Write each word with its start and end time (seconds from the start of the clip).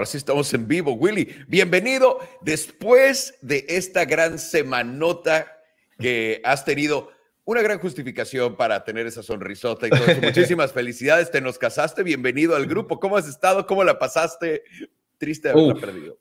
Ahora 0.00 0.08
sí 0.08 0.16
estamos 0.16 0.54
en 0.54 0.66
vivo, 0.66 0.94
Willy. 0.94 1.28
Bienvenido 1.46 2.20
después 2.40 3.36
de 3.42 3.66
esta 3.68 4.06
gran 4.06 4.38
semanota 4.38 5.60
que 5.98 6.40
has 6.42 6.64
tenido. 6.64 7.10
Una 7.44 7.60
gran 7.60 7.78
justificación 7.78 8.56
para 8.56 8.82
tener 8.82 9.06
esa 9.06 9.22
sonrisota 9.22 9.88
y 9.88 9.90
todo 9.90 10.06
eso. 10.06 10.20
Muchísimas 10.22 10.72
felicidades, 10.72 11.30
te 11.30 11.42
nos 11.42 11.58
casaste. 11.58 12.02
Bienvenido 12.02 12.56
al 12.56 12.64
grupo. 12.64 12.98
¿Cómo 12.98 13.18
has 13.18 13.28
estado? 13.28 13.66
¿Cómo 13.66 13.84
la 13.84 13.98
pasaste? 13.98 14.62
Triste 15.18 15.50
haberla 15.50 15.74
perdido. 15.74 16.18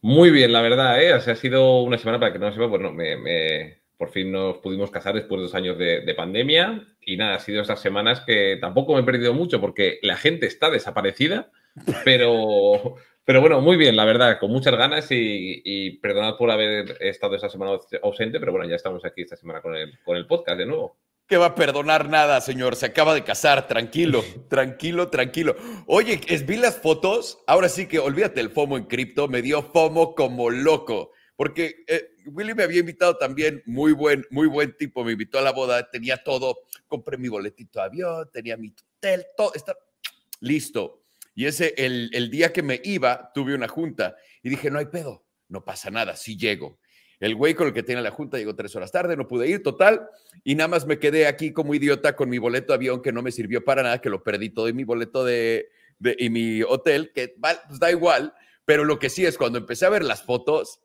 Muy 0.00 0.32
bien, 0.32 0.52
la 0.52 0.62
verdad, 0.62 1.00
¿eh? 1.00 1.12
ha 1.12 1.36
sido 1.36 1.82
una 1.82 1.98
semana 1.98 2.18
para 2.18 2.32
que 2.32 2.40
no 2.40 2.50
sepa, 2.50 2.66
bueno, 2.66 2.90
me, 2.90 3.78
por 3.96 4.10
fin 4.10 4.32
nos 4.32 4.56
pudimos 4.56 4.90
casar 4.90 5.14
después 5.14 5.38
de 5.38 5.42
dos 5.44 5.54
años 5.54 5.78
de, 5.78 6.00
de, 6.00 6.14
pandemia 6.16 6.84
y 7.00 7.16
nada, 7.16 7.36
ha 7.36 7.38
sido 7.38 7.62
estas 7.62 7.80
semanas 7.80 8.22
que 8.26 8.58
tampoco 8.60 8.92
me 8.92 9.02
he 9.02 9.04
perdido 9.04 9.32
mucho 9.34 9.60
porque 9.60 10.00
la 10.02 10.16
gente 10.16 10.46
está 10.46 10.68
desaparecida 10.68 11.52
pero, 12.04 12.96
pero 13.24 13.40
bueno, 13.40 13.60
muy 13.60 13.76
bien, 13.76 13.96
la 13.96 14.04
verdad, 14.04 14.38
con 14.38 14.50
muchas 14.50 14.76
ganas 14.76 15.06
y, 15.10 15.98
perdonad 15.98 16.36
por 16.36 16.50
haber 16.50 16.96
estado 17.00 17.34
esa 17.36 17.48
semana 17.48 17.78
ausente, 18.02 18.38
pero 18.38 18.52
bueno, 18.52 18.68
ya 18.68 18.76
estamos 18.76 19.04
aquí 19.04 19.22
esta 19.22 19.36
semana 19.36 19.60
con 19.62 19.74
el, 19.74 19.98
con 20.04 20.16
el 20.16 20.26
podcast 20.26 20.58
de 20.58 20.66
nuevo. 20.66 20.98
Que 21.26 21.38
va 21.38 21.46
a 21.46 21.54
perdonar 21.54 22.10
nada, 22.10 22.40
señor. 22.42 22.76
Se 22.76 22.84
acaba 22.84 23.14
de 23.14 23.24
casar. 23.24 23.66
Tranquilo, 23.66 24.22
tranquilo, 24.50 25.08
tranquilo. 25.08 25.56
Oye, 25.86 26.20
es, 26.28 26.44
vi 26.44 26.56
las 26.56 26.76
fotos. 26.76 27.38
Ahora 27.46 27.70
sí 27.70 27.86
que 27.86 27.98
olvídate 27.98 28.42
el 28.42 28.50
FOMO 28.50 28.76
en 28.76 28.84
cripto. 28.84 29.26
Me 29.26 29.40
dio 29.40 29.62
FOMO 29.62 30.14
como 30.14 30.50
loco. 30.50 31.12
Porque 31.36 31.84
eh, 31.88 32.10
Willy 32.26 32.54
me 32.54 32.62
había 32.62 32.80
invitado 32.80 33.16
también, 33.16 33.62
muy 33.64 33.92
buen, 33.92 34.24
muy 34.30 34.48
buen 34.48 34.76
tipo. 34.76 35.02
Me 35.02 35.12
invitó 35.12 35.38
a 35.38 35.42
la 35.42 35.52
boda, 35.52 35.90
tenía 35.90 36.18
todo. 36.18 36.58
Compré 36.86 37.16
mi 37.16 37.28
boletito 37.28 37.80
de 37.80 37.86
avión, 37.86 38.30
tenía 38.30 38.58
mi 38.58 38.74
hotel, 38.98 39.24
todo. 39.34 39.54
Está 39.54 39.74
listo. 40.40 41.03
Y 41.34 41.46
ese, 41.46 41.74
el, 41.76 42.10
el 42.12 42.30
día 42.30 42.52
que 42.52 42.62
me 42.62 42.80
iba, 42.84 43.30
tuve 43.34 43.54
una 43.54 43.68
junta 43.68 44.16
y 44.42 44.50
dije, 44.50 44.70
no 44.70 44.78
hay 44.78 44.86
pedo, 44.86 45.24
no 45.48 45.64
pasa 45.64 45.90
nada, 45.90 46.16
sí 46.16 46.36
llego. 46.36 46.78
El 47.20 47.34
güey 47.34 47.54
con 47.54 47.66
el 47.68 47.72
que 47.72 47.82
tenía 47.82 48.02
la 48.02 48.10
junta 48.10 48.38
llegó 48.38 48.54
tres 48.54 48.74
horas 48.76 48.92
tarde, 48.92 49.16
no 49.16 49.26
pude 49.26 49.48
ir, 49.48 49.62
total, 49.62 50.08
y 50.42 50.54
nada 50.54 50.68
más 50.68 50.86
me 50.86 50.98
quedé 50.98 51.26
aquí 51.26 51.52
como 51.52 51.74
idiota 51.74 52.16
con 52.16 52.28
mi 52.28 52.38
boleto 52.38 52.72
de 52.72 52.74
avión 52.74 53.02
que 53.02 53.12
no 53.12 53.22
me 53.22 53.32
sirvió 53.32 53.64
para 53.64 53.82
nada, 53.82 54.00
que 54.00 54.10
lo 54.10 54.22
perdí 54.22 54.50
todo 54.50 54.68
y 54.68 54.72
mi 54.72 54.84
boleto 54.84 55.24
de, 55.24 55.68
de 55.98 56.16
y 56.18 56.30
mi 56.30 56.62
hotel, 56.62 57.12
que 57.14 57.34
pues 57.40 57.78
da 57.78 57.90
igual, 57.90 58.34
pero 58.64 58.84
lo 58.84 58.98
que 58.98 59.10
sí 59.10 59.24
es 59.24 59.38
cuando 59.38 59.58
empecé 59.58 59.86
a 59.86 59.90
ver 59.90 60.04
las 60.04 60.22
fotos. 60.22 60.80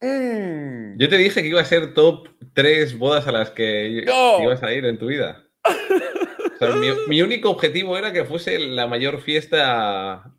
Mmm. 0.00 0.98
Yo 0.98 1.08
te 1.08 1.16
dije 1.16 1.42
que 1.42 1.48
iba 1.48 1.60
a 1.60 1.64
ser 1.64 1.94
top 1.94 2.28
tres 2.52 2.96
bodas 2.98 3.26
a 3.26 3.32
las 3.32 3.50
que 3.50 4.04
ibas 4.42 4.62
a 4.62 4.72
ir 4.72 4.84
en 4.84 4.98
tu 4.98 5.06
vida. 5.06 5.44
mi, 7.08 7.22
único 7.22 7.50
objetivo 7.50 7.96
era 7.96 8.12
que 8.12 8.24
fuese 8.24 8.58
la 8.58 8.86
mayor 8.86 9.20
fiesta 9.20 10.32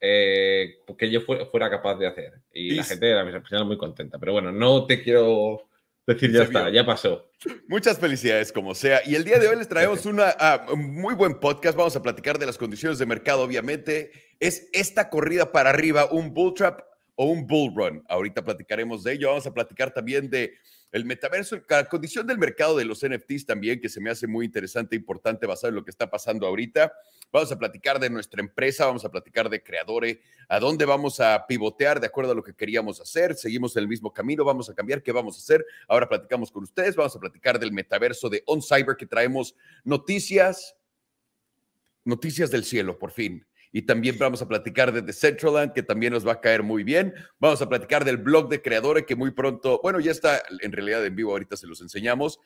eh, 0.00 0.78
que 0.96 1.10
yo 1.10 1.20
fuera, 1.22 1.70
capaz 1.70 1.96
de 1.96 2.06
hacer. 2.06 2.34
Y, 2.52 2.72
la 2.74 2.84
gente 2.84 3.10
era 3.10 3.64
muy 3.64 3.78
contenta. 3.78 4.18
Pero 4.18 4.32
bueno, 4.32 4.52
no 4.52 4.86
te 4.86 5.02
quiero 5.02 5.68
decir 6.06 6.32
ya 6.32 6.42
está, 6.42 6.70
ya 6.70 6.84
pasó. 6.84 7.30
Muchas 7.68 7.98
felicidades, 7.98 8.52
como 8.52 8.74
sea. 8.74 9.00
Y 9.04 9.14
el 9.14 9.24
día 9.24 9.38
de 9.38 9.48
hoy 9.48 9.56
les 9.56 9.68
traemos 9.68 10.06
una, 10.06 10.34
ah, 10.38 10.66
un 10.72 10.94
muy 10.94 11.14
buen 11.14 11.38
podcast. 11.38 11.76
Vamos 11.76 11.94
a 11.96 12.02
platicar 12.02 12.38
de 12.38 12.46
las 12.46 12.58
condiciones 12.58 12.98
de 12.98 13.06
mercado, 13.06 13.42
obviamente. 13.42 14.10
Es 14.40 14.68
esta 14.72 15.10
corrida 15.10 15.52
para 15.52 15.70
arriba, 15.70 16.06
un 16.10 16.34
bull 16.34 16.54
trap 16.54 16.80
o 17.14 17.26
un 17.26 17.46
bull 17.46 17.72
run. 17.74 18.04
Ahorita 18.08 18.44
platicaremos 18.44 19.04
de 19.04 19.14
ello. 19.14 19.28
Vamos 19.28 19.46
a 19.46 19.54
platicar 19.54 19.92
también 19.92 20.30
de 20.30 20.54
el 20.90 21.04
metaverso, 21.04 21.60
la 21.68 21.84
condición 21.84 22.26
del 22.26 22.38
mercado 22.38 22.76
de 22.76 22.84
los 22.84 23.06
NFTs 23.06 23.44
también, 23.44 23.80
que 23.80 23.88
se 23.88 24.00
me 24.00 24.10
hace 24.10 24.26
muy 24.26 24.46
interesante 24.46 24.96
e 24.96 24.98
importante 24.98 25.46
basado 25.46 25.68
en 25.68 25.74
lo 25.74 25.84
que 25.84 25.90
está 25.90 26.10
pasando 26.10 26.46
ahorita. 26.46 26.92
Vamos 27.30 27.52
a 27.52 27.58
platicar 27.58 28.00
de 28.00 28.08
nuestra 28.08 28.40
empresa, 28.40 28.86
vamos 28.86 29.04
a 29.04 29.10
platicar 29.10 29.50
de 29.50 29.62
Creadores, 29.62 30.18
a 30.48 30.58
dónde 30.58 30.86
vamos 30.86 31.20
a 31.20 31.46
pivotear 31.46 32.00
de 32.00 32.06
acuerdo 32.06 32.32
a 32.32 32.34
lo 32.34 32.42
que 32.42 32.54
queríamos 32.54 33.00
hacer. 33.00 33.34
Seguimos 33.34 33.76
el 33.76 33.86
mismo 33.86 34.12
camino, 34.12 34.44
vamos 34.44 34.70
a 34.70 34.74
cambiar, 34.74 35.02
¿qué 35.02 35.12
vamos 35.12 35.36
a 35.36 35.40
hacer? 35.40 35.66
Ahora 35.88 36.08
platicamos 36.08 36.50
con 36.50 36.62
ustedes, 36.62 36.96
vamos 36.96 37.14
a 37.14 37.20
platicar 37.20 37.58
del 37.58 37.72
metaverso 37.72 38.30
de 38.30 38.42
On 38.46 38.62
Cyber, 38.62 38.96
que 38.96 39.06
traemos 39.06 39.54
noticias, 39.84 40.74
noticias 42.04 42.50
del 42.50 42.64
cielo, 42.64 42.98
por 42.98 43.10
fin. 43.10 43.44
Y 43.72 43.82
también 43.82 44.16
vamos 44.18 44.42
a 44.42 44.48
platicar 44.48 44.92
de 44.92 45.02
Decentraland, 45.02 45.72
que 45.72 45.82
también 45.82 46.12
nos 46.12 46.26
va 46.26 46.32
a 46.32 46.40
caer 46.40 46.62
muy 46.62 46.84
bien. 46.84 47.14
Vamos 47.38 47.60
a 47.62 47.68
platicar 47.68 48.04
del 48.04 48.16
blog 48.16 48.48
de 48.48 48.62
creadores, 48.62 49.04
que 49.04 49.16
muy 49.16 49.30
pronto, 49.30 49.80
bueno, 49.82 50.00
ya 50.00 50.10
está 50.10 50.42
en 50.60 50.72
realidad 50.72 51.04
en 51.04 51.14
vivo, 51.14 51.32
ahorita 51.32 51.56
se 51.56 51.66
los 51.66 51.80
enseñamos. 51.80 52.40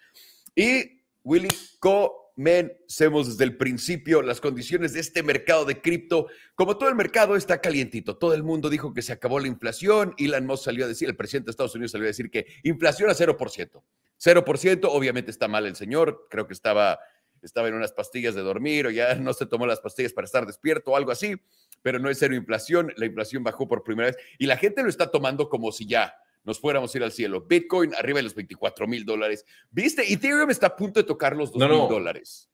Y 0.55 1.03
Willy, 1.25 1.49
comencemos 1.79 3.29
desde 3.29 3.45
el 3.45 3.57
principio 3.57 4.23
las 4.23 4.41
condiciones 4.41 4.93
de 4.93 5.01
este 5.01 5.23
mercado 5.23 5.65
de 5.65 5.81
cripto. 5.81 6.27
Como 6.55 6.77
todo 6.77 6.89
el 6.89 6.95
mercado 6.95 7.37
está 7.37 7.61
calientito, 7.61 8.17
todo 8.17 8.35
el 8.35 8.43
mundo 8.43 8.69
dijo 8.69 8.93
que 8.93 9.03
se 9.03 9.13
acabó 9.13 9.39
la 9.39 9.49
inflación. 9.49 10.15
Elon 10.19 10.47
Musk 10.47 10.65
salió 10.65 10.85
a 10.85 10.89
decir, 10.89 11.09
el 11.09 11.17
presidente 11.17 11.47
de 11.47 11.51
Estados 11.53 11.75
Unidos 11.75 11.93
salió 11.93 12.07
a 12.07 12.09
decir 12.09 12.31
que 12.31 12.47
inflación 12.65 13.09
a 13.11 13.15
0%. 13.15 13.83
0%, 14.23 14.81
obviamente 14.85 15.31
está 15.31 15.49
mal 15.49 15.67
el 15.67 15.75
señor, 15.75 16.27
creo 16.31 16.47
que 16.47 16.53
estaba 16.55 16.99
estaba 17.43 17.69
en 17.69 17.75
unas 17.75 17.93
pastillas 17.93 18.35
de 18.35 18.43
dormir 18.43 18.87
o 18.87 18.91
ya 18.91 19.15
no 19.15 19.33
se 19.33 19.47
tomó 19.47 19.67
las 19.67 19.81
pastillas 19.81 20.13
para 20.13 20.25
estar 20.25 20.47
despierto 20.47 20.93
o 20.93 20.97
algo 20.97 21.11
así, 21.11 21.35
pero 21.83 21.99
no 21.99 22.09
es 22.09 22.19
cero 22.19 22.35
inflación, 22.35 22.93
la 22.97 23.07
inflación 23.07 23.43
bajó 23.43 23.69
por 23.69 23.83
primera 23.83 24.11
vez 24.11 24.17
y 24.39 24.47
la 24.47 24.57
gente 24.57 24.83
lo 24.83 24.89
está 24.89 25.11
tomando 25.11 25.49
como 25.49 25.73
si 25.73 25.87
ya 25.87 26.15
nos 26.45 26.59
fuéramos 26.59 26.95
a 26.95 26.99
ir 26.99 27.05
al 27.05 27.13
cielo. 27.13 27.43
Bitcoin 27.43 27.95
arriba 27.95 28.19
de 28.19 28.25
los 28.25 28.35
24 28.35 28.87
mil 28.87 29.05
dólares. 29.05 29.45
¿Viste? 29.71 30.13
Ethereum 30.13 30.51
está 30.51 30.69
a 30.69 30.77
punto 30.77 31.01
de 31.01 31.05
tocar 31.05 31.37
los 31.37 31.53
2 31.53 31.69
mil 31.69 31.89
dólares. 31.89 32.51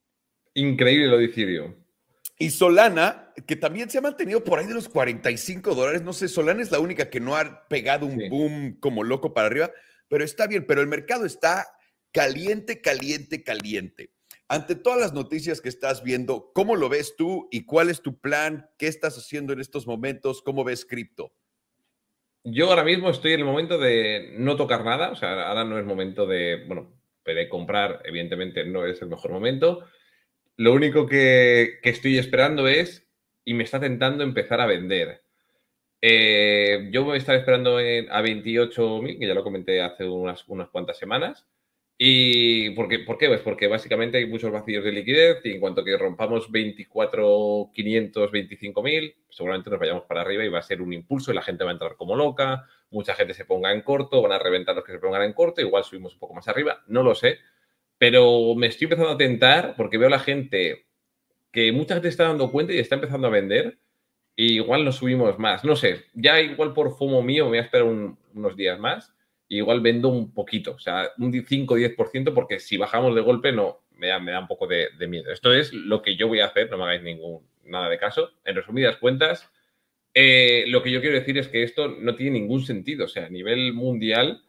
Increíble 0.53 1.07
lo 1.07 1.17
de 1.17 1.25
Ethereum. 1.25 1.75
Y 2.37 2.51
Solana, 2.51 3.33
que 3.45 3.57
también 3.57 3.89
se 3.89 3.97
ha 3.97 4.01
mantenido 4.01 4.43
por 4.43 4.59
ahí 4.59 4.65
de 4.65 4.73
los 4.73 4.87
45 4.87 5.75
dólares. 5.75 6.03
No 6.03 6.13
sé, 6.13 6.27
Solana 6.27 6.61
es 6.61 6.71
la 6.71 6.79
única 6.79 7.09
que 7.09 7.19
no 7.19 7.35
ha 7.35 7.67
pegado 7.67 8.05
un 8.05 8.29
boom 8.29 8.77
como 8.79 9.03
loco 9.03 9.33
para 9.33 9.47
arriba, 9.47 9.71
pero 10.07 10.23
está 10.23 10.47
bien. 10.47 10.65
Pero 10.65 10.81
el 10.81 10.87
mercado 10.87 11.25
está 11.25 11.67
caliente, 12.11 12.79
caliente, 12.79 13.43
caliente. 13.43 14.11
Ante 14.51 14.73
todas 14.73 14.99
las 14.99 15.13
noticias 15.13 15.61
que 15.61 15.69
estás 15.69 16.03
viendo, 16.03 16.51
¿cómo 16.55 16.75
lo 16.75 16.89
ves 16.89 17.15
tú 17.15 17.47
y 17.51 17.67
cuál 17.67 17.91
es 17.91 18.01
tu 18.01 18.19
plan? 18.19 18.67
¿Qué 18.79 18.87
estás 18.87 19.15
haciendo 19.15 19.53
en 19.53 19.59
estos 19.59 19.85
momentos? 19.85 20.41
¿Cómo 20.41 20.63
ves 20.63 20.87
cripto? 20.87 21.31
Yo 22.43 22.67
ahora 22.67 22.83
mismo 22.83 23.11
estoy 23.11 23.33
en 23.33 23.41
el 23.41 23.45
momento 23.45 23.77
de 23.77 24.33
no 24.39 24.55
tocar 24.55 24.83
nada, 24.83 25.11
o 25.11 25.15
sea, 25.15 25.47
ahora 25.47 25.65
no 25.65 25.77
es 25.77 25.85
momento 25.85 26.25
de, 26.25 26.65
bueno, 26.65 26.99
de 27.25 27.47
comprar, 27.47 28.01
evidentemente 28.05 28.65
no 28.65 28.87
es 28.87 28.99
el 29.03 29.09
mejor 29.09 29.29
momento. 29.29 29.85
Lo 30.57 30.73
único 30.73 31.05
que, 31.05 31.79
estoy 31.83 32.17
esperando 32.17 32.67
es, 32.67 33.07
y 33.45 33.53
me 33.53 33.65
está 33.65 33.79
tentando 33.79 34.23
empezar 34.23 34.59
a 34.61 34.65
vender. 34.65 35.21
Eh, 36.01 36.89
yo 36.91 37.03
voy 37.03 37.15
a 37.15 37.17
estar 37.19 37.35
esperando 37.35 37.77
a 37.77 38.21
28.000, 38.23 39.19
que 39.19 39.27
ya 39.27 39.35
lo 39.35 39.43
comenté 39.43 39.79
hace 39.79 40.07
unas, 40.07 40.43
unas 40.47 40.69
cuantas 40.69 40.97
semanas. 40.97 41.45
¿Y 42.01 42.69
por 42.75 42.87
qué? 42.87 42.99
por 42.99 43.17
qué? 43.17 43.27
Pues 43.27 43.41
porque 43.41 43.67
básicamente 43.67 44.17
hay 44.19 44.25
muchos 44.25 44.49
vacíos 44.53 44.85
de 44.85 44.93
liquidez 44.93 45.41
y 45.43 45.51
en 45.51 45.59
cuanto 45.59 45.83
que 45.83 45.97
rompamos 45.97 46.49
24.500, 46.49 48.31
25.000, 48.31 49.15
seguramente 49.29 49.69
nos 49.69 49.79
vayamos 49.81 50.03
para 50.05 50.21
arriba 50.21 50.45
y 50.45 50.47
va 50.47 50.59
a 50.59 50.61
ser 50.61 50.81
un 50.81 50.93
impulso 50.93 51.31
y 51.31 51.35
la 51.35 51.41
gente 51.41 51.65
va 51.65 51.71
a 51.71 51.73
entrar 51.73 51.97
como 51.97 52.15
loca, 52.15 52.65
mucha 52.89 53.15
gente 53.15 53.33
se 53.33 53.43
ponga 53.43 53.73
en 53.73 53.81
corto, 53.81 54.21
van 54.21 54.31
a 54.31 54.39
reventar 54.39 54.77
los 54.77 54.85
que 54.85 54.93
se 54.93 54.99
pongan 54.99 55.23
en 55.23 55.33
corto, 55.33 55.59
igual 55.59 55.83
subimos 55.83 56.13
un 56.13 56.19
poco 56.19 56.35
más 56.35 56.47
arriba, 56.47 56.85
no 56.87 57.03
lo 57.03 57.15
sé, 57.15 57.39
pero 57.97 58.55
me 58.55 58.67
estoy 58.67 58.85
empezando 58.85 59.11
a 59.11 59.17
tentar 59.17 59.75
porque 59.75 59.97
veo 59.97 60.07
a 60.07 60.11
la 60.11 60.19
gente 60.19 60.85
que 61.51 61.73
mucha 61.73 61.95
gente 61.95 62.07
está 62.07 62.23
dando 62.29 62.49
cuenta 62.49 62.71
y 62.71 62.79
está 62.79 62.95
empezando 62.95 63.27
a 63.27 63.31
vender 63.31 63.77
igual 64.37 64.85
nos 64.85 64.95
subimos 64.95 65.37
más, 65.37 65.65
no 65.65 65.75
sé, 65.75 66.05
ya 66.13 66.39
igual 66.39 66.73
por 66.73 66.95
FOMO 66.97 67.21
mío 67.23 67.43
me 67.43 67.49
voy 67.49 67.57
a 67.57 67.63
esperar 67.63 67.87
unos 67.87 68.55
días 68.55 68.79
más 68.79 69.13
igual 69.49 69.81
vendo 69.81 70.09
un 70.09 70.33
poquito, 70.33 70.73
o 70.73 70.79
sea, 70.79 71.09
un 71.17 71.33
5 71.33 71.73
o 71.73 71.77
10%, 71.77 72.33
porque 72.33 72.59
si 72.59 72.77
bajamos 72.77 73.15
de 73.15 73.21
golpe 73.21 73.51
no 73.51 73.81
me 73.97 74.07
da, 74.07 74.19
me 74.19 74.31
da 74.31 74.39
un 74.39 74.47
poco 74.47 74.67
de, 74.67 74.89
miedo. 75.07 75.31
Esto 75.31 75.53
es 75.53 75.73
lo 75.73 76.01
que 76.01 76.15
yo 76.15 76.27
voy 76.27 76.39
a 76.39 76.45
hacer, 76.45 76.69
no 76.69 76.77
me 76.77 76.83
hagáis 76.83 77.03
ningún 77.03 77.41
nada 77.65 77.89
de 77.89 77.97
caso. 77.97 78.31
En 78.45 78.55
resumidas 78.55 78.97
cuentas, 78.97 79.51
eh, 80.13 80.65
lo 80.67 80.81
que 80.81 80.91
yo 80.91 81.01
quiero 81.01 81.15
decir 81.15 81.37
es 81.37 81.47
que 81.47 81.63
esto 81.63 81.87
no 81.87 82.15
tiene 82.15 82.39
ningún 82.39 82.63
sentido, 82.63 83.05
o 83.05 83.07
sea, 83.07 83.25
a 83.25 83.29
nivel 83.29 83.73
mundial, 83.73 84.43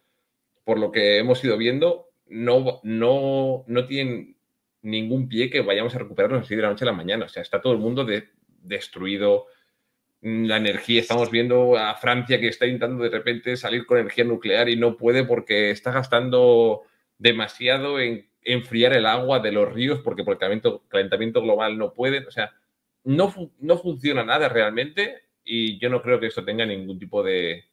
por 0.64 0.78
lo 0.78 0.92
que 0.92 1.18
hemos 1.18 1.42
ido 1.42 1.56
viendo, 1.56 2.10
no, 2.26 2.80
no, 2.84 3.64
no 3.66 3.86
tienen 3.86 4.36
ningún 4.82 5.28
pie 5.28 5.50
que 5.50 5.60
vayamos 5.60 5.94
a 5.94 5.98
recuperarnos 5.98 6.42
así 6.42 6.54
de 6.54 6.62
la 6.62 6.70
noche 6.70 6.84
a 6.84 6.86
la 6.86 6.92
mañana. 6.92 7.24
O 7.24 7.28
sea, 7.28 7.42
está 7.42 7.60
todo 7.60 7.72
el 7.72 7.78
mundo 7.78 8.06
destruido, 8.62 9.46
la 10.22 10.56
energía. 10.56 11.00
Estamos 11.00 11.30
viendo 11.30 11.76
a 11.76 11.94
Francia 11.94 12.40
que 12.40 12.48
está 12.48 12.66
intentando 12.66 13.04
de 13.04 13.10
repente 13.10 13.56
salir 13.56 13.86
con 13.86 13.98
energía 13.98 14.24
nuclear 14.24 14.68
y 14.68 14.76
no 14.76 14.96
puede 14.96 15.24
porque 15.24 15.70
está 15.70 15.92
gastando 15.92 16.82
demasiado 17.18 17.98
en 18.00 18.28
enfriar 18.42 18.92
el 18.94 19.06
agua 19.06 19.40
de 19.40 19.52
los 19.52 19.72
ríos 19.72 20.00
porque 20.00 20.24
por 20.24 20.34
el 20.34 20.60
calentamiento, 20.88 21.42
global 21.42 21.78
no 21.78 21.94
pueden. 21.94 22.26
O 22.26 22.30
sea, 22.30 22.52
no, 23.04 23.32
no 23.58 23.78
funciona 23.78 24.24
nada 24.24 24.48
realmente 24.48 25.22
y 25.44 25.78
yo 25.78 25.88
no 25.88 26.02
creo 26.02 26.20
que 26.20 26.26
esto 26.26 26.44
tenga 26.44 26.66
ningún 26.66 26.98
tipo 26.98 27.22
de, 27.22 27.64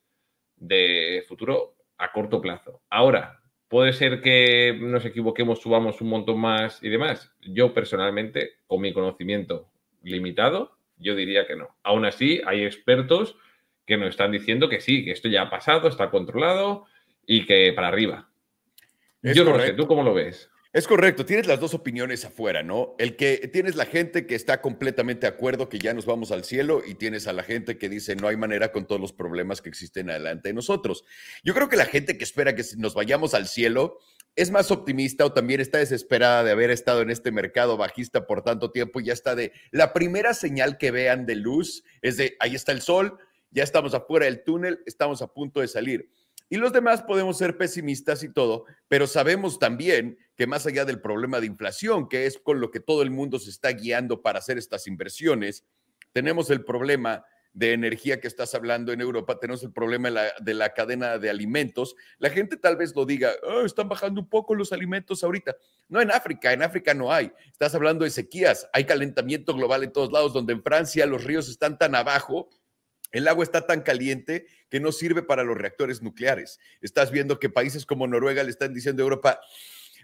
de 0.55 1.25
futuro 1.27 1.75
a 1.97 2.11
corto 2.11 2.41
plazo. 2.41 2.81
Ahora, 2.89 3.41
puede 3.67 3.91
ser 3.91 4.21
que 4.21 4.77
nos 4.79 5.03
equivoquemos, 5.05 5.61
subamos 5.61 5.99
un 6.01 6.09
montón 6.09 6.39
más 6.39 6.81
y 6.81 6.89
demás. 6.89 7.33
Yo 7.41 7.73
personalmente, 7.73 8.51
con 8.67 8.81
mi 8.81 8.93
conocimiento 8.93 9.69
limitado, 10.01 10.76
Yo 10.97 11.15
diría 11.15 11.45
que 11.45 11.55
no. 11.55 11.75
Aún 11.83 12.05
así, 12.05 12.41
hay 12.45 12.63
expertos 12.63 13.35
que 13.85 13.97
nos 13.97 14.09
están 14.09 14.31
diciendo 14.31 14.69
que 14.69 14.81
sí, 14.81 15.05
que 15.05 15.11
esto 15.11 15.29
ya 15.29 15.43
ha 15.43 15.49
pasado, 15.49 15.87
está 15.87 16.09
controlado 16.09 16.85
y 17.25 17.45
que 17.45 17.71
para 17.73 17.87
arriba. 17.87 18.29
Yo 19.21 19.43
no 19.43 19.51
lo 19.51 19.59
sé, 19.59 19.73
¿tú 19.73 19.87
cómo 19.87 20.03
lo 20.03 20.13
ves? 20.13 20.49
Es 20.73 20.85
correcto, 20.85 21.25
tienes 21.25 21.47
las 21.47 21.59
dos 21.59 21.73
opiniones 21.73 22.23
afuera, 22.25 22.61
¿no? 22.61 22.95
El 22.99 23.15
que 23.15 23.49
tienes 23.51 23.75
la 23.75 23.85
gente 23.85 24.27
que 24.27 24.35
está 24.35 24.61
completamente 24.61 25.21
de 25.21 25.33
acuerdo 25.33 25.69
que 25.69 25.79
ya 25.79 25.93
nos 25.93 26.05
vamos 26.05 26.31
al 26.31 26.43
cielo 26.43 26.83
y 26.85 26.95
tienes 26.95 27.25
a 27.27 27.33
la 27.33 27.41
gente 27.41 27.77
que 27.77 27.89
dice 27.89 28.15
no 28.15 28.27
hay 28.27 28.35
manera 28.35 28.71
con 28.71 28.85
todos 28.85 28.99
los 29.01 29.13
problemas 29.13 29.61
que 29.61 29.69
existen 29.69 30.09
adelante 30.09 30.49
de 30.49 30.53
nosotros. 30.53 31.03
Yo 31.43 31.53
creo 31.53 31.69
que 31.69 31.77
la 31.77 31.85
gente 31.85 32.17
que 32.17 32.23
espera 32.23 32.53
que 32.53 32.63
nos 32.77 32.93
vayamos 32.93 33.33
al 33.33 33.47
cielo 33.47 33.99
es 34.37 34.51
más 34.51 34.69
optimista 34.69 35.25
o 35.25 35.33
también 35.33 35.59
está 35.59 35.79
desesperada 35.79 36.43
de 36.43 36.51
haber 36.51 36.69
estado 36.69 37.01
en 37.01 37.09
este 37.09 37.31
mercado 37.31 37.75
bajista 37.75 38.27
por 38.27 38.43
tanto 38.43 38.71
tiempo 38.71 38.99
y 38.99 39.05
ya 39.05 39.13
está 39.13 39.35
de 39.35 39.51
la 39.71 39.93
primera 39.93 40.35
señal 40.35 40.77
que 40.77 40.91
vean 40.91 41.25
de 41.25 41.35
luz 41.35 41.83
es 42.03 42.17
de 42.17 42.37
ahí 42.39 42.53
está 42.53 42.71
el 42.71 42.81
sol, 42.81 43.17
ya 43.49 43.63
estamos 43.63 43.95
afuera 43.95 44.25
del 44.25 44.43
túnel, 44.43 44.83
estamos 44.85 45.23
a 45.23 45.33
punto 45.33 45.59
de 45.59 45.67
salir. 45.67 46.11
Y 46.49 46.57
los 46.57 46.71
demás 46.71 47.01
podemos 47.01 47.39
ser 47.39 47.57
pesimistas 47.57 48.21
y 48.21 48.31
todo, 48.31 48.65
pero 48.87 49.07
sabemos 49.07 49.57
también 49.57 50.19
que 50.35 50.45
más 50.45 50.67
allá 50.67 50.85
del 50.85 51.01
problema 51.01 51.39
de 51.39 51.47
inflación, 51.47 52.07
que 52.07 52.27
es 52.27 52.37
con 52.37 52.61
lo 52.61 52.69
que 52.69 52.79
todo 52.79 53.01
el 53.01 53.09
mundo 53.09 53.39
se 53.39 53.49
está 53.49 53.71
guiando 53.71 54.21
para 54.21 54.37
hacer 54.37 54.59
estas 54.59 54.85
inversiones, 54.85 55.65
tenemos 56.13 56.51
el 56.51 56.63
problema 56.63 57.25
de 57.57 57.73
energía 57.73 58.21
que 58.21 58.27
estás 58.27 58.53
hablando 58.53 58.93
en 58.93 59.01
Europa, 59.01 59.39
tenemos 59.39 59.63
el 59.63 59.71
problema 59.71 60.11
de 60.39 60.53
la, 60.53 60.73
cadena 60.75 61.17
de 61.17 61.31
alimentos. 61.31 61.95
La 62.19 62.29
gente 62.29 62.55
tal 62.55 62.77
vez 62.77 62.95
lo 62.95 63.03
diga, 63.03 63.31
oh, 63.41 63.61
están 63.65 63.89
bajando 63.89 64.21
un 64.21 64.29
poco 64.29 64.53
los 64.53 64.71
alimentos 64.71 65.23
ahorita. 65.23 65.57
No 65.89 65.99
en 65.99 66.11
África, 66.11 66.53
en 66.53 66.61
África 66.61 66.93
no 66.93 67.11
hay. 67.11 67.31
Estás 67.51 67.73
hablando 67.73 68.05
de 68.05 68.11
sequías, 68.11 68.69
hay 68.73 68.85
calentamiento 68.85 69.55
global 69.55 69.83
en 69.83 69.91
todos 69.91 70.11
lados, 70.11 70.33
donde 70.33 70.53
en 70.53 70.61
Francia 70.61 71.07
los 71.07 71.23
ríos 71.23 71.49
están 71.49 71.79
tan 71.79 71.95
abajo 71.95 72.47
el 73.13 73.27
agua 73.29 73.43
está 73.45 73.65
tan 73.65 73.81
caliente 73.81 74.47
que 74.69 74.81
no 74.81 74.91
sirve 74.91 75.23
para 75.23 75.43
los 75.43 75.57
reactores 75.57 76.01
nucleares. 76.01 76.59
Estás 76.81 77.09
viendo 77.09 77.39
que 77.39 77.49
países 77.49 77.85
como 77.85 78.05
Noruega 78.05 78.43
le 78.43 78.49
están 78.49 78.73
diciendo 78.73 79.01
a 79.01 79.05
Europa, 79.05 79.39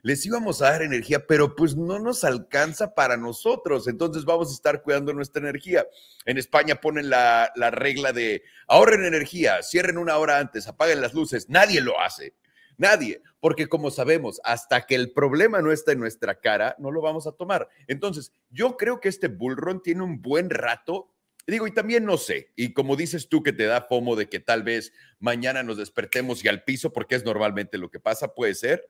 les 0.03 0.25
íbamos 0.25 0.61
a 0.61 0.69
dar 0.69 0.81
energía, 0.81 1.25
pero 1.25 1.55
pues 1.55 1.77
no 1.77 1.97
nos 1.97 2.25
alcanza 2.25 2.93
para 2.93 3.15
nosotros, 3.15 3.87
entonces 3.87 4.25
vamos 4.25 4.49
a 4.49 4.53
estar 4.53 4.83
cuidando 4.83 5.13
nuestra 5.13 5.41
energía. 5.41 5.87
En 6.25 6.37
España 6.37 6.75
ponen 6.81 7.09
la, 7.09 7.51
regla 7.71 8.11
de 8.11 8.43
ahorren 8.67 9.05
energía, 9.05 9.63
cierren 9.63 9.97
una 9.97 10.17
hora 10.17 10.39
antes, 10.39 10.67
apaguen 10.67 10.99
las 10.99 11.13
luces. 11.13 11.47
Nadie 11.49 11.79
lo 11.79 12.01
hace, 12.01 12.35
nadie, 12.77 13.21
porque 13.39 13.67
como 13.67 13.91
sabemos, 13.91 14.41
hasta 14.43 14.85
que 14.85 14.95
el 14.95 15.13
problema 15.13 15.61
no 15.61 15.71
está 15.71 15.93
en 15.93 15.99
nuestra 15.99 16.35
cara, 16.35 16.75
no 16.79 16.91
lo 16.91 17.01
vamos 17.01 17.25
a 17.25 17.31
tomar. 17.31 17.69
Entonces, 17.87 18.33
yo 18.49 18.75
creo 18.75 18.99
que 18.99 19.07
este 19.07 19.29
bullrun 19.29 19.81
tiene 19.81 20.03
un 20.03 20.21
buen 20.21 20.49
rato 20.49 21.13
Digo, 21.45 21.67
y 21.67 21.71
también 21.71 22.05
no 22.05 22.15
sé, 22.15 22.53
y 22.55 22.71
como 22.71 22.95
dices 22.95 23.27
tú 23.27 23.43
que 23.43 23.51
te 23.51 23.65
da 23.65 23.81
FOMO 23.81 24.15
de 24.15 24.29
que 24.29 24.39
tal 24.39 24.63
vez 24.63 24.93
mañana 25.19 25.61
nos 25.61 25.75
despertemos 25.75 26.43
y 26.43 26.47
al 26.47 26.63
piso, 26.63 26.93
porque 26.93 27.15
es 27.15 27.25
normalmente 27.25 27.77
lo 27.77 27.91
que 27.91 27.99
pasa, 27.99 28.33
puede 28.33 28.55
ser, 28.55 28.89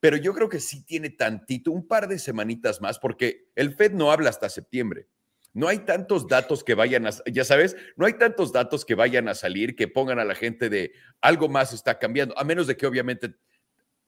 pero 0.00 0.16
yo 0.16 0.34
creo 0.34 0.48
que 0.48 0.60
sí 0.60 0.82
tiene 0.84 1.10
tantito, 1.10 1.70
un 1.70 1.86
par 1.86 2.08
de 2.08 2.18
semanitas 2.18 2.80
más, 2.80 2.98
porque 2.98 3.50
el 3.54 3.74
Fed 3.74 3.92
no 3.92 4.10
habla 4.10 4.30
hasta 4.30 4.48
septiembre. 4.48 5.06
No 5.52 5.68
hay 5.68 5.80
tantos 5.80 6.26
datos 6.28 6.64
que 6.64 6.74
vayan 6.74 7.06
a, 7.06 7.10
ya 7.30 7.44
sabes, 7.44 7.76
no 7.96 8.06
hay 8.06 8.14
tantos 8.14 8.52
datos 8.52 8.84
que 8.84 8.94
vayan 8.94 9.28
a 9.28 9.34
salir 9.34 9.76
que 9.76 9.88
pongan 9.88 10.18
a 10.18 10.24
la 10.24 10.34
gente 10.34 10.70
de 10.70 10.92
algo 11.20 11.48
más 11.48 11.72
está 11.72 11.98
cambiando, 11.98 12.38
a 12.38 12.44
menos 12.44 12.66
de 12.66 12.76
que 12.76 12.86
obviamente 12.86 13.34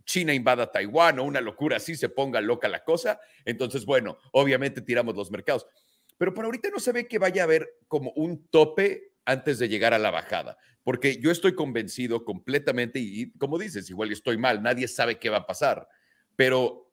China 0.05 0.33
invada 0.33 0.71
Taiwán 0.71 1.19
o 1.19 1.25
una 1.25 1.41
locura 1.41 1.77
así 1.77 1.95
se 1.97 2.09
ponga 2.09 2.41
loca 2.41 2.69
la 2.69 2.85
cosa. 2.85 3.21
Entonces, 3.45 3.85
bueno, 3.85 4.19
obviamente 4.33 4.81
tiramos 4.81 5.15
los 5.15 5.31
mercados. 5.31 5.67
Pero 6.17 6.33
por 6.35 6.45
ahorita 6.45 6.71
no 6.71 6.79
se 6.79 6.93
ve 6.93 7.09
que 7.09 7.19
vaya 7.19 7.43
a 7.43 7.45
haber 7.45 7.79
como 7.89 8.13
un 8.13 8.47
tope 8.49 9.13
antes 9.25 9.59
de 9.59 9.69
llegar 9.69 9.95
a 9.95 9.99
la 9.99 10.11
bajada, 10.11 10.57
porque 10.85 11.19
yo 11.21 11.31
estoy 11.31 11.55
convencido 11.55 12.25
completamente 12.25 12.99
y, 12.99 13.31
como 13.39 13.59
dices, 13.59 13.89
igual 13.91 14.13
estoy 14.13 14.39
mal, 14.39 14.63
nadie 14.63 14.89
sabe 14.89 15.19
qué 15.19 15.31
va 15.31 15.39
a 15.39 15.47
pasar, 15.47 15.89
pero 16.37 16.91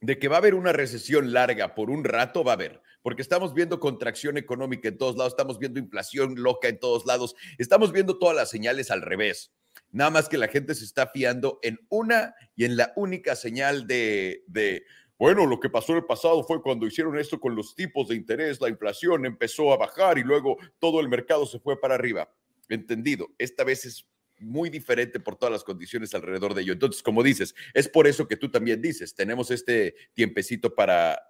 de 0.00 0.18
que 0.18 0.28
va 0.28 0.36
a 0.36 0.38
haber 0.38 0.54
una 0.54 0.72
recesión 0.72 1.32
larga 1.32 1.74
por 1.74 1.90
un 1.90 2.04
rato, 2.04 2.44
va 2.44 2.52
a 2.52 2.54
haber, 2.54 2.82
porque 3.02 3.22
estamos 3.22 3.54
viendo 3.54 3.80
contracción 3.80 4.36
económica 4.36 4.88
en 4.88 4.98
todos 4.98 5.16
lados, 5.16 5.32
estamos 5.32 5.58
viendo 5.58 5.78
inflación 5.78 6.34
loca 6.36 6.68
en 6.68 6.78
todos 6.78 7.06
lados, 7.06 7.34
estamos 7.58 7.92
viendo 7.92 8.18
todas 8.18 8.36
las 8.36 8.50
señales 8.50 8.90
al 8.90 9.02
revés. 9.02 9.52
Nada 9.92 10.10
más 10.10 10.28
que 10.28 10.38
la 10.38 10.48
gente 10.48 10.74
se 10.74 10.84
está 10.84 11.08
fiando 11.08 11.58
en 11.62 11.78
una 11.88 12.34
y 12.56 12.64
en 12.64 12.76
la 12.76 12.92
única 12.96 13.36
señal 13.36 13.86
de, 13.86 14.44
de 14.46 14.84
bueno, 15.18 15.46
lo 15.46 15.60
que 15.60 15.68
pasó 15.68 15.92
en 15.92 15.98
el 15.98 16.06
pasado 16.06 16.42
fue 16.44 16.62
cuando 16.62 16.86
hicieron 16.86 17.18
esto 17.18 17.38
con 17.38 17.54
los 17.54 17.74
tipos 17.74 18.08
de 18.08 18.16
interés, 18.16 18.60
la 18.60 18.70
inflación 18.70 19.26
empezó 19.26 19.72
a 19.72 19.76
bajar 19.76 20.18
y 20.18 20.22
luego 20.22 20.56
todo 20.78 21.00
el 21.00 21.08
mercado 21.08 21.44
se 21.44 21.58
fue 21.58 21.78
para 21.78 21.94
arriba. 21.94 22.30
Entendido, 22.74 23.28
esta 23.38 23.64
vez 23.64 23.84
es 23.84 24.06
muy 24.38 24.70
diferente 24.70 25.20
por 25.20 25.36
todas 25.36 25.52
las 25.52 25.64
condiciones 25.64 26.14
alrededor 26.14 26.54
de 26.54 26.62
ello. 26.62 26.72
Entonces, 26.72 27.02
como 27.02 27.22
dices, 27.22 27.54
es 27.74 27.88
por 27.88 28.06
eso 28.06 28.26
que 28.26 28.36
tú 28.36 28.50
también 28.50 28.80
dices, 28.80 29.14
tenemos 29.14 29.50
este 29.50 29.94
tiempecito 30.14 30.74
para 30.74 31.20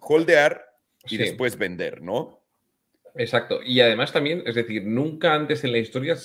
holdear 0.00 0.64
y 1.08 1.16
después 1.16 1.56
vender, 1.56 2.02
¿no? 2.02 2.42
Exacto. 3.14 3.60
Y 3.64 3.80
además 3.80 4.12
también, 4.12 4.42
es 4.44 4.56
decir, 4.56 4.84
nunca 4.84 5.34
antes 5.34 5.62
en 5.64 5.72
la 5.72 5.78
historia 5.78 6.16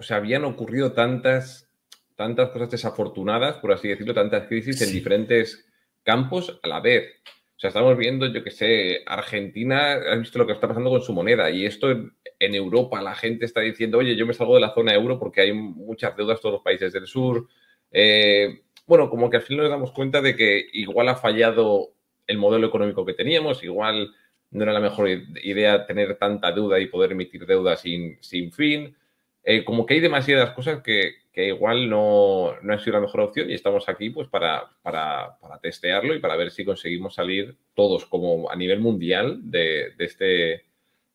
o 0.00 0.02
sea, 0.02 0.16
habían 0.16 0.44
ocurrido 0.44 0.92
tantas, 0.92 1.68
tantas 2.16 2.48
cosas 2.48 2.70
desafortunadas, 2.70 3.58
por 3.58 3.70
así 3.70 3.88
decirlo, 3.88 4.14
tantas 4.14 4.48
crisis 4.48 4.80
en 4.80 4.92
diferentes 4.92 5.66
campos 6.02 6.58
a 6.62 6.68
la 6.68 6.80
vez. 6.80 7.20
O 7.60 7.62
sea, 7.62 7.68
estamos 7.68 7.94
viendo, 7.98 8.26
yo 8.26 8.42
que 8.42 8.50
sé, 8.50 9.02
Argentina, 9.04 9.92
has 9.92 10.18
visto 10.18 10.38
lo 10.38 10.46
que 10.46 10.54
está 10.54 10.66
pasando 10.66 10.88
con 10.88 11.02
su 11.02 11.12
moneda 11.12 11.50
y 11.50 11.66
esto 11.66 11.90
en, 11.90 12.54
Europa, 12.54 13.02
la 13.02 13.14
gente 13.14 13.44
está 13.44 13.60
diciendo, 13.60 13.98
oye, 13.98 14.16
yo 14.16 14.24
me 14.26 14.32
salgo 14.32 14.54
de 14.54 14.62
la 14.62 14.72
zona 14.72 14.94
euro 14.94 15.18
porque 15.18 15.42
hay 15.42 15.52
muchas 15.52 16.16
deudas 16.16 16.40
todos 16.40 16.54
los 16.54 16.62
países 16.62 16.90
del 16.90 17.06
sur. 17.06 17.46
Eh, 17.92 18.62
bueno, 18.86 19.10
como 19.10 19.28
que 19.28 19.36
al 19.36 19.42
fin 19.42 19.58
nos 19.58 19.68
damos 19.68 19.92
cuenta 19.92 20.22
de 20.22 20.34
que 20.36 20.70
igual 20.72 21.10
ha 21.10 21.16
fallado 21.16 21.92
el 22.26 22.38
modelo 22.38 22.66
económico 22.66 23.04
que 23.04 23.12
teníamos, 23.12 23.62
igual 23.62 24.10
no 24.52 24.62
era 24.62 24.72
la 24.72 24.80
mejor 24.80 25.10
idea 25.10 25.84
tener 25.84 26.16
tanta 26.16 26.52
deuda 26.52 26.80
y 26.80 26.86
poder 26.86 27.12
emitir 27.12 27.44
deuda 27.44 27.76
sin, 27.76 28.16
sin 28.22 28.52
fin. 28.52 28.96
Eh, 29.42 29.64
como 29.64 29.86
que 29.86 29.94
hay 29.94 30.00
demasiadas 30.00 30.50
cosas 30.50 30.82
que, 30.82 31.14
que 31.32 31.48
igual 31.48 31.88
no, 31.88 32.54
no, 32.62 32.74
ha 32.74 32.78
sido 32.78 32.94
la 32.94 33.00
mejor 33.00 33.20
opción 33.20 33.50
y 33.50 33.54
estamos 33.54 33.88
aquí 33.88 34.10
pues 34.10 34.28
para, 34.28 34.70
para, 34.82 35.38
para, 35.40 35.58
testearlo 35.60 36.14
y 36.14 36.20
para 36.20 36.36
ver 36.36 36.50
si 36.50 36.64
conseguimos 36.64 37.14
salir 37.14 37.56
todos 37.74 38.04
como 38.04 38.50
a 38.50 38.56
nivel 38.56 38.80
mundial 38.80 39.38
de, 39.42 39.92
de, 39.96 40.04
este, 40.04 40.64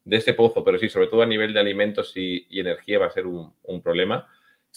de 0.04 0.18
este 0.18 0.34
pozo, 0.34 0.64
pero 0.64 0.80
sí, 0.80 0.90
sobre 0.90 1.08
todo 1.08 1.22
a 1.22 1.28
nivel 1.28 1.54
de 1.54 1.60
alimentos 1.60 2.14
y, 2.16 2.48
y 2.50 2.60
energía 2.62 3.00
va 3.00 3.08
a 3.08 3.12
ser 3.12 3.28
un, 3.28 3.54
un 3.64 3.82
problema. 3.82 4.28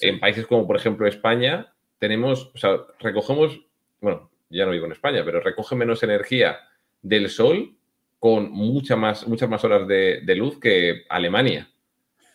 En 0.00 0.20
países 0.20 0.46
como 0.46 0.66
por 0.66 0.76
ejemplo 0.76 1.06
España 1.06 1.72
tenemos, 1.98 2.50
o 2.54 2.58
sea, 2.58 2.76
recogemos, 3.00 3.60
bueno, 4.00 4.30
ya 4.50 4.66
no 4.66 4.72
vivo 4.72 4.86
en 4.86 4.92
España, 4.92 5.22
pero 5.24 5.40
recoge 5.40 5.74
menos 5.74 6.02
energía 6.02 6.60
del 7.02 7.30
sol 7.30 7.74
con 8.18 8.50
mucha 8.50 8.96
más, 8.96 9.26
muchas 9.26 9.48
más 9.48 9.64
horas 9.64 9.86
de, 9.88 10.20
de 10.24 10.34
luz 10.34 10.58
que 10.60 11.04
Alemania. 11.08 11.70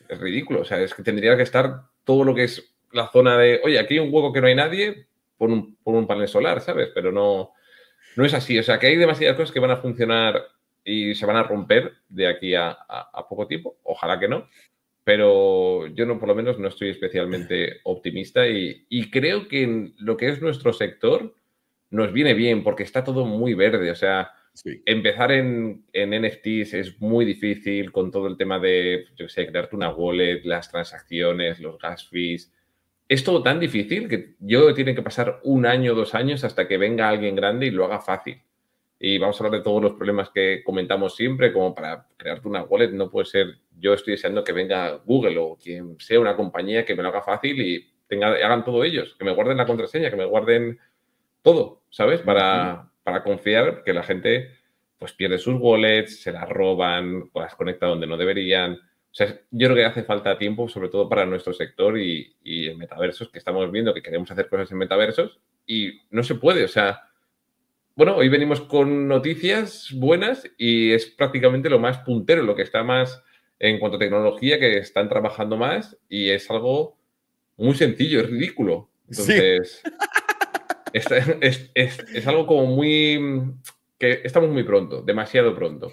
Es 0.07 0.19
ridículo, 0.19 0.61
o 0.61 0.65
sea, 0.65 0.81
es 0.81 0.93
que 0.93 1.03
tendría 1.03 1.35
que 1.37 1.43
estar 1.43 1.81
todo 2.03 2.23
lo 2.23 2.35
que 2.35 2.43
es 2.43 2.73
la 2.91 3.09
zona 3.09 3.37
de, 3.37 3.61
oye, 3.63 3.79
aquí 3.79 3.95
hay 3.95 3.99
un 3.99 4.13
hueco 4.13 4.31
que 4.31 4.41
no 4.41 4.47
hay 4.47 4.55
nadie, 4.55 5.07
por 5.37 5.49
un, 5.49 5.75
por 5.77 5.95
un 5.95 6.07
panel 6.07 6.27
solar, 6.27 6.61
¿sabes? 6.61 6.89
Pero 6.93 7.11
no, 7.11 7.51
no 8.15 8.25
es 8.25 8.33
así. 8.33 8.57
O 8.57 8.63
sea, 8.63 8.79
que 8.79 8.87
hay 8.87 8.95
demasiadas 8.95 9.35
cosas 9.35 9.51
que 9.51 9.59
van 9.59 9.71
a 9.71 9.77
funcionar 9.77 10.41
y 10.83 11.15
se 11.15 11.25
van 11.25 11.37
a 11.37 11.43
romper 11.43 11.93
de 12.09 12.27
aquí 12.27 12.55
a, 12.55 12.77
poco 13.29 13.47
tiempo. 13.47 13.77
Ojalá 13.83 14.19
que 14.19 14.27
no. 14.27 14.47
Pero 15.03 15.87
yo 15.87 16.05
no, 16.05 16.17
por 16.19 16.29
lo 16.29 16.35
menos, 16.35 16.59
no 16.59 16.69
estoy 16.69 16.89
especialmente 16.89 17.81
optimista 17.83 18.47
y, 18.47 18.85
y 18.87 19.09
creo 19.11 19.47
que 19.49 19.63
en 19.63 19.95
lo 19.97 20.15
que 20.15 20.29
es 20.29 20.41
nuestro 20.41 20.71
sector 20.71 21.35
nos 21.89 22.13
viene 22.13 22.33
bien 22.33 22.63
porque 22.63 22.83
está 22.83 23.03
todo 23.03 23.25
muy 23.25 23.53
verde. 23.53 23.91
O 23.91 23.95
sea, 23.95 24.31
empezar 24.85 25.31
en, 25.31 25.85
en, 25.93 26.21
NFTs 26.21 26.73
es 26.73 27.01
muy 27.01 27.25
difícil 27.25 27.91
con 27.91 28.11
todo 28.11 28.27
el 28.27 28.37
tema 28.37 28.59
de, 28.59 29.05
yo 29.15 29.27
sé, 29.27 29.47
crearte 29.47 29.75
una 29.75 29.89
wallet, 29.89 30.41
las 30.43 30.69
transacciones, 30.69 31.59
los 31.59 31.77
gas 31.79 32.07
fees 32.07 32.51
es 33.07 33.23
todo 33.23 33.43
tan 33.43 33.59
difícil 33.59 34.07
que 34.07 34.35
yo 34.39 34.73
tiene 34.73 34.95
que 34.95 35.01
pasar 35.01 35.39
un 35.43 35.65
año, 35.65 35.93
dos 35.93 36.15
años 36.15 36.43
hasta 36.43 36.67
que 36.67 36.77
venga 36.77 37.09
alguien 37.09 37.35
grande 37.35 37.67
y 37.67 37.71
lo 37.71 37.85
haga 37.85 37.99
fácil. 37.99 38.41
Y 38.99 39.17
vamos 39.17 39.39
a 39.39 39.43
hablar 39.43 39.59
de 39.59 39.63
todos 39.63 39.81
los 39.81 39.93
problemas 39.93 40.29
que 40.29 40.63
comentamos 40.63 41.15
siempre, 41.15 41.51
como 41.51 41.75
para 41.75 42.07
crearte 42.15 42.47
una 42.47 42.63
wallet, 42.63 42.91
no 42.91 43.09
puede 43.09 43.25
ser, 43.25 43.57
yo 43.77 43.93
estoy 43.93 44.13
deseando 44.13 44.43
que 44.43 44.53
venga 44.53 45.01
Google 45.05 45.37
o 45.37 45.57
quien 45.61 45.99
sea 45.99 46.19
una 46.19 46.35
compañía 46.35 46.85
que 46.85 46.95
me 46.95 47.03
lo 47.03 47.09
haga 47.09 47.21
fácil 47.21 47.61
y 47.61 47.85
tenga, 48.07 48.29
hagan 48.29 48.63
todo 48.63 48.83
ellos, 48.83 49.15
que 49.19 49.25
me 49.25 49.33
guarden 49.33 49.57
la 49.57 49.65
contraseña, 49.65 50.09
que 50.09 50.15
me 50.15 50.25
guarden 50.25 50.79
todo, 51.41 51.83
¿sabes? 51.89 52.21
Para, 52.21 52.89
para 53.03 53.23
confiar 53.23 53.83
que 53.83 53.93
la 53.93 54.03
gente 54.03 54.51
pues 54.97 55.13
pierde 55.13 55.37
sus 55.37 55.55
wallets, 55.59 56.21
se 56.21 56.31
las 56.31 56.47
roban, 56.47 57.29
o 57.33 57.41
las 57.41 57.55
conecta 57.55 57.87
donde 57.87 58.07
no 58.07 58.15
deberían. 58.15 58.73
O 58.73 59.15
sea, 59.15 59.27
yo 59.51 59.67
creo 59.67 59.75
que 59.75 59.85
hace 59.85 60.03
falta 60.03 60.37
tiempo, 60.37 60.69
sobre 60.69 60.89
todo 60.89 61.09
para 61.09 61.25
nuestro 61.25 61.53
sector 61.53 61.99
y, 61.99 62.35
y 62.43 62.67
en 62.67 62.77
metaversos, 62.77 63.29
que 63.29 63.37
estamos 63.37 63.69
viendo 63.71 63.93
que 63.93 64.01
queremos 64.01 64.31
hacer 64.31 64.47
cosas 64.47 64.71
en 64.71 64.77
metaversos 64.77 65.39
y 65.67 65.99
no 66.09 66.23
se 66.23 66.35
puede. 66.35 66.63
O 66.63 66.69
sea, 66.69 67.01
bueno, 67.95 68.15
hoy 68.15 68.29
venimos 68.29 68.61
con 68.61 69.07
noticias 69.07 69.89
buenas 69.93 70.49
y 70.57 70.93
es 70.93 71.05
prácticamente 71.05 71.69
lo 71.69 71.79
más 71.79 71.99
puntero, 71.99 72.41
lo 72.41 72.55
que 72.55 72.63
está 72.63 72.83
más 72.83 73.21
en 73.59 73.79
cuanto 73.79 73.97
a 73.97 73.99
tecnología, 73.99 74.59
que 74.59 74.77
están 74.77 75.09
trabajando 75.09 75.57
más 75.57 75.97
y 76.09 76.29
es 76.29 76.49
algo 76.49 76.97
muy 77.55 77.75
sencillo, 77.75 78.21
es 78.21 78.29
ridículo. 78.29 78.89
Entonces, 79.07 79.83
es, 80.93 82.27
algo 82.27 82.47
como 82.47 82.65
muy... 82.67 83.53
que 83.99 84.21
estamos 84.23 84.49
muy 84.49 84.63
pronto, 84.63 85.01
demasiado 85.01 85.55
pronto, 85.55 85.91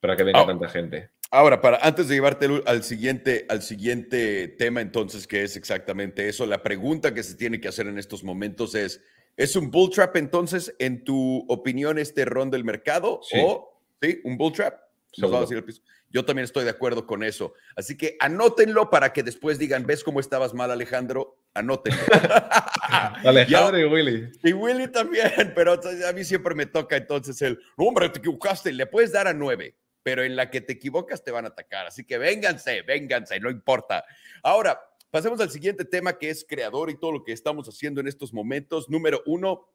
para 0.00 0.16
que 0.16 0.24
venga 0.24 0.40
ah, 0.40 0.46
tanta 0.46 0.68
gente. 0.68 1.10
Ahora, 1.30 1.60
para 1.62 1.78
antes 1.78 2.08
de 2.08 2.16
llevarte 2.16 2.46
al 2.66 2.82
siguiente, 2.82 3.46
al 3.48 3.62
siguiente 3.62 4.48
tema, 4.48 4.80
entonces, 4.80 5.26
que 5.26 5.42
es 5.42 5.56
exactamente 5.56 6.28
eso, 6.28 6.44
la 6.44 6.62
pregunta 6.62 7.14
que 7.14 7.22
se 7.22 7.36
tiene 7.36 7.60
que 7.60 7.68
hacer 7.68 7.86
en 7.86 7.98
estos 7.98 8.22
momentos 8.22 8.74
es, 8.74 9.02
¿es 9.36 9.56
un 9.56 9.70
bull 9.70 9.90
trap 9.90 10.16
entonces, 10.16 10.74
en 10.78 11.04
tu 11.04 11.46
opinión, 11.48 11.98
este 11.98 12.24
ron 12.24 12.50
del 12.50 12.64
mercado? 12.64 13.20
¿O, 13.40 13.80
sí, 14.02 14.20
un 14.24 14.36
bull 14.36 14.52
trap? 14.52 14.74
Nos 15.18 15.52
a 15.52 15.62
piso. 15.62 15.82
Yo 16.10 16.24
también 16.24 16.44
estoy 16.44 16.64
de 16.64 16.70
acuerdo 16.70 17.06
con 17.06 17.22
eso. 17.22 17.54
Así 17.76 17.96
que 17.96 18.16
anótenlo 18.20 18.90
para 18.90 19.12
que 19.12 19.22
después 19.22 19.58
digan, 19.58 19.86
¿ves 19.86 20.04
cómo 20.04 20.20
estabas 20.20 20.52
mal, 20.52 20.70
Alejandro? 20.70 21.41
Anótenlo. 21.54 22.00
Alejandro 23.24 23.78
y 23.78 23.84
Willy. 23.84 24.32
Y 24.42 24.52
Willy 24.52 24.88
también, 24.88 25.52
pero 25.54 25.74
a 25.74 26.12
mí 26.12 26.24
siempre 26.24 26.54
me 26.54 26.66
toca 26.66 26.96
entonces 26.96 27.40
el, 27.42 27.58
hombre, 27.76 28.08
te 28.08 28.18
equivocaste, 28.18 28.72
le 28.72 28.86
puedes 28.86 29.12
dar 29.12 29.28
a 29.28 29.34
nueve, 29.34 29.76
pero 30.02 30.22
en 30.22 30.34
la 30.34 30.50
que 30.50 30.60
te 30.60 30.72
equivocas 30.72 31.22
te 31.22 31.30
van 31.30 31.44
a 31.44 31.48
atacar. 31.48 31.86
Así 31.86 32.04
que 32.04 32.18
vénganse, 32.18 32.82
vénganse, 32.82 33.38
no 33.38 33.50
importa. 33.50 34.04
Ahora, 34.42 34.80
pasemos 35.10 35.40
al 35.40 35.50
siguiente 35.50 35.84
tema 35.84 36.18
que 36.18 36.30
es 36.30 36.44
creador 36.48 36.88
y 36.90 36.98
todo 36.98 37.12
lo 37.12 37.24
que 37.24 37.32
estamos 37.32 37.68
haciendo 37.68 38.00
en 38.00 38.08
estos 38.08 38.32
momentos. 38.32 38.88
Número 38.88 39.22
uno, 39.26 39.68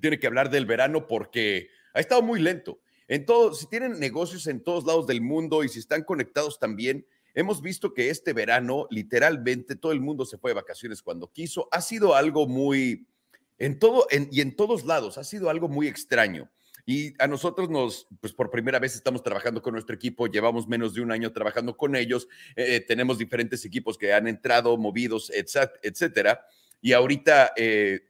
tiene 0.00 0.18
que 0.18 0.26
hablar 0.26 0.50
del 0.50 0.66
verano 0.66 1.06
porque 1.06 1.68
ha 1.92 2.00
estado 2.00 2.22
muy 2.22 2.40
lento. 2.40 2.80
En 3.06 3.24
todo, 3.24 3.54
si 3.54 3.66
tienen 3.66 4.00
negocios 4.00 4.46
en 4.46 4.62
todos 4.62 4.84
lados 4.84 5.06
del 5.06 5.20
mundo 5.20 5.62
y 5.62 5.68
si 5.68 5.78
están 5.78 6.02
conectados 6.02 6.58
también, 6.58 7.06
hemos 7.34 7.60
visto 7.60 7.92
que 7.92 8.10
este 8.10 8.32
verano, 8.32 8.86
literalmente, 8.90 9.76
todo 9.76 9.92
el 9.92 10.00
mundo 10.00 10.24
se 10.24 10.38
fue 10.38 10.50
de 10.50 10.54
vacaciones 10.54 11.02
cuando 11.02 11.30
quiso. 11.30 11.68
Ha 11.72 11.80
sido 11.80 12.14
algo 12.14 12.46
muy, 12.46 13.06
en 13.58 13.78
todo, 13.78 14.06
y 14.10 14.40
en 14.40 14.56
todos 14.56 14.84
lados, 14.84 15.18
ha 15.18 15.24
sido 15.24 15.50
algo 15.50 15.68
muy 15.68 15.88
extraño. 15.88 16.50
Y 16.86 17.14
a 17.22 17.26
nosotros 17.26 17.70
nos, 17.70 18.06
pues 18.20 18.32
por 18.32 18.50
primera 18.50 18.78
vez 18.78 18.94
estamos 18.94 19.22
trabajando 19.22 19.62
con 19.62 19.72
nuestro 19.72 19.94
equipo, 19.94 20.26
llevamos 20.26 20.68
menos 20.68 20.92
de 20.94 21.00
un 21.00 21.12
año 21.12 21.32
trabajando 21.32 21.76
con 21.76 21.96
ellos, 21.96 22.28
eh, 22.56 22.80
tenemos 22.80 23.16
diferentes 23.16 23.64
equipos 23.64 23.96
que 23.96 24.12
han 24.12 24.28
entrado, 24.28 24.76
movidos, 24.76 25.32
etcétera. 25.34 26.46
Y 26.82 26.92
ahorita 26.92 27.52
eh, 27.56 28.00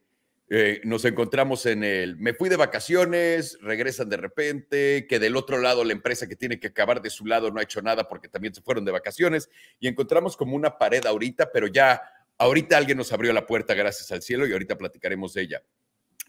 eh, 0.50 0.82
nos 0.84 1.04
encontramos 1.06 1.64
en 1.64 1.82
el, 1.82 2.16
me 2.16 2.34
fui 2.34 2.50
de 2.50 2.56
vacaciones, 2.56 3.58
regresan 3.62 4.10
de 4.10 4.18
repente, 4.18 5.06
que 5.08 5.18
del 5.18 5.36
otro 5.36 5.58
lado 5.58 5.84
la 5.84 5.92
empresa 5.92 6.26
que 6.26 6.36
tiene 6.36 6.60
que 6.60 6.66
acabar 6.66 7.00
de 7.00 7.08
su 7.08 7.24
lado 7.24 7.50
no 7.50 7.60
ha 7.60 7.62
hecho 7.62 7.80
nada 7.80 8.06
porque 8.08 8.28
también 8.28 8.52
se 8.54 8.60
fueron 8.60 8.84
de 8.84 8.92
vacaciones 8.92 9.48
y 9.80 9.88
encontramos 9.88 10.36
como 10.36 10.54
una 10.54 10.76
pared 10.76 11.04
ahorita, 11.06 11.50
pero 11.50 11.66
ya 11.66 12.02
ahorita 12.36 12.76
alguien 12.76 12.98
nos 12.98 13.12
abrió 13.12 13.32
la 13.32 13.46
puerta 13.46 13.74
gracias 13.74 14.12
al 14.12 14.20
cielo 14.20 14.46
y 14.46 14.52
ahorita 14.52 14.76
platicaremos 14.76 15.32
de 15.32 15.42
ella. 15.42 15.62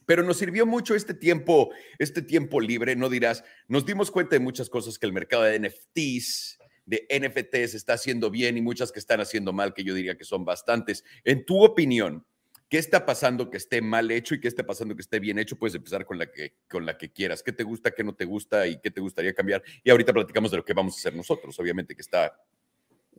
Pero 0.05 0.24
nos 0.24 0.38
sirvió 0.38 0.65
mucho 0.65 0.95
este 0.95 1.13
tiempo, 1.13 1.72
este 2.00 2.22
tiempo 2.22 2.62
libre, 2.62 2.95
no 2.95 3.10
dirás, 3.10 3.43
nos 3.67 3.86
dimos 3.86 4.12
cuenta 4.12 4.36
de 4.36 4.39
muchas 4.39 4.69
cosas 4.69 4.98
que 4.98 5.07
el 5.07 5.13
mercado 5.13 5.43
de 5.43 5.60
NFTs, 5.60 6.60
de 6.86 7.07
NFTs 7.10 7.74
está 7.74 7.93
haciendo 7.93 8.29
bien 8.29 8.55
y 8.55 8.62
muchas 8.62 8.91
que 8.91 9.00
están 9.00 9.19
haciendo 9.19 9.51
mal, 9.51 9.74
que 9.74 9.84
yo 9.84 9.93
diría 9.93 10.15
que 10.15 10.24
son 10.24 10.45
bastantes. 10.45 11.03
En 11.24 11.43
tu 11.45 11.63
opinión, 11.63 12.24
¿Qué 12.69 12.79
está 12.79 13.05
pasando 13.05 13.50
que 13.51 13.57
esté 13.57 13.81
mal 13.81 14.10
hecho 14.10 14.34
y 14.34 14.39
qué 14.39 14.48
está 14.48 14.65
pasando 14.65 14.95
que 14.95 15.01
esté 15.01 15.19
bien 15.19 15.38
hecho? 15.38 15.55
Puedes 15.55 15.75
empezar 15.75 16.03
con 16.05 16.17
la 16.17 16.31
que, 16.31 16.53
con 16.67 16.86
la 16.86 16.98
que 16.98 17.12
quieras. 17.12 17.43
¿Qué 17.43 17.51
te 17.51 17.63
gusta, 17.63 17.91
qué 17.91 18.03
no 18.03 18.15
te 18.15 18.25
gusta 18.25 18.65
y 18.65 18.79
qué 18.81 18.89
te 18.89 19.01
gustaría 19.01 19.34
cambiar? 19.34 19.62
Y 19.84 19.91
ahorita 19.91 20.13
platicamos 20.13 20.50
de 20.50 20.57
lo 20.57 20.65
que 20.65 20.74
vamos 20.74 20.95
a 20.95 20.98
hacer 20.98 21.15
nosotros, 21.15 21.57
obviamente 21.60 21.95
que 21.95 22.01
está... 22.01 22.36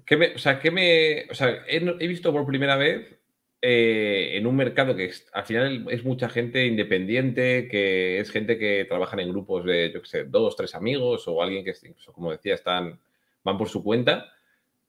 ¿Qué 0.05 0.17
me, 0.17 0.35
o 0.35 0.39
sea, 0.39 0.59
¿qué 0.59 0.71
me, 0.71 1.27
o 1.31 1.35
sea 1.35 1.65
he, 1.69 2.07
visto 2.07 2.33
por 2.33 2.47
primera 2.47 2.77
vez 2.77 3.19
eh, 3.63 4.33
en 4.35 4.47
un 4.47 4.55
mercado 4.57 4.95
que 4.95 5.11
al 5.33 5.45
final 5.45 5.87
es 5.91 6.05
mucha 6.05 6.29
gente 6.29 6.67
independiente, 6.67 7.67
que 7.69 8.19
es 8.21 8.31
gente 8.31 8.59
que 8.59 8.85
trabaja 8.85 9.21
en 9.21 9.31
grupos 9.31 9.65
de, 9.65 9.91
yo 9.93 10.03
qué 10.03 10.09
sé, 10.09 10.25
dos, 10.25 10.55
tres 10.55 10.75
amigos 10.75 11.27
o 11.29 11.43
alguien 11.43 11.65
que, 11.65 11.73
incluso, 11.83 12.13
como 12.13 12.33
decía, 12.33 12.55
están, 12.55 13.01
van 13.43 13.59
por 13.59 13.69
su 13.69 13.83
cuenta, 13.83 14.33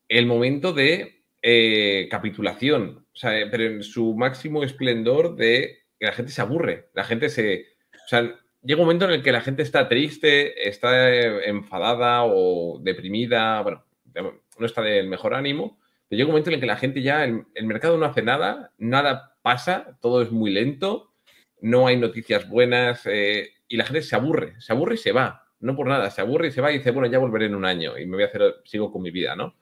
el 0.10 0.26
momento 0.26 0.74
de 0.74 1.24
eh, 1.42 2.08
capitulación, 2.10 3.07
o 3.18 3.20
sea, 3.20 3.32
pero 3.50 3.64
en 3.64 3.82
su 3.82 4.14
máximo 4.14 4.64
esplendor 4.64 5.36
de 5.36 5.80
que 6.00 6.06
la 6.06 6.12
gente 6.12 6.32
se 6.32 6.40
aburre, 6.40 6.92
la 6.94 7.04
gente 7.04 7.30
se... 7.30 7.66
O 7.92 8.08
sea, 8.08 8.40
llega 8.62 8.80
un 8.80 8.86
momento 8.86 9.06
en 9.06 9.12
el 9.12 9.24
que 9.24 9.32
la 9.32 9.42
gente 9.42 9.64
está 9.64 9.90
triste, 9.90 10.70
está 10.70 11.12
eh, 11.12 11.50
enfadada 11.50 12.26
o 12.26 12.78
deprimida, 12.80 13.64
bueno, 13.64 13.84
no 14.14 14.66
está 14.68 14.84
del 14.84 15.08
mejor 15.08 15.34
ánimo, 15.34 15.80
pero 16.08 16.18
llega 16.18 16.28
un 16.28 16.34
momento 16.34 16.52
en 16.52 16.54
el 16.56 16.60
que 16.60 16.68
la 16.68 16.78
gente 16.78 17.02
ya, 17.02 17.24
el, 17.24 17.48
mercado 17.64 17.98
no 17.98 18.06
hace 18.06 18.22
nada, 18.22 18.72
nada 18.78 19.36
pasa, 19.42 19.98
todo 20.00 20.22
es 20.22 20.32
muy 20.32 20.52
lento, 20.52 21.12
no 21.60 21.88
hay 21.88 21.98
noticias 21.98 22.48
buenas 22.48 23.02
eh, 23.08 23.50
y 23.68 23.78
la 23.78 23.86
gente 23.86 24.04
se 24.04 24.16
aburre, 24.16 24.62
se 24.62 24.74
aburre 24.74 24.94
y 24.94 25.00
se 25.00 25.12
va, 25.12 25.48
no 25.60 25.76
por 25.76 25.88
nada, 25.88 26.12
se 26.12 26.22
aburre 26.22 26.50
y 26.50 26.52
se 26.52 26.62
va 26.62 26.72
y 26.72 26.78
dice, 26.78 26.92
bueno, 26.92 27.12
ya 27.12 27.18
volveré 27.18 27.48
en 27.48 27.56
un 27.56 27.66
año 27.66 27.98
y 27.98 28.06
me 28.06 28.18
voy 28.18 28.24
a 28.26 28.28
hacer, 28.28 28.58
sigo 28.64 28.92
con 28.92 29.02
mi 29.02 29.10
vida, 29.10 29.36
¿no? 29.36 29.56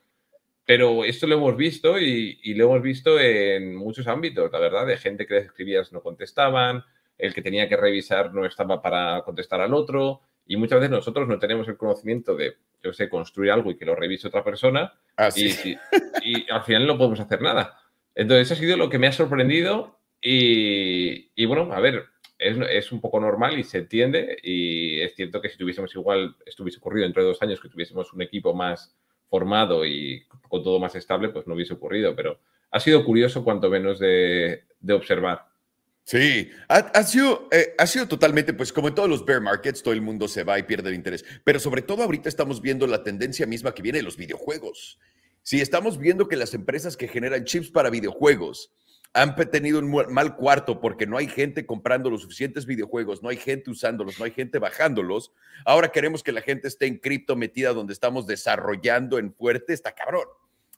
Pero 0.66 1.04
esto 1.04 1.28
lo 1.28 1.36
hemos 1.36 1.56
visto 1.56 1.98
y, 1.98 2.54
lo 2.54 2.64
hemos 2.64 2.82
visto 2.82 3.20
en 3.20 3.76
muchos 3.76 4.08
ámbitos, 4.08 4.50
la 4.50 4.58
verdad, 4.58 4.84
de 4.84 4.96
gente 4.96 5.24
que 5.24 5.34
les 5.34 5.44
escribías 5.46 5.92
no 5.92 6.02
contestaban, 6.02 6.84
el 7.18 7.32
que 7.32 7.40
tenía 7.40 7.68
que 7.68 7.76
revisar 7.76 8.34
no 8.34 8.44
estaba 8.44 8.82
para 8.82 9.22
contestar 9.22 9.60
al 9.60 9.72
otro, 9.72 10.22
y 10.44 10.56
muchas 10.56 10.80
veces 10.80 10.90
nosotros 10.90 11.28
no 11.28 11.38
tenemos 11.38 11.68
el 11.68 11.76
conocimiento 11.76 12.34
de, 12.34 12.56
yo 12.82 12.92
sé, 12.92 13.08
construir 13.08 13.52
algo 13.52 13.70
y 13.70 13.76
que 13.76 13.84
lo 13.84 13.94
revise 13.94 14.26
otra 14.26 14.42
persona, 14.42 14.92
ah, 15.16 15.28
y, 15.36 15.76
y, 16.22 16.50
al 16.50 16.64
final 16.64 16.84
no 16.84 16.98
podemos 16.98 17.20
hacer 17.20 17.40
nada. 17.40 17.78
Entonces, 18.16 18.50
ha 18.50 18.56
sido 18.56 18.76
lo 18.76 18.90
que 18.90 18.98
me 18.98 19.06
ha 19.06 19.12
sorprendido 19.12 20.00
y, 20.20 21.44
bueno, 21.46 21.72
a 21.72 21.78
ver, 21.78 22.06
es, 22.38 22.56
es, 22.70 22.90
un 22.90 23.00
poco 23.00 23.20
normal 23.20 23.56
y 23.56 23.62
se 23.62 23.78
entiende, 23.78 24.36
y 24.42 25.00
es 25.00 25.14
cierto 25.14 25.40
que 25.40 25.48
si 25.48 25.58
tuviésemos 25.58 25.94
igual, 25.94 26.34
estuviese 26.44 26.78
ocurrido 26.78 27.04
dentro 27.04 27.22
de 27.22 27.28
dos 27.28 27.42
años 27.42 27.60
que 27.60 27.68
tuviésemos 27.68 28.12
un 28.12 28.22
equipo 28.22 28.52
más 28.52 28.96
formado 29.28 29.84
y 29.84 30.24
con 30.48 30.62
todo 30.62 30.78
más 30.78 30.94
estable, 30.94 31.28
pues 31.30 31.46
no 31.46 31.54
hubiese 31.54 31.74
ocurrido, 31.74 32.14
pero 32.14 32.38
ha 32.70 32.80
sido 32.80 33.04
curioso 33.04 33.44
cuanto 33.44 33.70
menos 33.70 33.98
de, 33.98 34.64
observar. 34.90 35.46
Sí, 36.04 36.50
ha, 36.68 37.02
sido, 37.02 37.48
eh, 37.50 37.74
ha 37.78 37.86
sido 37.86 38.06
totalmente, 38.06 38.52
pues 38.52 38.72
como 38.72 38.86
en 38.88 38.94
todos 38.94 39.08
los 39.08 39.24
bear 39.24 39.40
markets, 39.40 39.82
todo 39.82 39.92
el 39.92 40.02
mundo 40.02 40.28
se 40.28 40.44
va 40.44 40.56
y 40.58 40.62
pierde 40.62 40.90
el 40.90 40.94
interés, 40.94 41.24
pero 41.42 41.58
sobre 41.58 41.82
todo 41.82 42.04
ahorita 42.04 42.28
estamos 42.28 42.60
viendo 42.60 42.86
la 42.86 43.02
tendencia 43.02 43.44
misma 43.44 43.74
que 43.74 43.82
viene 43.82 43.98
de 43.98 44.04
los 44.04 44.16
videojuegos. 44.16 45.00
Sí, 45.42 45.60
estamos 45.60 45.98
viendo 45.98 46.28
que 46.28 46.36
las 46.36 46.54
empresas 46.54 46.96
que 46.96 47.08
generan 47.08 47.44
chips 47.44 47.70
para 47.70 47.90
videojuegos, 47.90 48.72
han 49.12 49.34
tenido 49.50 49.78
un 49.78 49.90
mal 50.12 50.36
cuarto 50.36 50.80
porque 50.80 51.06
no 51.06 51.16
hay 51.16 51.26
gente 51.26 51.64
comprando 51.64 52.10
los 52.10 52.22
suficientes 52.22 52.66
videojuegos, 52.66 53.22
no 53.22 53.28
hay 53.28 53.36
gente 53.36 53.70
usándolos, 53.70 54.18
no 54.18 54.24
hay 54.24 54.30
gente 54.30 54.58
bajándolos. 54.58 55.32
Ahora 55.64 55.88
queremos 55.90 56.22
que 56.22 56.32
la 56.32 56.42
gente 56.42 56.68
esté 56.68 56.86
en 56.86 56.98
cripto 56.98 57.36
metida 57.36 57.72
donde 57.72 57.92
estamos 57.92 58.26
desarrollando 58.26 59.18
en 59.18 59.32
fuerte, 59.32 59.72
está 59.72 59.92
cabrón. 59.92 60.28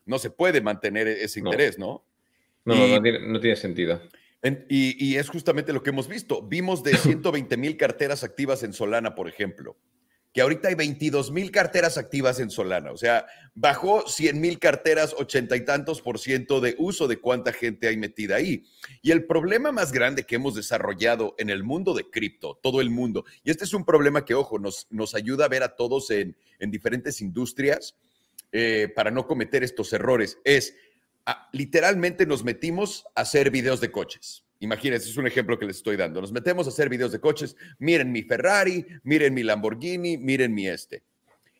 No 0.07 0.19
se 0.19 0.31
puede 0.31 0.61
mantener 0.61 1.09
e-, 1.09 1.25
ese 1.25 1.41
interés, 1.41 1.79
¿no? 1.79 2.05
No, 2.65 2.75
no, 2.75 3.41
tiene, 3.41 3.57
sentido. 3.57 4.01
y, 4.69 5.05
y, 5.05 5.17
es 5.17 5.29
justamente 5.31 5.73
lo 5.73 5.83
que 5.83 5.91
hemos 5.91 6.07
visto. 6.07 6.43
Vimos 6.43 6.83
de 6.83 6.97
120 6.97 7.57
mil 7.57 7.77
carteras 7.77 8.25
activas 8.25 8.63
en 8.63 8.73
Solana, 8.73 9.15
por 9.15 9.29
ejemplo 9.29 9.77
que 10.39 10.43
ahorita 10.43 10.69
hay 10.69 10.77
22 10.77 11.33
mil 11.33 11.51
carteras 11.51 11.99
activas 11.99 12.39
en 12.39 12.49
Solana. 12.49 12.93
O 12.93 12.97
sea, 12.97 13.27
bajó 13.57 14.07
100 14.07 14.41
mil 14.41 14.61
carteras, 14.61 15.13
ochenta 15.19 15.57
y 15.57 15.65
tantos 15.65 16.01
por 16.01 16.21
ciento 16.21 16.61
de 16.61 16.77
uso 16.79 17.09
de 17.09 17.19
cuánta 17.19 17.53
gente 17.53 17.89
hay 17.89 17.97
metida 17.97 18.37
ahí. 18.37 18.65
Y 19.03 19.11
el 19.11 19.27
problema 19.27 19.73
más 19.73 19.91
grande 19.91 20.23
que 20.23 20.37
hemos 20.37 20.55
desarrollado 20.55 21.35
en 21.39 21.51
el 21.51 21.65
mundo 21.65 21.93
de 21.93 22.09
cripto, 22.09 22.57
todo 22.63 22.81
el 22.81 22.89
mundo, 22.89 23.25
y 23.43 23.51
este 23.51 23.65
es 23.65 23.75
un 23.75 23.85
problema 23.85 24.25
que, 24.25 24.35
ojo, 24.35 24.61
nos, 24.61 24.87
nos 24.91 25.17
ayuda 25.17 25.47
a 25.47 25.49
ver 25.49 25.65
a 25.65 25.75
todos 25.75 26.09
en, 26.13 26.37
en 26.61 26.71
diferentes 26.71 27.21
industrias 27.21 27.97
eh, 28.53 28.93
para 28.95 29.11
no 29.11 29.27
cometer 29.27 29.65
estos 29.65 29.93
errores, 29.93 30.39
es 30.45 30.77
ah, 31.27 31.49
literalmente 31.53 32.27
nos 32.27 32.45
metimos 32.45 33.07
a 33.17 33.23
hacer 33.23 33.51
videos 33.51 33.81
de 33.81 33.91
coches. 33.91 34.45
Imagínense, 34.61 35.09
es 35.09 35.17
un 35.17 35.27
ejemplo 35.27 35.59
que 35.59 35.67
les 35.67 35.77
estoy 35.77 35.97
dando. 35.97 36.21
Nos 36.21 36.33
metemos 36.33 36.67
a 36.67 36.71
hacer 36.71 36.89
videos 36.89 37.13
de 37.13 37.21
coches. 37.21 37.55
Miren 37.79 38.11
mi 38.11 38.23
Ferrari, 38.23 38.85
miren 39.05 39.35
mi 39.35 39.43
Lamborghini, 39.43 40.19
miren 40.19 40.53
mi 40.53 40.69
este. 40.69 41.03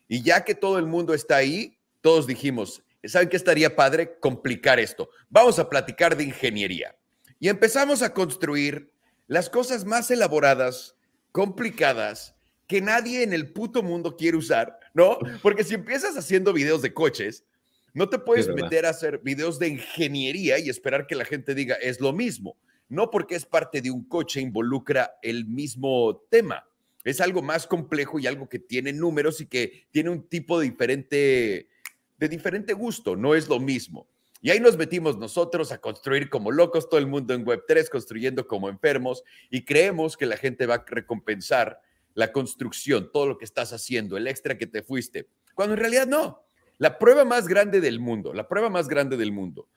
Y 0.07 0.21
ya 0.21 0.43
que 0.43 0.55
todo 0.55 0.77
el 0.77 0.85
mundo 0.85 1.13
está 1.13 1.37
ahí, 1.37 1.77
todos 2.01 2.27
dijimos, 2.27 2.83
¿saben 3.05 3.29
qué 3.29 3.37
estaría 3.37 3.75
padre? 3.75 4.17
Complicar 4.19 4.79
esto. 4.79 5.09
Vamos 5.29 5.59
a 5.59 5.69
platicar 5.69 6.17
de 6.17 6.25
ingeniería. 6.25 6.95
Y 7.39 7.47
empezamos 7.47 8.01
a 8.01 8.13
construir 8.13 8.91
las 9.27 9.49
cosas 9.49 9.85
más 9.85 10.11
elaboradas, 10.11 10.95
complicadas, 11.31 12.35
que 12.67 12.81
nadie 12.81 13.23
en 13.23 13.31
el 13.31 13.53
puto 13.53 13.81
mundo 13.81 14.17
quiere 14.17 14.35
usar, 14.35 14.77
¿no? 14.93 15.19
Porque 15.41 15.63
si 15.63 15.75
empiezas 15.75 16.17
haciendo 16.17 16.51
videos 16.51 16.81
de 16.81 16.93
coches, 16.93 17.45
no 17.93 18.09
te 18.09 18.19
puedes 18.19 18.49
meter 18.49 18.85
a 18.85 18.89
hacer 18.89 19.19
videos 19.19 19.57
de 19.57 19.69
ingeniería 19.69 20.59
y 20.59 20.69
esperar 20.69 21.07
que 21.07 21.15
la 21.15 21.25
gente 21.25 21.55
diga, 21.55 21.75
es 21.75 22.01
lo 22.01 22.11
mismo 22.11 22.57
no 22.89 23.11
porque 23.11 23.35
es 23.35 23.45
parte 23.45 23.81
de 23.81 23.91
un 23.91 24.03
coche 24.03 24.41
involucra 24.41 25.17
el 25.21 25.45
mismo 25.45 26.23
tema. 26.29 26.65
Es 27.03 27.21
algo 27.21 27.41
más 27.41 27.65
complejo 27.67 28.19
y 28.19 28.27
algo 28.27 28.49
que 28.49 28.59
tiene 28.59 28.91
números 28.91 29.39
y 29.39 29.45
que 29.45 29.87
tiene 29.91 30.09
un 30.09 30.27
tipo 30.27 30.59
de 30.59 30.65
diferente, 30.65 31.69
de 32.17 32.29
diferente 32.29 32.73
gusto, 32.73 33.15
no 33.15 33.35
es 33.35 33.47
lo 33.47 33.59
mismo. 33.59 34.07
Y 34.41 34.49
ahí 34.49 34.59
nos 34.59 34.77
metimos 34.77 35.17
nosotros 35.17 35.71
a 35.71 35.79
construir 35.79 36.29
como 36.29 36.51
locos, 36.51 36.89
todo 36.89 36.99
el 36.99 37.07
mundo 37.07 37.33
en 37.33 37.45
Web3, 37.45 37.89
construyendo 37.89 38.47
como 38.47 38.69
enfermos, 38.69 39.23
y 39.49 39.65
creemos 39.65 40.17
que 40.17 40.25
la 40.25 40.37
gente 40.37 40.65
va 40.65 40.75
a 40.75 40.85
recompensar 40.85 41.81
la 42.15 42.31
construcción, 42.31 43.11
todo 43.11 43.27
lo 43.27 43.37
que 43.37 43.45
estás 43.45 43.71
haciendo, 43.71 44.17
el 44.17 44.27
extra 44.27 44.57
que 44.57 44.67
te 44.67 44.81
fuiste, 44.81 45.27
cuando 45.53 45.75
en 45.75 45.79
realidad 45.79 46.07
no. 46.07 46.43
La 46.77 46.97
prueba 46.97 47.25
más 47.25 47.47
grande 47.47 47.81
del 47.81 47.99
mundo, 47.99 48.33
la 48.33 48.47
prueba 48.47 48.69
más 48.69 48.87
grande 48.87 49.17
del 49.17 49.33
mundo 49.33 49.67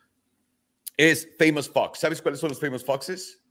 es 0.97 1.29
Famous 1.39 1.69
Fox. 1.69 2.01
¿Sabes 2.01 2.23
cuáles 2.23 2.41
son 2.41 2.51
los 2.51 2.61
Famous 2.61 2.85
Foxes? 2.85 3.43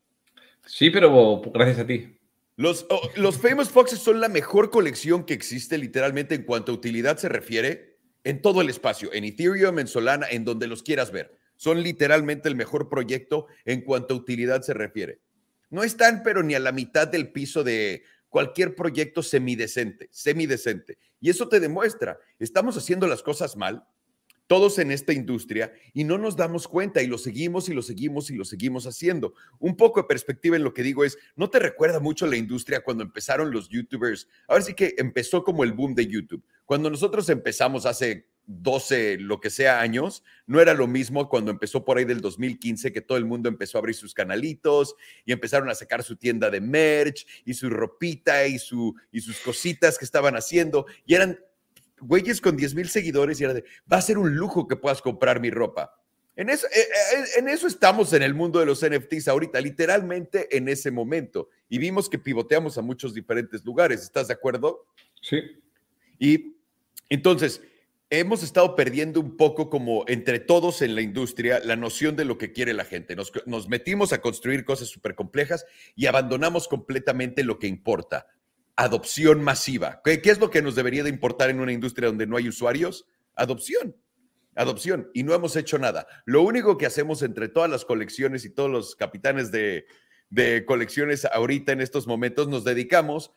Sí, 0.65 0.89
pero 0.89 1.41
gracias 1.53 1.79
a 1.79 1.87
ti. 1.87 2.17
Los, 2.55 2.85
oh, 2.89 3.01
los 3.15 3.37
Famous 3.37 3.69
Foxes 3.69 3.99
son 3.99 4.19
la 4.19 4.29
mejor 4.29 4.69
colección 4.69 5.23
que 5.25 5.33
existe 5.33 5.77
literalmente 5.77 6.35
en 6.35 6.43
cuanto 6.43 6.71
a 6.71 6.75
utilidad 6.75 7.17
se 7.17 7.29
refiere 7.29 7.97
en 8.23 8.41
todo 8.41 8.61
el 8.61 8.69
espacio, 8.69 9.11
en 9.13 9.23
Ethereum, 9.23 9.79
en 9.79 9.87
Solana, 9.87 10.27
en 10.29 10.45
donde 10.45 10.67
los 10.67 10.83
quieras 10.83 11.11
ver. 11.11 11.35
Son 11.55 11.81
literalmente 11.81 12.49
el 12.49 12.55
mejor 12.55 12.89
proyecto 12.89 13.47
en 13.65 13.81
cuanto 13.81 14.13
a 14.13 14.17
utilidad 14.17 14.61
se 14.61 14.73
refiere. 14.73 15.21
No 15.69 15.83
están, 15.83 16.21
pero 16.23 16.43
ni 16.43 16.53
a 16.53 16.59
la 16.59 16.71
mitad 16.71 17.07
del 17.07 17.31
piso 17.31 17.63
de 17.63 18.03
cualquier 18.29 18.75
proyecto 18.75 19.23
semidecente, 19.23 20.09
semidecente. 20.11 20.97
Y 21.19 21.29
eso 21.29 21.49
te 21.49 21.59
demuestra, 21.59 22.19
estamos 22.39 22.77
haciendo 22.77 23.07
las 23.07 23.23
cosas 23.23 23.55
mal, 23.55 23.85
todos 24.47 24.79
en 24.79 24.91
esta 24.91 25.13
industria, 25.13 25.71
y 25.93 26.03
no 26.03 26.17
nos 26.17 26.35
damos 26.35 26.67
cuenta 26.67 27.01
y 27.01 27.07
lo 27.07 27.17
seguimos 27.17 27.69
y 27.69 27.73
lo 27.73 27.81
seguimos 27.81 28.29
y 28.29 28.35
lo 28.35 28.45
seguimos 28.45 28.85
haciendo. 28.85 29.33
Un 29.59 29.77
poco 29.77 30.01
de 30.01 30.07
perspectiva 30.07 30.55
en 30.55 30.63
lo 30.63 30.73
que 30.73 30.83
digo 30.83 31.05
es, 31.05 31.17
¿no 31.35 31.49
te 31.49 31.59
recuerda 31.59 31.99
mucho 31.99 32.27
la 32.27 32.37
industria 32.37 32.83
cuando 32.83 33.03
empezaron 33.03 33.51
los 33.51 33.69
youtubers? 33.69 34.27
Ahora 34.47 34.63
sí 34.63 34.73
que 34.73 34.93
empezó 34.97 35.43
como 35.43 35.63
el 35.63 35.73
boom 35.73 35.95
de 35.95 36.07
YouTube. 36.07 36.43
Cuando 36.65 36.89
nosotros 36.89 37.29
empezamos 37.29 37.85
hace 37.85 38.27
12, 38.47 39.17
lo 39.19 39.39
que 39.39 39.49
sea 39.49 39.81
años, 39.81 40.23
no 40.45 40.59
era 40.59 40.73
lo 40.73 40.87
mismo 40.87 41.29
cuando 41.29 41.51
empezó 41.51 41.85
por 41.85 41.97
ahí 41.97 42.05
del 42.05 42.21
2015, 42.21 42.91
que 42.91 43.01
todo 43.01 43.17
el 43.17 43.25
mundo 43.25 43.47
empezó 43.47 43.77
a 43.77 43.79
abrir 43.79 43.95
sus 43.95 44.13
canalitos 44.13 44.95
y 45.25 45.31
empezaron 45.31 45.69
a 45.69 45.75
sacar 45.75 46.03
su 46.03 46.15
tienda 46.17 46.49
de 46.49 46.59
merch 46.59 47.25
y 47.45 47.53
su 47.53 47.69
ropita 47.69 48.47
y, 48.47 48.59
su, 48.59 48.95
y 49.11 49.21
sus 49.21 49.37
cositas 49.39 49.97
que 49.97 50.05
estaban 50.05 50.35
haciendo. 50.35 50.85
Y 51.05 51.13
eran 51.13 51.39
güeyes 52.01 52.41
con 52.41 52.57
10 52.57 52.75
mil 52.75 52.89
seguidores 52.89 53.39
y 53.39 53.43
era 53.43 53.53
de, 53.53 53.63
va 53.91 53.97
a 53.97 54.01
ser 54.01 54.17
un 54.17 54.35
lujo 54.35 54.67
que 54.67 54.75
puedas 54.75 55.01
comprar 55.01 55.39
mi 55.39 55.49
ropa. 55.49 55.95
En 56.35 56.49
eso, 56.49 56.65
eh, 56.67 56.79
eh, 56.79 57.25
en 57.37 57.49
eso 57.49 57.67
estamos 57.67 58.13
en 58.13 58.23
el 58.23 58.33
mundo 58.33 58.59
de 58.59 58.65
los 58.65 58.85
NFTs 58.85 59.27
ahorita, 59.27 59.59
literalmente 59.61 60.55
en 60.55 60.69
ese 60.69 60.89
momento. 60.89 61.49
Y 61.69 61.77
vimos 61.77 62.09
que 62.09 62.17
pivoteamos 62.17 62.77
a 62.77 62.81
muchos 62.81 63.13
diferentes 63.13 63.63
lugares. 63.65 64.01
¿Estás 64.01 64.27
de 64.29 64.33
acuerdo? 64.33 64.85
Sí. 65.21 65.39
Y 66.17 66.55
entonces, 67.09 67.61
hemos 68.11 68.43
estado 68.43 68.75
perdiendo 68.75 69.21
un 69.21 69.37
poco 69.37 69.69
como 69.69 70.03
entre 70.07 70.39
todos 70.39 70.81
en 70.81 70.95
la 70.95 71.01
industria 71.01 71.61
la 71.63 71.77
noción 71.77 72.15
de 72.17 72.25
lo 72.25 72.37
que 72.37 72.51
quiere 72.51 72.73
la 72.73 72.83
gente. 72.83 73.15
Nos, 73.15 73.69
metimos 73.69 74.13
a 74.13 74.21
construir 74.21 74.65
cosas 74.65 74.89
súper 74.89 75.15
complejas 75.15 75.65
y 75.95 76.05
abandonamos 76.05 76.67
completamente 76.67 77.43
lo 77.43 77.57
que 77.57 77.67
importa. 77.67 78.27
Adopción 78.81 79.43
masiva. 79.43 80.01
¿Qué, 80.03 80.21
es 80.23 80.39
lo 80.39 80.49
que 80.49 80.61
nos 80.61 80.75
debería 80.75 81.03
de 81.03 81.09
importar 81.09 81.49
en 81.49 81.59
una 81.59 81.71
industria 81.71 82.07
donde 82.07 82.27
no 82.27 82.37
hay 82.37 82.47
usuarios? 82.47 83.05
Adopción. 83.35 83.95
Adopción. 84.55 85.09
Y 85.13 85.23
no 85.23 85.33
hemos 85.33 85.55
hecho 85.55 85.77
nada. 85.77 86.07
Lo 86.25 86.41
único 86.41 86.77
que 86.77 86.85
hacemos 86.85 87.21
entre 87.21 87.47
todas 87.47 87.69
las 87.69 87.85
colecciones 87.85 88.45
y 88.45 88.49
todos 88.49 88.69
los 88.69 88.95
capitanes 88.95 89.51
de, 89.51 89.85
de 90.29 90.65
colecciones 90.65 91.25
ahorita 91.25 91.71
en 91.71 91.81
estos 91.81 92.07
momentos, 92.07 92.47
nos 92.47 92.63
dedicamos 92.63 93.31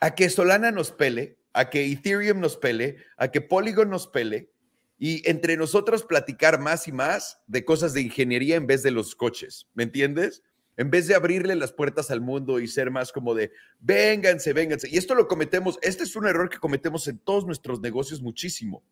a 0.00 0.14
que 0.14 0.28
Solana 0.28 0.70
nos 0.70 0.92
pele 0.92 1.38
a 1.52 1.70
que 1.70 1.84
Ethereum 1.84 2.40
nos 2.40 2.56
pele, 2.56 2.96
a 3.16 3.28
que 3.28 3.40
Polygon 3.40 3.90
nos 3.90 4.06
pele 4.06 4.50
y 4.98 5.28
entre 5.28 5.56
nosotros 5.56 6.04
platicar 6.04 6.60
más 6.60 6.86
y 6.88 6.92
más 6.92 7.40
de 7.46 7.64
cosas 7.64 7.92
de 7.92 8.02
ingeniería 8.02 8.56
en 8.56 8.66
vez 8.66 8.82
de 8.82 8.90
los 8.90 9.14
coches, 9.14 9.68
¿me 9.74 9.82
entiendes? 9.82 10.42
En 10.76 10.90
vez 10.90 11.06
de 11.06 11.14
abrirle 11.14 11.54
las 11.54 11.72
puertas 11.72 12.10
al 12.10 12.20
mundo 12.20 12.60
y 12.60 12.66
ser 12.66 12.90
más 12.90 13.12
como 13.12 13.34
de, 13.34 13.52
vénganse, 13.80 14.52
vénganse. 14.52 14.88
Y 14.88 14.96
esto 14.96 15.14
lo 15.14 15.28
cometemos, 15.28 15.78
este 15.82 16.04
es 16.04 16.16
un 16.16 16.26
error 16.26 16.48
que 16.48 16.58
cometemos 16.58 17.06
en 17.08 17.18
todos 17.18 17.46
nuestros 17.46 17.80
negocios 17.80 18.22
muchísimo. 18.22 18.82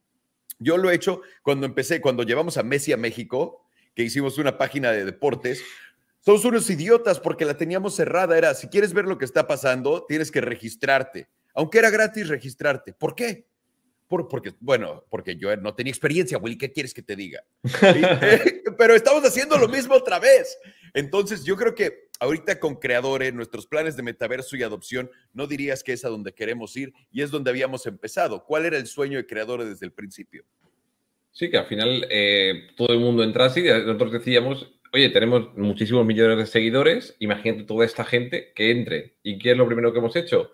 Yo 0.58 0.76
lo 0.76 0.90
he 0.90 0.94
hecho 0.94 1.22
cuando 1.42 1.66
empecé, 1.66 2.00
cuando 2.00 2.22
llevamos 2.22 2.58
a 2.58 2.62
Messi 2.62 2.92
a 2.92 2.96
México, 2.96 3.66
que 3.94 4.02
hicimos 4.02 4.38
una 4.38 4.58
página 4.58 4.92
de 4.92 5.04
deportes. 5.04 5.62
Somos 6.20 6.44
unos 6.44 6.68
idiotas 6.68 7.18
porque 7.18 7.46
la 7.46 7.56
teníamos 7.56 7.96
cerrada. 7.96 8.36
Era, 8.36 8.54
si 8.54 8.68
quieres 8.68 8.92
ver 8.92 9.06
lo 9.06 9.16
que 9.16 9.24
está 9.24 9.46
pasando, 9.46 10.04
tienes 10.06 10.30
que 10.30 10.42
registrarte 10.42 11.28
aunque 11.54 11.78
era 11.78 11.90
gratis 11.90 12.28
registrarte. 12.28 12.92
¿Por 12.92 13.14
qué? 13.14 13.49
Por, 14.10 14.26
porque, 14.26 14.54
bueno, 14.58 15.04
porque 15.08 15.36
yo 15.36 15.56
no 15.58 15.76
tenía 15.76 15.92
experiencia, 15.92 16.36
Willy, 16.36 16.58
¿qué 16.58 16.72
quieres 16.72 16.92
que 16.92 17.00
te 17.00 17.14
diga? 17.14 17.44
Eh, 18.22 18.62
pero 18.76 18.96
estamos 18.96 19.22
haciendo 19.24 19.56
lo 19.56 19.68
mismo 19.68 19.94
otra 19.94 20.18
vez. 20.18 20.58
Entonces, 20.94 21.44
yo 21.44 21.56
creo 21.56 21.76
que 21.76 22.08
ahorita 22.18 22.58
con 22.58 22.74
Creadores, 22.74 23.32
nuestros 23.32 23.68
planes 23.68 23.96
de 23.96 24.02
metaverso 24.02 24.56
y 24.56 24.64
adopción, 24.64 25.08
no 25.32 25.46
dirías 25.46 25.84
que 25.84 25.92
es 25.92 26.04
a 26.04 26.08
donde 26.08 26.32
queremos 26.32 26.76
ir 26.76 26.92
y 27.12 27.22
es 27.22 27.30
donde 27.30 27.50
habíamos 27.50 27.86
empezado. 27.86 28.44
¿Cuál 28.44 28.66
era 28.66 28.78
el 28.78 28.88
sueño 28.88 29.16
de 29.16 29.26
Creadores 29.26 29.68
desde 29.68 29.86
el 29.86 29.92
principio? 29.92 30.44
Sí, 31.30 31.48
que 31.48 31.58
al 31.58 31.66
final 31.66 32.04
eh, 32.10 32.66
todo 32.76 32.92
el 32.92 32.98
mundo 32.98 33.22
entrase 33.22 33.60
y 33.60 33.68
nosotros 33.68 34.10
decíamos, 34.10 34.72
oye, 34.92 35.10
tenemos 35.10 35.56
muchísimos 35.56 36.04
millones 36.04 36.36
de 36.36 36.46
seguidores, 36.46 37.14
imagínate 37.20 37.62
toda 37.62 37.86
esta 37.86 38.04
gente 38.04 38.52
que 38.56 38.72
entre. 38.72 39.14
¿Y 39.22 39.38
qué 39.38 39.52
es 39.52 39.56
lo 39.56 39.66
primero 39.68 39.92
que 39.92 40.00
hemos 40.00 40.16
hecho? 40.16 40.50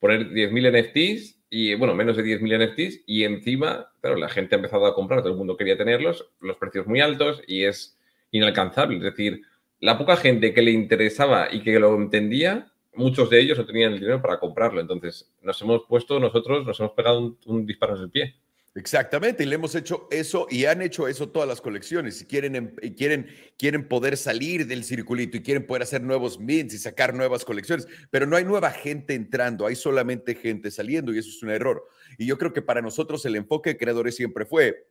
poner 0.00 0.30
10.000 0.30 0.72
NFTs 0.72 1.39
y, 1.50 1.74
bueno, 1.74 1.94
menos 1.96 2.16
de 2.16 2.22
10.000 2.22 2.70
NFTs 2.70 3.02
y 3.06 3.24
encima, 3.24 3.92
claro, 4.00 4.16
la 4.16 4.28
gente 4.28 4.54
ha 4.54 4.58
empezado 4.58 4.86
a 4.86 4.94
comprar, 4.94 5.20
todo 5.20 5.32
el 5.32 5.38
mundo 5.38 5.56
quería 5.56 5.76
tenerlos, 5.76 6.30
los 6.40 6.56
precios 6.56 6.86
muy 6.86 7.00
altos 7.00 7.42
y 7.46 7.64
es 7.64 7.98
inalcanzable. 8.30 8.98
Es 8.98 9.02
decir, 9.02 9.42
la 9.80 9.98
poca 9.98 10.16
gente 10.16 10.54
que 10.54 10.62
le 10.62 10.70
interesaba 10.70 11.52
y 11.52 11.62
que 11.62 11.80
lo 11.80 11.94
entendía, 11.96 12.70
muchos 12.94 13.28
de 13.30 13.40
ellos 13.40 13.58
no 13.58 13.66
tenían 13.66 13.92
el 13.92 13.98
dinero 13.98 14.22
para 14.22 14.38
comprarlo. 14.38 14.80
Entonces, 14.80 15.28
nos 15.42 15.60
hemos 15.60 15.82
puesto 15.88 16.20
nosotros, 16.20 16.64
nos 16.64 16.78
hemos 16.78 16.92
pegado 16.92 17.18
un, 17.18 17.38
un 17.46 17.66
disparo 17.66 17.96
en 17.96 18.02
el 18.02 18.10
pie. 18.10 18.36
Exactamente, 18.76 19.42
y 19.42 19.46
le 19.46 19.56
hemos 19.56 19.74
hecho 19.74 20.06
eso 20.12 20.46
y 20.48 20.64
han 20.66 20.80
hecho 20.80 21.08
eso 21.08 21.28
todas 21.28 21.48
las 21.48 21.60
colecciones. 21.60 22.18
Si 22.18 22.26
quieren, 22.26 22.54
em, 22.54 22.74
quieren, 22.96 23.26
quieren 23.58 23.88
poder 23.88 24.16
salir 24.16 24.64
del 24.68 24.84
circulito 24.84 25.36
y 25.36 25.42
quieren 25.42 25.66
poder 25.66 25.82
hacer 25.82 26.02
nuevos 26.02 26.38
mints 26.38 26.74
y 26.74 26.78
sacar 26.78 27.12
nuevas 27.12 27.44
colecciones, 27.44 27.88
pero 28.10 28.26
no 28.26 28.36
hay 28.36 28.44
nueva 28.44 28.70
gente 28.70 29.14
entrando, 29.14 29.66
hay 29.66 29.74
solamente 29.74 30.36
gente 30.36 30.70
saliendo 30.70 31.12
y 31.12 31.18
eso 31.18 31.30
es 31.30 31.42
un 31.42 31.50
error. 31.50 31.84
Y 32.16 32.26
yo 32.26 32.38
creo 32.38 32.52
que 32.52 32.62
para 32.62 32.80
nosotros 32.80 33.24
el 33.26 33.34
enfoque 33.34 33.70
de 33.70 33.76
creadores 33.76 34.14
siempre 34.14 34.46
fue 34.46 34.86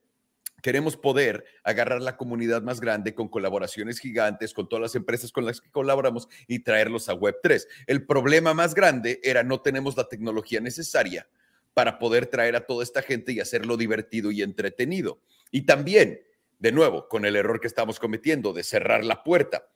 queremos 0.62 0.98
poder 0.98 1.46
agarrar 1.64 2.02
la 2.02 2.18
comunidad 2.18 2.62
más 2.62 2.82
grande 2.82 3.14
con 3.14 3.30
colaboraciones 3.30 3.98
gigantes, 4.00 4.54
con 4.54 4.68
todas 4.68 4.82
las 4.82 4.96
empresas 4.96 5.32
con 5.32 5.46
las 5.46 5.62
que 5.62 5.72
colaboramos 5.72 6.28
y 6.48 6.60
traerlos 6.60 7.08
a 7.08 7.14
Web3. 7.14 7.66
El 7.88 8.06
problema 8.06 8.54
más 8.54 8.74
grande 8.74 9.22
era 9.24 9.42
no 9.44 9.62
tenemos 9.62 9.96
la 9.96 10.10
tecnología 10.10 10.60
necesaria 10.60 11.30
para 11.74 12.00
poder 12.00 12.28
traer 12.28 12.56
a 12.56 12.66
toda 12.66 12.84
esta 12.84 13.02
gente 13.02 13.32
y 13.32 13.40
hacerlo 13.40 13.78
divertido 13.78 14.32
y 14.32 14.42
entretenido. 14.42 15.20
Y 15.52 15.62
también, 15.62 16.22
de 16.60 16.72
nuevo, 16.72 17.08
con 17.08 17.26
el 17.26 17.36
error 17.36 17.60
que 17.60 17.68
estamos 17.68 18.00
cometiendo 18.00 18.54
de 18.54 18.64
cerrar 18.64 19.06
la 19.06 19.24
puerta. 19.24 19.68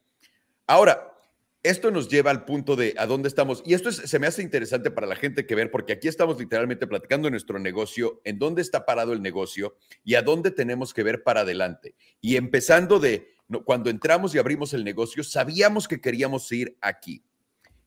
Ahora, 0.67 1.13
esto 1.63 1.91
nos 1.91 2.09
lleva 2.09 2.29
al 2.29 2.43
punto 2.43 2.75
de 2.75 2.93
a 2.97 3.05
dónde 3.05 3.29
estamos. 3.29 3.63
Y 3.65 3.73
esto 3.73 3.89
se 3.91 4.19
me 4.19 4.27
hace 4.27 4.41
interesante 4.41 4.91
para 4.91 5.07
la 5.07 5.15
gente 5.15 5.45
que 5.45 5.55
ver, 5.55 5.71
porque 5.71 5.93
aquí 5.93 6.09
estamos 6.09 6.37
literalmente 6.37 6.87
platicando 6.87 7.29
nuestro 7.29 7.57
negocio, 7.57 8.19
en 8.25 8.37
dónde 8.37 8.61
está 8.61 8.85
parado 8.85 9.13
el 9.13 9.21
negocio 9.21 9.77
y 10.03 10.15
a 10.15 10.21
dónde 10.21 10.51
tenemos 10.51 10.93
que 10.93 11.03
ver 11.03 11.23
para 11.23 11.41
adelante. 11.41 11.95
Y 12.19 12.35
empezando 12.35 12.99
de 12.99 13.29
cuando 13.63 13.89
entramos 13.89 14.35
y 14.35 14.39
abrimos 14.39 14.73
el 14.73 14.83
negocio, 14.83 15.23
sabíamos 15.23 15.87
que 15.87 16.01
queríamos 16.01 16.51
ir 16.51 16.77
aquí. 16.81 17.23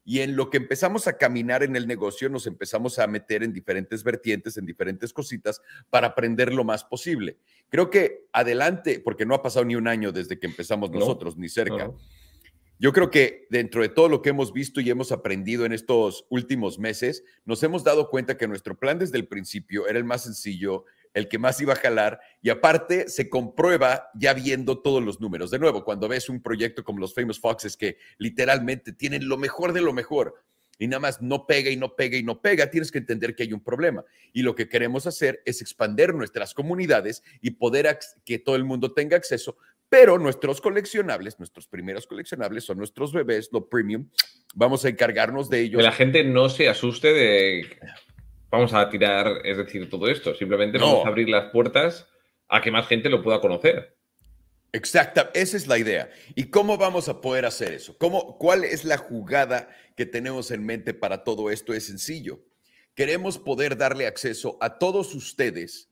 Y 0.08 0.20
en 0.20 0.36
lo 0.36 0.50
que 0.50 0.58
empezamos 0.58 1.08
a 1.08 1.18
caminar 1.18 1.64
en 1.64 1.74
el 1.74 1.88
negocio, 1.88 2.28
nos 2.28 2.46
empezamos 2.46 3.00
a 3.00 3.08
meter 3.08 3.42
en 3.42 3.52
diferentes 3.52 4.04
vertientes, 4.04 4.56
en 4.56 4.64
diferentes 4.64 5.12
cositas, 5.12 5.60
para 5.90 6.06
aprender 6.06 6.54
lo 6.54 6.62
más 6.62 6.84
posible. 6.84 7.38
Creo 7.68 7.90
que 7.90 8.28
adelante, 8.32 9.00
porque 9.00 9.26
no 9.26 9.34
ha 9.34 9.42
pasado 9.42 9.64
ni 9.64 9.74
un 9.74 9.88
año 9.88 10.12
desde 10.12 10.38
que 10.38 10.46
empezamos 10.46 10.92
nosotros, 10.92 11.36
ni 11.36 11.48
cerca. 11.48 11.90
Yo 12.78 12.92
creo 12.92 13.10
que 13.10 13.48
dentro 13.50 13.82
de 13.82 13.88
todo 13.88 14.08
lo 14.08 14.22
que 14.22 14.28
hemos 14.28 14.52
visto 14.52 14.80
y 14.80 14.90
hemos 14.90 15.10
aprendido 15.10 15.64
en 15.64 15.72
estos 15.72 16.24
últimos 16.28 16.78
meses, 16.78 17.24
nos 17.44 17.60
hemos 17.64 17.82
dado 17.82 18.08
cuenta 18.08 18.36
que 18.36 18.46
nuestro 18.46 18.78
plan 18.78 19.00
desde 19.00 19.18
el 19.18 19.26
principio 19.26 19.88
era 19.88 19.98
el 19.98 20.04
más 20.04 20.22
sencillo, 20.22 20.84
el 21.16 21.28
que 21.28 21.38
más 21.38 21.58
iba 21.62 21.72
a 21.72 21.76
jalar 21.76 22.20
y 22.42 22.50
aparte 22.50 23.08
se 23.08 23.30
comprueba 23.30 24.10
ya 24.14 24.34
viendo 24.34 24.82
todos 24.82 25.02
los 25.02 25.18
números. 25.18 25.50
De 25.50 25.58
nuevo, 25.58 25.82
cuando 25.82 26.08
ves 26.08 26.28
un 26.28 26.42
proyecto 26.42 26.84
como 26.84 26.98
los 26.98 27.14
Famous 27.14 27.40
Foxes 27.40 27.74
que 27.78 27.96
literalmente 28.18 28.92
tienen 28.92 29.26
lo 29.26 29.38
mejor 29.38 29.72
de 29.72 29.80
lo 29.80 29.94
mejor 29.94 30.34
y 30.78 30.86
nada 30.88 31.00
más 31.00 31.22
no 31.22 31.46
pega 31.46 31.70
y 31.70 31.76
no 31.76 31.96
pega 31.96 32.18
y 32.18 32.22
no 32.22 32.42
pega, 32.42 32.70
tienes 32.70 32.92
que 32.92 32.98
entender 32.98 33.34
que 33.34 33.44
hay 33.44 33.54
un 33.54 33.64
problema. 33.64 34.04
Y 34.34 34.42
lo 34.42 34.54
que 34.54 34.68
queremos 34.68 35.06
hacer 35.06 35.40
es 35.46 35.62
expander 35.62 36.14
nuestras 36.14 36.52
comunidades 36.52 37.22
y 37.40 37.52
poder 37.52 37.98
que 38.26 38.38
todo 38.38 38.56
el 38.56 38.64
mundo 38.64 38.92
tenga 38.92 39.16
acceso 39.16 39.56
Pero 39.88 40.18
nuestros 40.18 40.60
coleccionables, 40.60 41.38
nuestros 41.38 41.66
primeros 41.66 42.06
coleccionables 42.06 42.64
son 42.64 42.76
nuestros 42.76 43.14
bebés, 43.14 43.48
lo 43.52 43.70
premium. 43.70 44.10
Vamos 44.54 44.84
a 44.84 44.90
encargarnos 44.90 45.48
de 45.48 45.60
ellos. 45.60 45.78
Que 45.78 45.82
la 45.82 45.92
gente 45.92 46.24
no 46.24 46.50
se 46.50 46.68
asuste 46.68 47.14
de 47.14 47.64
vamos 48.50 48.72
a 48.72 48.88
tirar, 48.88 49.40
es 49.44 49.56
decir, 49.56 49.88
todo 49.90 50.08
esto. 50.08 50.34
Simplemente 50.34 50.78
vamos 50.78 51.04
a 51.04 51.08
abrir 51.08 51.28
las 51.28 51.50
puertas 51.50 52.08
a 52.48 52.60
que 52.60 52.70
más 52.70 52.86
gente 52.86 53.08
lo 53.08 53.22
pueda 53.22 53.40
conocer. 53.40 53.96
Exacta, 54.72 55.30
esa 55.32 55.56
es 55.56 55.66
la 55.66 55.78
idea. 55.78 56.10
¿Y 56.34 56.50
cómo 56.50 56.76
vamos 56.76 57.08
a 57.08 57.20
poder 57.20 57.46
hacer 57.46 57.72
eso? 57.72 57.96
¿Cómo, 57.98 58.36
¿Cuál 58.38 58.64
es 58.64 58.84
la 58.84 58.98
jugada 58.98 59.68
que 59.96 60.04
tenemos 60.04 60.50
en 60.50 60.66
mente 60.66 60.92
para 60.92 61.24
todo 61.24 61.50
esto? 61.50 61.72
Es 61.72 61.86
sencillo. 61.86 62.40
Queremos 62.94 63.38
poder 63.38 63.76
darle 63.76 64.06
acceso 64.06 64.58
a 64.60 64.78
todos 64.78 65.14
ustedes 65.14 65.90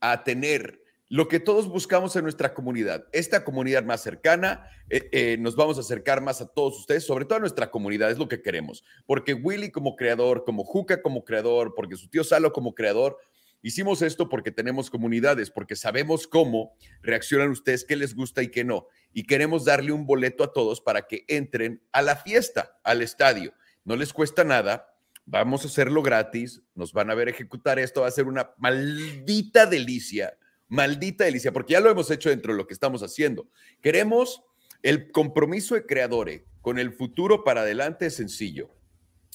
a 0.00 0.24
tener 0.24 0.82
lo 1.08 1.28
que 1.28 1.38
todos 1.38 1.68
buscamos 1.68 2.16
en 2.16 2.24
nuestra 2.24 2.52
comunidad, 2.52 3.06
esta 3.12 3.44
comunidad 3.44 3.84
más 3.84 4.02
cercana, 4.02 4.68
eh, 4.90 5.08
eh, 5.12 5.36
nos 5.38 5.54
vamos 5.54 5.78
a 5.78 5.80
acercar 5.80 6.20
más 6.20 6.40
a 6.40 6.48
todos 6.48 6.78
ustedes, 6.78 7.04
sobre 7.04 7.24
todo 7.24 7.36
a 7.36 7.40
nuestra 7.40 7.70
comunidad, 7.70 8.10
es 8.10 8.18
lo 8.18 8.26
que 8.26 8.42
queremos, 8.42 8.82
porque 9.06 9.32
Willy 9.34 9.70
como 9.70 9.94
creador, 9.94 10.44
como 10.44 10.64
Juca 10.64 11.02
como 11.02 11.24
creador, 11.24 11.74
porque 11.76 11.96
su 11.96 12.08
tío 12.08 12.24
Salo 12.24 12.52
como 12.52 12.74
creador, 12.74 13.18
hicimos 13.62 14.02
esto 14.02 14.28
porque 14.28 14.50
tenemos 14.50 14.90
comunidades, 14.90 15.50
porque 15.50 15.76
sabemos 15.76 16.26
cómo 16.26 16.74
reaccionan 17.02 17.50
ustedes, 17.50 17.84
qué 17.84 17.94
les 17.94 18.14
gusta 18.14 18.42
y 18.42 18.50
qué 18.50 18.64
no, 18.64 18.88
y 19.12 19.24
queremos 19.24 19.64
darle 19.64 19.92
un 19.92 20.06
boleto 20.06 20.42
a 20.42 20.52
todos 20.52 20.80
para 20.80 21.06
que 21.06 21.24
entren 21.28 21.82
a 21.92 22.02
la 22.02 22.16
fiesta, 22.16 22.78
al 22.82 23.00
estadio. 23.00 23.54
No 23.84 23.94
les 23.94 24.12
cuesta 24.12 24.42
nada, 24.42 24.92
vamos 25.24 25.62
a 25.62 25.68
hacerlo 25.68 26.02
gratis, 26.02 26.62
nos 26.74 26.92
van 26.92 27.10
a 27.10 27.14
ver 27.14 27.28
ejecutar 27.28 27.78
esto, 27.78 28.00
va 28.00 28.08
a 28.08 28.10
ser 28.10 28.26
una 28.26 28.50
maldita 28.58 29.66
delicia 29.66 30.36
Maldita 30.68 31.24
delicia, 31.24 31.52
porque 31.52 31.74
ya 31.74 31.80
lo 31.80 31.90
hemos 31.90 32.10
hecho 32.10 32.30
dentro 32.30 32.52
de 32.52 32.58
lo 32.58 32.66
que 32.66 32.74
estamos 32.74 33.02
haciendo. 33.02 33.48
Queremos 33.80 34.42
el 34.82 35.10
compromiso 35.10 35.74
de 35.74 35.86
creadores 35.86 36.42
con 36.60 36.78
el 36.78 36.92
futuro 36.92 37.44
para 37.44 37.62
adelante 37.62 38.06
es 38.06 38.14
sencillo. 38.14 38.70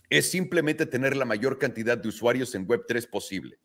Es 0.09 0.29
simplemente 0.29 0.85
tener 0.85 1.15
la 1.15 1.25
mayor 1.25 1.57
cantidad 1.57 1.97
de 1.97 2.09
usuarios 2.09 2.53
en 2.55 2.67
Web3 2.67 3.09
posible. 3.09 3.57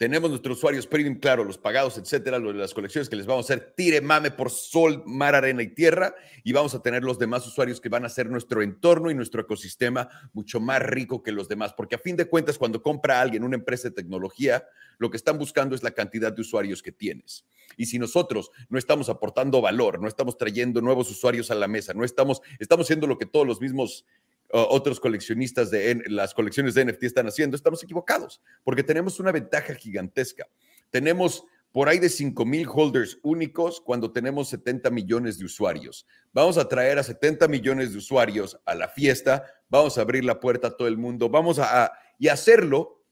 Tenemos 0.00 0.30
nuestros 0.30 0.56
usuarios 0.56 0.86
premium, 0.86 1.16
claro, 1.16 1.44
los 1.44 1.58
pagados, 1.58 1.98
etcétera, 1.98 2.38
las 2.38 2.72
colecciones 2.72 3.10
que 3.10 3.16
les 3.16 3.26
vamos 3.26 3.44
a 3.44 3.52
hacer 3.52 3.74
tire 3.76 4.00
mame 4.00 4.30
por 4.30 4.50
sol, 4.50 5.02
mar, 5.04 5.34
arena 5.34 5.62
y 5.62 5.74
tierra. 5.74 6.14
Y 6.42 6.54
vamos 6.54 6.74
a 6.74 6.80
tener 6.80 7.04
los 7.04 7.18
demás 7.18 7.46
usuarios 7.46 7.82
que 7.82 7.90
van 7.90 8.04
a 8.04 8.06
hacer 8.06 8.30
nuestro 8.30 8.62
entorno 8.62 9.10
y 9.10 9.14
nuestro 9.14 9.42
ecosistema 9.42 10.08
mucho 10.32 10.58
más 10.58 10.80
rico 10.80 11.22
que 11.22 11.32
los 11.32 11.50
demás. 11.50 11.74
Porque 11.74 11.96
a 11.96 11.98
fin 11.98 12.16
de 12.16 12.24
cuentas, 12.24 12.56
cuando 12.56 12.80
compra 12.80 13.20
alguien 13.20 13.44
una 13.44 13.56
empresa 13.56 13.90
de 13.90 13.94
tecnología, 13.94 14.64
lo 14.96 15.10
que 15.10 15.18
están 15.18 15.36
buscando 15.36 15.74
es 15.74 15.82
la 15.82 15.90
cantidad 15.90 16.32
de 16.32 16.40
usuarios 16.40 16.82
que 16.82 16.92
tienes. 16.92 17.44
Y 17.76 17.84
si 17.84 17.98
nosotros 17.98 18.52
no 18.70 18.78
estamos 18.78 19.10
aportando 19.10 19.60
valor, 19.60 20.00
no 20.00 20.08
estamos 20.08 20.38
trayendo 20.38 20.80
nuevos 20.80 21.10
usuarios 21.10 21.50
a 21.50 21.54
la 21.54 21.68
mesa, 21.68 21.92
no 21.92 22.04
estamos, 22.04 22.40
estamos 22.58 22.86
haciendo 22.86 23.06
lo 23.06 23.18
que 23.18 23.26
todos 23.26 23.46
los 23.46 23.60
mismos 23.60 24.06
otros 24.52 25.00
coleccionistas 25.00 25.70
de 25.70 26.02
las 26.06 26.34
colecciones 26.34 26.74
de 26.74 26.84
NFT 26.84 27.04
están 27.04 27.26
haciendo, 27.26 27.56
estamos 27.56 27.82
equivocados, 27.82 28.40
porque 28.64 28.82
tenemos 28.82 29.20
una 29.20 29.32
ventaja 29.32 29.74
gigantesca. 29.74 30.46
Tenemos 30.90 31.44
por 31.72 31.88
ahí 31.88 31.98
de 31.98 32.08
5 32.08 32.44
mil 32.44 32.66
holders 32.68 33.18
únicos 33.22 33.80
cuando 33.80 34.12
tenemos 34.12 34.48
70 34.48 34.90
millones 34.90 35.38
de 35.38 35.44
usuarios. 35.44 36.06
Vamos 36.32 36.58
a 36.58 36.68
traer 36.68 36.98
a 36.98 37.02
70 37.02 37.46
millones 37.48 37.92
de 37.92 37.98
usuarios 37.98 38.58
a 38.64 38.74
la 38.74 38.88
fiesta, 38.88 39.44
vamos 39.68 39.96
a 39.96 40.00
abrir 40.00 40.24
la 40.24 40.40
puerta 40.40 40.68
a 40.68 40.76
todo 40.76 40.88
el 40.88 40.98
mundo, 40.98 41.28
vamos 41.28 41.58
a, 41.58 41.92
y 42.18 42.28
hacerlo 42.28 43.04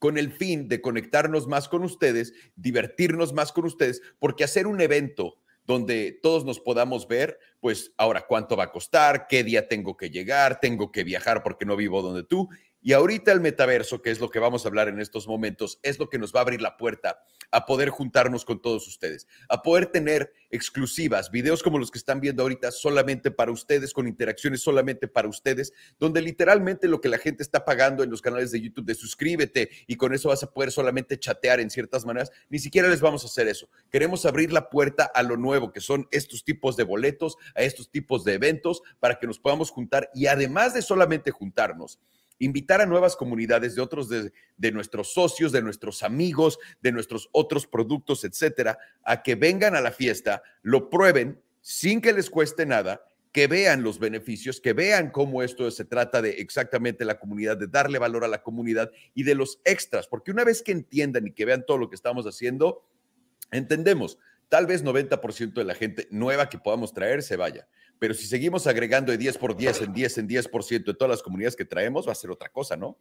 con 0.00 0.18
el 0.18 0.32
fin 0.32 0.66
de 0.66 0.80
conectarnos 0.80 1.46
más 1.46 1.68
con 1.68 1.84
ustedes, 1.84 2.32
divertirnos 2.56 3.32
más 3.32 3.52
con 3.52 3.66
ustedes, 3.66 4.02
porque 4.18 4.44
hacer 4.44 4.66
un 4.66 4.80
evento 4.80 5.36
donde 5.64 6.18
todos 6.22 6.44
nos 6.44 6.60
podamos 6.60 7.06
ver, 7.06 7.38
pues 7.60 7.92
ahora 7.96 8.26
cuánto 8.26 8.56
va 8.56 8.64
a 8.64 8.72
costar, 8.72 9.26
qué 9.28 9.44
día 9.44 9.68
tengo 9.68 9.96
que 9.96 10.10
llegar, 10.10 10.60
tengo 10.60 10.90
que 10.90 11.04
viajar 11.04 11.42
porque 11.42 11.64
no 11.64 11.76
vivo 11.76 12.02
donde 12.02 12.24
tú. 12.24 12.48
Y 12.82 12.94
ahorita 12.94 13.30
el 13.32 13.40
metaverso, 13.40 14.00
que 14.00 14.10
es 14.10 14.20
lo 14.20 14.30
que 14.30 14.38
vamos 14.38 14.64
a 14.64 14.68
hablar 14.68 14.88
en 14.88 15.00
estos 15.00 15.28
momentos, 15.28 15.78
es 15.82 15.98
lo 15.98 16.08
que 16.08 16.18
nos 16.18 16.34
va 16.34 16.40
a 16.40 16.42
abrir 16.42 16.62
la 16.62 16.78
puerta 16.78 17.22
a 17.50 17.66
poder 17.66 17.90
juntarnos 17.90 18.44
con 18.44 18.62
todos 18.62 18.86
ustedes, 18.88 19.26
a 19.48 19.62
poder 19.62 19.86
tener 19.86 20.32
exclusivas, 20.50 21.30
videos 21.30 21.62
como 21.62 21.78
los 21.78 21.90
que 21.90 21.98
están 21.98 22.20
viendo 22.20 22.42
ahorita 22.42 22.70
solamente 22.70 23.30
para 23.30 23.52
ustedes, 23.52 23.92
con 23.92 24.08
interacciones 24.08 24.62
solamente 24.62 25.08
para 25.08 25.28
ustedes, 25.28 25.72
donde 25.98 26.22
literalmente 26.22 26.88
lo 26.88 27.00
que 27.00 27.08
la 27.08 27.18
gente 27.18 27.42
está 27.42 27.64
pagando 27.64 28.02
en 28.02 28.10
los 28.10 28.22
canales 28.22 28.50
de 28.50 28.60
YouTube 28.60 28.86
de 28.86 28.94
suscríbete 28.94 29.70
y 29.86 29.96
con 29.96 30.14
eso 30.14 30.28
vas 30.28 30.42
a 30.42 30.50
poder 30.50 30.72
solamente 30.72 31.18
chatear 31.18 31.60
en 31.60 31.70
ciertas 31.70 32.06
maneras, 32.06 32.30
ni 32.48 32.58
siquiera 32.58 32.88
les 32.88 33.00
vamos 33.00 33.24
a 33.24 33.26
hacer 33.26 33.48
eso. 33.48 33.68
Queremos 33.90 34.24
abrir 34.24 34.52
la 34.52 34.70
puerta 34.70 35.10
a 35.14 35.22
lo 35.22 35.36
nuevo, 35.36 35.72
que 35.72 35.80
son 35.80 36.08
estos 36.10 36.44
tipos 36.44 36.76
de 36.76 36.84
boletos, 36.84 37.36
a 37.54 37.62
estos 37.62 37.90
tipos 37.90 38.24
de 38.24 38.34
eventos, 38.34 38.82
para 39.00 39.18
que 39.18 39.26
nos 39.26 39.38
podamos 39.38 39.70
juntar 39.70 40.10
y 40.14 40.26
además 40.26 40.74
de 40.74 40.82
solamente 40.82 41.30
juntarnos, 41.30 41.98
invitar 42.40 42.80
a 42.80 42.86
nuevas 42.86 43.14
comunidades 43.14 43.76
de 43.76 43.82
otros 43.82 44.08
de, 44.08 44.72
nuestros 44.72 45.12
socios, 45.12 45.52
de 45.52 45.62
nuestros 45.62 46.02
amigos, 46.02 46.58
de 46.80 46.90
nuestros 46.90 47.28
otros 47.32 47.66
productos, 47.66 48.24
etcétera, 48.24 48.78
a 49.04 49.22
que 49.22 49.36
vengan 49.36 49.76
a 49.76 49.80
la 49.80 49.92
fiesta, 49.92 50.42
lo 50.62 50.90
prueben 50.90 51.40
sin 51.60 52.00
que 52.00 52.12
les 52.12 52.30
cueste 52.30 52.66
nada, 52.66 53.04
que 53.30 53.46
vean 53.46 53.82
los 53.82 53.98
beneficios, 53.98 54.60
que 54.60 54.72
vean 54.72 55.10
cómo 55.10 55.42
esto 55.42 55.70
se 55.70 55.84
trata 55.84 56.20
de 56.20 56.30
exactamente 56.30 57.04
la 57.04 57.20
comunidad, 57.20 57.58
de 57.58 57.68
darle 57.68 57.98
valor 57.98 58.24
a 58.24 58.28
la 58.28 58.42
comunidad 58.42 58.90
y 59.14 59.22
de 59.22 59.34
los 59.34 59.60
extras, 59.64 60.08
porque 60.08 60.32
una 60.32 60.42
vez 60.42 60.62
que 60.62 60.72
entiendan 60.72 61.26
y 61.26 61.32
que 61.32 61.44
vean 61.44 61.64
todo 61.64 61.78
lo 61.78 61.90
que 61.90 61.94
estamos 61.94 62.26
haciendo, 62.26 62.82
entendemos, 63.52 64.18
tal 64.48 64.66
vez 64.66 64.82
90% 64.82 65.52
de 65.52 65.64
la 65.64 65.74
gente 65.74 66.08
nueva 66.10 66.48
que 66.48 66.58
podamos 66.58 66.92
traer 66.92 67.22
se 67.22 67.36
vaya, 67.36 67.68
pero 68.00 68.14
si 68.14 68.26
seguimos 68.26 68.66
agregando 68.66 69.12
de 69.12 69.18
10 69.18 69.38
por 69.38 69.56
10 69.56 69.82
en 69.82 69.92
10 69.92 70.18
en 70.18 70.28
10% 70.28 70.84
de 70.84 70.94
todas 70.94 71.10
las 71.10 71.22
comunidades 71.22 71.54
que 71.54 71.64
traemos, 71.64 72.08
va 72.08 72.12
a 72.12 72.16
ser 72.16 72.30
otra 72.30 72.48
cosa, 72.48 72.76
¿no? 72.76 72.98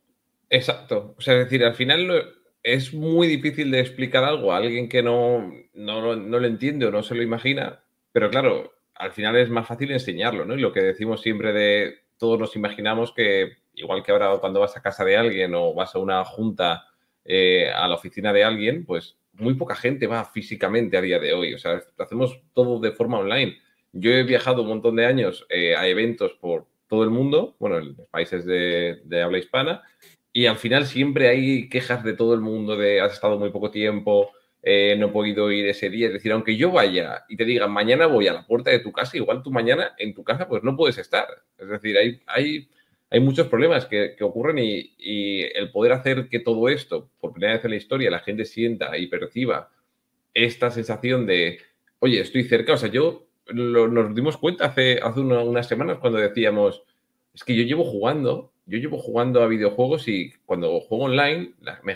Exacto. 0.49 1.15
O 1.17 1.21
sea, 1.21 1.35
es 1.35 1.45
decir, 1.45 1.63
al 1.63 1.73
final 1.73 2.33
es 2.61 2.93
muy 2.93 3.27
difícil 3.27 3.71
de 3.71 3.79
explicar 3.79 4.25
algo 4.25 4.51
a 4.51 4.57
alguien 4.57 4.89
que 4.89 5.01
no, 5.01 5.51
no, 5.73 6.15
no 6.15 6.39
lo 6.39 6.45
entiende 6.45 6.85
o 6.85 6.91
no 6.91 7.01
se 7.01 7.15
lo 7.15 7.23
imagina, 7.23 7.81
pero 8.11 8.29
claro, 8.29 8.73
al 8.93 9.13
final 9.13 9.37
es 9.37 9.49
más 9.49 9.65
fácil 9.65 9.91
enseñarlo, 9.91 10.43
¿no? 10.43 10.55
Y 10.55 10.61
lo 10.61 10.73
que 10.73 10.81
decimos 10.81 11.21
siempre 11.21 11.53
de 11.53 11.99
todos 12.17 12.37
nos 12.37 12.55
imaginamos 12.57 13.13
que, 13.13 13.53
igual 13.75 14.03
que 14.03 14.11
ahora 14.11 14.37
cuando 14.39 14.59
vas 14.59 14.75
a 14.75 14.81
casa 14.81 15.05
de 15.05 15.15
alguien 15.15 15.55
o 15.55 15.73
vas 15.73 15.95
a 15.95 15.99
una 15.99 16.25
junta 16.25 16.83
eh, 17.23 17.71
a 17.71 17.87
la 17.87 17.95
oficina 17.95 18.33
de 18.33 18.43
alguien, 18.43 18.85
pues 18.85 19.17
muy 19.33 19.53
poca 19.53 19.75
gente 19.75 20.07
va 20.07 20.25
físicamente 20.25 20.97
a 20.97 21.01
día 21.01 21.19
de 21.19 21.33
hoy. 21.33 21.53
O 21.53 21.57
sea, 21.57 21.81
hacemos 21.97 22.41
todo 22.53 22.79
de 22.79 22.91
forma 22.91 23.19
online. 23.19 23.57
Yo 23.91 24.11
he 24.11 24.23
viajado 24.23 24.61
un 24.61 24.69
montón 24.69 24.95
de 24.95 25.05
años 25.05 25.45
eh, 25.49 25.75
a 25.75 25.87
eventos 25.87 26.33
por 26.33 26.67
todo 26.87 27.03
el 27.03 27.09
mundo, 27.09 27.55
bueno, 27.59 27.77
en 27.77 27.95
países 28.11 28.45
de, 28.45 29.21
habla 29.23 29.37
hispana, 29.37 29.83
y 30.33 30.47
al 30.47 30.57
final 30.57 30.85
siempre 30.85 31.27
hay 31.27 31.69
quejas 31.69 32.03
de 32.03 32.13
todo 32.13 32.33
el 32.33 32.41
mundo 32.41 32.75
de 32.75 33.01
has 33.01 33.13
estado 33.13 33.39
muy 33.39 33.51
poco 33.51 33.71
tiempo, 33.71 34.31
eh, 34.61 34.95
no 34.97 35.07
he 35.07 35.11
podido 35.11 35.51
ir 35.51 35.67
ese 35.67 35.89
día. 35.89 36.07
Es 36.07 36.13
decir, 36.13 36.31
aunque 36.31 36.55
yo 36.55 36.71
vaya 36.71 37.23
y 37.29 37.37
te 37.37 37.45
diga 37.45 37.67
mañana 37.67 38.07
voy 38.07 38.27
a 38.27 38.33
la 38.33 38.45
puerta 38.45 38.71
de 38.71 38.79
tu 38.79 38.91
casa, 38.91 39.17
igual 39.17 39.41
tú 39.41 39.51
mañana 39.51 39.93
en 39.97 40.13
tu 40.13 40.23
casa 40.23 40.47
pues 40.47 40.63
no 40.63 40.75
puedes 40.75 40.97
estar. 40.97 41.27
Es 41.57 41.69
decir, 41.69 41.97
hay, 41.97 42.21
hay, 42.27 42.69
hay 43.09 43.19
muchos 43.19 43.47
problemas 43.47 43.85
que, 43.85 44.15
ocurren 44.21 44.59
y, 44.59 44.93
y, 44.97 45.41
el 45.43 45.71
poder 45.71 45.93
hacer 45.93 46.27
que 46.29 46.39
todo 46.39 46.69
esto, 46.69 47.09
por 47.19 47.33
primera 47.33 47.53
vez 47.53 47.65
en 47.65 47.71
la 47.71 47.77
historia, 47.77 48.11
la 48.11 48.19
gente 48.19 48.45
sienta 48.45 48.97
y 48.97 49.07
perciba 49.07 49.71
esta 50.33 50.71
sensación 50.71 51.25
de, 51.25 51.59
oye, 51.99 52.19
estoy 52.21 52.43
cerca. 52.43 52.73
O 52.73 52.77
sea, 52.77 52.89
yo 52.89 53.28
nos 53.53 54.15
dimos 54.15 54.37
cuenta 54.37 54.65
hace, 54.65 54.99
hace 55.01 55.19
unas 55.19 55.67
semanas 55.67 55.97
cuando 55.99 56.19
decíamos, 56.19 56.83
es 57.33 57.43
que 57.43 57.55
yo 57.55 57.63
llevo 57.63 57.83
jugando, 57.83 58.51
yo 58.65 58.77
llevo 58.77 58.97
jugando 58.97 59.41
a 59.41 59.47
videojuegos 59.47 60.07
y 60.07 60.33
cuando 60.45 60.79
juego 60.81 61.05
online 61.05 61.53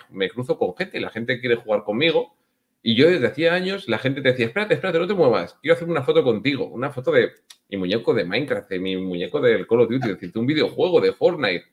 me, 0.09 0.29
cruzo 0.29 0.57
con 0.57 0.75
gente, 0.75 0.99
la 0.99 1.09
gente 1.09 1.39
quiere 1.39 1.55
jugar 1.55 1.83
conmigo. 1.83 2.35
Y 2.81 2.95
yo 2.95 3.09
desde 3.09 3.27
hacía 3.27 3.53
años 3.53 3.87
la 3.87 3.97
gente 3.97 4.21
te 4.21 4.29
decía, 4.29 4.47
espérate, 4.47 4.73
espérate, 4.73 4.99
no 4.99 5.07
te 5.07 5.13
muevas, 5.13 5.57
quiero 5.61 5.75
hacer 5.75 5.89
una 5.89 6.03
foto 6.03 6.23
contigo, 6.23 6.67
una 6.67 6.91
foto 6.91 7.11
de 7.11 7.31
mi 7.69 7.77
muñeco 7.77 8.13
de 8.13 8.25
Minecraft, 8.25 8.69
de 8.69 8.79
mi 8.79 8.97
muñeco 8.97 9.39
del 9.39 9.67
Call 9.67 9.81
of 9.81 9.89
Duty, 9.89 10.09
es 10.09 10.19
decir, 10.19 10.31
un 10.35 10.45
videojuego 10.45 10.99
de 10.99 11.13
Fortnite. 11.13 11.65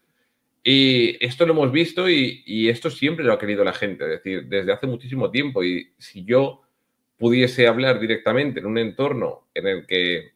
Y 0.62 1.24
esto 1.24 1.46
lo 1.46 1.52
hemos 1.54 1.72
visto 1.72 2.08
y, 2.08 2.42
y, 2.44 2.68
esto 2.68 2.90
siempre 2.90 3.24
lo 3.24 3.32
ha 3.32 3.38
querido 3.38 3.64
la 3.64 3.72
gente, 3.72 4.04
es 4.04 4.10
decir, 4.10 4.44
desde 4.46 4.72
hace 4.72 4.86
muchísimo 4.86 5.30
tiempo. 5.30 5.64
Y 5.64 5.92
si 5.96 6.22
yo 6.24 6.60
pudiese 7.20 7.68
hablar 7.68 8.00
directamente 8.00 8.60
en 8.60 8.66
un 8.66 8.78
entorno 8.78 9.46
en 9.52 9.66
el 9.66 9.86
que 9.86 10.32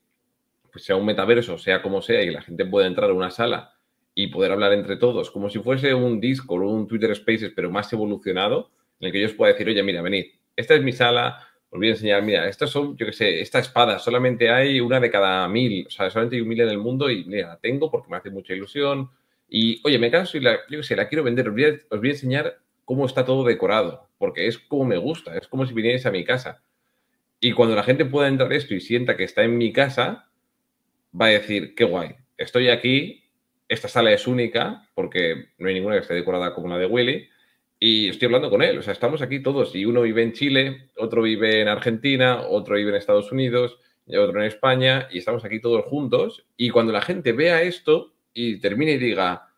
pues, 0.70 0.84
sea 0.84 0.96
un 0.96 1.06
metaverso, 1.06 1.56
sea 1.56 1.80
como 1.80 2.02
sea, 2.02 2.22
y 2.22 2.30
la 2.30 2.42
gente 2.42 2.66
pueda 2.66 2.86
entrar 2.86 3.08
a 3.08 3.14
una 3.14 3.30
sala 3.30 3.72
y 4.14 4.26
poder 4.26 4.52
hablar 4.52 4.74
entre 4.74 4.96
todos, 4.96 5.30
como 5.30 5.48
si 5.48 5.58
fuese 5.58 5.94
un 5.94 6.20
Discord 6.20 6.62
o 6.62 6.68
un 6.68 6.86
Twitter 6.86 7.16
Spaces, 7.16 7.52
pero 7.56 7.70
más 7.70 7.90
evolucionado, 7.92 8.70
en 9.00 9.06
el 9.06 9.12
que 9.12 9.20
yo 9.20 9.26
os 9.26 9.32
pueda 9.32 9.52
decir, 9.52 9.66
oye, 9.66 9.82
mira, 9.82 10.02
venid, 10.02 10.26
esta 10.54 10.74
es 10.74 10.82
mi 10.82 10.92
sala, 10.92 11.48
os 11.70 11.78
voy 11.78 11.88
a 11.88 11.92
enseñar, 11.92 12.22
mira, 12.22 12.46
estas 12.48 12.68
son, 12.68 12.96
yo 12.98 13.06
qué 13.06 13.12
sé, 13.14 13.40
esta 13.40 13.60
espada, 13.60 13.98
solamente 13.98 14.50
hay 14.50 14.78
una 14.78 15.00
de 15.00 15.10
cada 15.10 15.48
mil, 15.48 15.86
o 15.86 15.90
sea, 15.90 16.10
solamente 16.10 16.36
hay 16.36 16.42
un 16.42 16.48
mil 16.48 16.60
en 16.60 16.68
el 16.68 16.78
mundo 16.78 17.10
y 17.10 17.24
mira, 17.24 17.48
la 17.48 17.56
tengo 17.56 17.90
porque 17.90 18.10
me 18.10 18.18
hace 18.18 18.30
mucha 18.30 18.52
ilusión. 18.52 19.10
Y, 19.48 19.80
oye, 19.84 19.98
me 19.98 20.10
canso 20.10 20.36
y 20.36 20.40
la, 20.40 20.58
yo 20.68 20.80
qué 20.86 20.96
la 20.96 21.08
quiero 21.08 21.24
vender, 21.24 21.48
os 21.48 21.54
voy, 21.54 21.64
a, 21.64 21.68
os 21.88 21.98
voy 21.98 22.08
a 22.10 22.12
enseñar 22.12 22.58
cómo 22.84 23.06
está 23.06 23.24
todo 23.24 23.42
decorado, 23.42 24.06
porque 24.18 24.46
es 24.46 24.58
como 24.58 24.84
me 24.84 24.98
gusta, 24.98 25.36
es 25.36 25.48
como 25.48 25.66
si 25.66 25.72
vinierais 25.72 26.04
a 26.06 26.10
mi 26.10 26.24
casa. 26.24 26.62
Y 27.46 27.52
cuando 27.52 27.76
la 27.76 27.83
gente 27.83 28.07
pueda 28.07 28.26
entrar 28.28 28.50
esto 28.54 28.74
y 28.74 28.80
sienta 28.80 29.18
que 29.18 29.24
está 29.24 29.42
en 29.42 29.59
mi 29.59 29.70
casa, 29.70 30.30
va 31.12 31.26
a 31.26 31.28
decir, 31.28 31.74
qué 31.74 31.85
guay, 31.85 32.14
estoy 32.38 32.70
aquí, 32.70 33.24
esta 33.68 33.87
sala 33.87 34.12
es 34.12 34.26
única, 34.26 34.88
porque 34.94 35.48
no 35.59 35.68
hay 35.68 35.74
ninguna 35.74 35.96
que 35.96 36.00
esté 36.00 36.14
decorada 36.14 36.54
como 36.54 36.68
la 36.68 36.78
de 36.78 36.87
Willy, 36.87 37.28
y 37.78 38.09
estoy 38.09 38.24
hablando 38.24 38.48
con 38.48 38.62
él. 38.62 38.78
O 38.78 38.83
sea, 38.83 38.94
estamos 38.94 39.20
aquí 39.20 39.42
todos, 39.42 39.74
y 39.74 39.85
uno 39.85 40.00
vive 40.00 40.22
en 40.22 40.33
Chile, 40.33 40.88
otro 40.96 41.20
vive 41.20 41.61
en 41.61 41.68
Argentina, 41.68 42.40
otro 42.48 42.76
vive 42.76 42.88
en 42.88 42.96
Estados 42.96 43.30
Unidos, 43.30 43.78
y 44.07 44.16
otro 44.16 44.40
en 44.40 44.46
España, 44.46 45.07
y 45.12 45.18
estamos 45.18 45.44
aquí 45.44 45.61
todos 45.61 45.85
juntos. 45.85 46.46
Y 46.57 46.70
cuando 46.70 46.94
la 46.94 47.02
gente 47.02 47.33
vea 47.33 47.61
esto 47.61 48.14
y 48.33 48.59
termine 48.59 48.92
y 48.92 48.98
diga, 48.98 49.48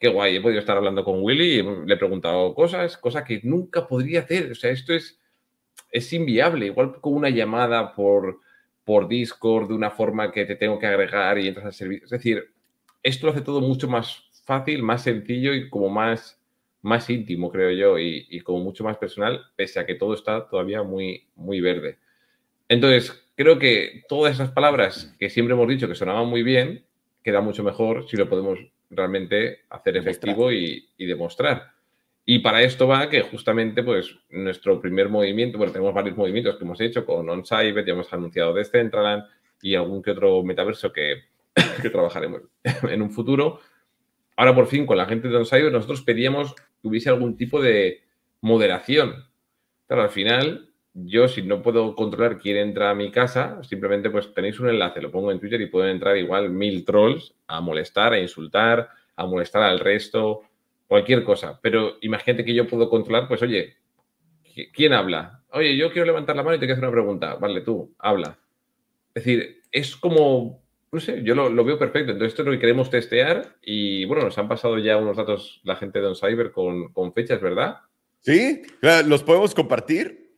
qué 0.00 0.08
guay, 0.08 0.36
he 0.36 0.40
podido 0.40 0.60
estar 0.60 0.78
hablando 0.78 1.04
con 1.04 1.22
Willy 1.22 1.62
le 1.84 1.92
he 1.92 1.98
preguntado 1.98 2.54
cosas, 2.54 2.96
cosas 2.96 3.24
que 3.24 3.42
nunca 3.42 3.86
podría 3.86 4.20
hacer. 4.20 4.50
O 4.50 4.54
sea, 4.54 4.70
esto 4.70 4.94
es, 4.94 5.20
es 5.90 6.12
inviable. 6.12 6.66
Igual 6.66 7.00
con 7.00 7.14
una 7.14 7.30
llamada 7.30 7.94
por, 7.94 8.40
por 8.84 9.08
Discord 9.08 9.68
de 9.68 9.74
una 9.74 9.90
forma 9.90 10.32
que 10.32 10.44
te 10.44 10.56
tengo 10.56 10.78
que 10.78 10.86
agregar 10.86 11.38
y 11.38 11.48
entras 11.48 11.66
al 11.66 11.72
servicio. 11.72 12.04
Es 12.04 12.10
decir, 12.10 12.52
esto 13.02 13.26
lo 13.26 13.32
hace 13.32 13.42
todo 13.42 13.60
mucho 13.60 13.88
más 13.88 14.22
fácil, 14.44 14.82
más 14.82 15.02
sencillo 15.02 15.54
y 15.54 15.68
como 15.68 15.88
más, 15.88 16.40
más 16.82 17.08
íntimo, 17.10 17.50
creo 17.50 17.70
yo, 17.70 17.98
y, 17.98 18.26
y 18.30 18.40
como 18.40 18.60
mucho 18.60 18.84
más 18.84 18.96
personal, 18.96 19.42
pese 19.56 19.80
a 19.80 19.86
que 19.86 19.94
todo 19.94 20.14
está 20.14 20.48
todavía 20.48 20.82
muy, 20.82 21.26
muy 21.34 21.60
verde. 21.60 21.98
Entonces, 22.68 23.28
creo 23.34 23.58
que 23.58 24.02
todas 24.08 24.34
esas 24.34 24.50
palabras 24.50 25.14
que 25.18 25.30
siempre 25.30 25.54
hemos 25.54 25.68
dicho 25.68 25.88
que 25.88 25.94
sonaban 25.94 26.26
muy 26.26 26.42
bien, 26.42 26.84
queda 27.22 27.40
mucho 27.40 27.62
mejor 27.62 28.08
si 28.08 28.16
lo 28.16 28.28
podemos 28.28 28.58
realmente 28.90 29.60
hacer 29.70 29.96
efectivo 29.96 30.52
y, 30.52 30.88
demostrar. 30.98 31.72
Y 32.30 32.40
para 32.40 32.60
esto 32.60 32.86
va 32.86 33.08
que 33.08 33.22
justamente 33.22 33.82
pues 33.82 34.14
nuestro 34.28 34.82
primer 34.82 35.08
movimiento, 35.08 35.56
bueno, 35.56 35.72
tenemos 35.72 35.94
varios 35.94 36.14
movimientos 36.14 36.56
que 36.56 36.64
hemos 36.64 36.78
hecho 36.78 37.06
con 37.06 37.26
OnCyber, 37.26 37.86
ya 37.86 37.94
hemos 37.94 38.12
anunciado 38.12 38.52
Decentraland 38.52 39.24
y 39.62 39.74
algún 39.74 40.02
que 40.02 40.10
otro 40.10 40.42
metaverso 40.42 40.92
que, 40.92 41.22
que 41.80 41.88
trabajaremos 41.88 42.42
en 42.82 43.00
un 43.00 43.10
futuro. 43.10 43.60
Ahora 44.36 44.54
por 44.54 44.66
fin 44.66 44.84
con 44.84 44.98
la 44.98 45.06
gente 45.06 45.28
de 45.28 45.36
OnCyber 45.38 45.72
nosotros 45.72 46.02
pedíamos 46.02 46.54
que 46.54 46.88
hubiese 46.88 47.08
algún 47.08 47.34
tipo 47.38 47.62
de 47.62 48.02
moderación. 48.42 49.24
Claro, 49.86 50.02
al 50.02 50.10
final 50.10 50.68
yo 50.92 51.28
si 51.28 51.40
no 51.40 51.62
puedo 51.62 51.96
controlar 51.96 52.38
quién 52.38 52.58
entra 52.58 52.90
a 52.90 52.94
mi 52.94 53.10
casa, 53.10 53.58
simplemente 53.62 54.10
pues 54.10 54.34
tenéis 54.34 54.60
un 54.60 54.68
enlace, 54.68 55.00
lo 55.00 55.10
pongo 55.10 55.32
en 55.32 55.40
Twitter 55.40 55.62
y 55.62 55.66
pueden 55.68 55.92
entrar 55.92 56.14
igual 56.18 56.50
mil 56.50 56.84
trolls 56.84 57.34
a 57.46 57.62
molestar, 57.62 58.12
a 58.12 58.20
insultar, 58.20 58.90
a 59.16 59.24
molestar 59.24 59.62
al 59.62 59.80
resto, 59.80 60.42
cualquier 60.88 61.22
cosa. 61.22 61.60
Pero 61.62 61.98
imagínate 62.00 62.44
que 62.44 62.54
yo 62.54 62.66
puedo 62.66 62.90
controlar, 62.90 63.28
pues 63.28 63.42
oye, 63.42 63.76
¿quién 64.72 64.92
habla? 64.92 65.44
Oye, 65.52 65.76
yo 65.76 65.92
quiero 65.92 66.06
levantar 66.06 66.34
la 66.34 66.42
mano 66.42 66.56
y 66.56 66.58
te 66.58 66.66
quiero 66.66 66.74
hacer 66.78 66.88
una 66.88 66.92
pregunta. 66.92 67.34
Vale, 67.36 67.60
tú, 67.60 67.94
habla. 67.98 68.38
Es 69.14 69.24
decir, 69.24 69.62
es 69.70 69.96
como, 69.96 70.62
no 70.90 71.00
sé, 71.00 71.22
yo 71.22 71.34
lo, 71.34 71.64
veo 71.64 71.78
perfecto. 71.78 72.12
Entonces, 72.12 72.32
esto 72.32 72.42
es 72.42 72.46
lo 72.46 72.52
que 72.52 72.58
queremos 72.58 72.90
testear 72.90 73.56
y 73.62 74.04
bueno, 74.06 74.24
nos 74.24 74.38
han 74.38 74.48
pasado 74.48 74.78
ya 74.78 74.96
unos 74.96 75.16
datos 75.16 75.60
la 75.62 75.76
gente 75.76 76.00
de 76.00 76.06
OnCyber 76.06 76.50
con, 76.50 76.92
con 76.92 77.12
fechas, 77.12 77.40
¿verdad? 77.40 77.78
Sí, 78.20 78.62
los 79.06 79.22
podemos 79.22 79.54
compartir. 79.54 80.28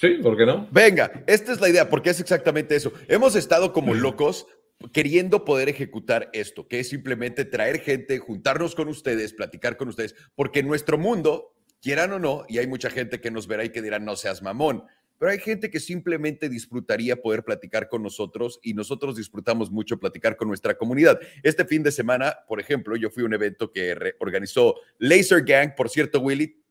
Sí, 0.00 0.18
¿por 0.22 0.36
qué 0.36 0.44
no? 0.44 0.68
Venga, 0.70 1.24
esta 1.26 1.52
es 1.52 1.60
la 1.60 1.68
idea, 1.68 1.88
porque 1.88 2.10
es 2.10 2.20
exactamente 2.20 2.76
eso. 2.76 2.92
Hemos 3.08 3.34
estado 3.34 3.72
como 3.72 3.94
locos 3.94 4.46
queriendo 4.92 5.44
poder 5.44 5.68
ejecutar 5.68 6.30
esto, 6.32 6.68
que 6.68 6.80
es 6.80 6.88
simplemente 6.88 7.44
traer 7.44 7.80
gente, 7.80 8.18
juntarnos 8.18 8.74
con 8.74 8.88
ustedes, 8.88 9.32
platicar 9.32 9.76
con 9.76 9.88
ustedes, 9.88 10.14
porque 10.34 10.62
nuestro 10.62 10.98
mundo, 10.98 11.54
quieran 11.80 12.12
o 12.12 12.18
no, 12.18 12.44
y 12.48 12.58
hay 12.58 12.66
mucha 12.66 12.90
gente 12.90 13.20
que 13.20 13.30
nos 13.30 13.46
verá 13.46 13.64
y 13.64 13.70
que 13.70 13.82
dirá, 13.82 13.98
no 13.98 14.16
seas 14.16 14.42
mamón, 14.42 14.84
pero 15.18 15.32
hay 15.32 15.38
gente 15.38 15.70
que 15.70 15.80
simplemente 15.80 16.48
disfrutaría 16.48 17.16
poder 17.16 17.42
platicar 17.42 17.88
con 17.88 18.02
nosotros 18.02 18.60
y 18.62 18.74
nosotros 18.74 19.16
disfrutamos 19.16 19.70
mucho 19.70 19.98
platicar 19.98 20.36
con 20.36 20.48
nuestra 20.48 20.76
comunidad. 20.76 21.18
Este 21.42 21.64
fin 21.64 21.82
de 21.82 21.90
semana, 21.90 22.36
por 22.46 22.60
ejemplo, 22.60 22.96
yo 22.96 23.08
fui 23.08 23.22
a 23.22 23.26
un 23.26 23.32
evento 23.32 23.72
que 23.72 24.14
organizó 24.18 24.74
Laser 24.98 25.42
Gang, 25.42 25.74
por 25.74 25.88
cierto, 25.88 26.20
Willy, 26.20 26.62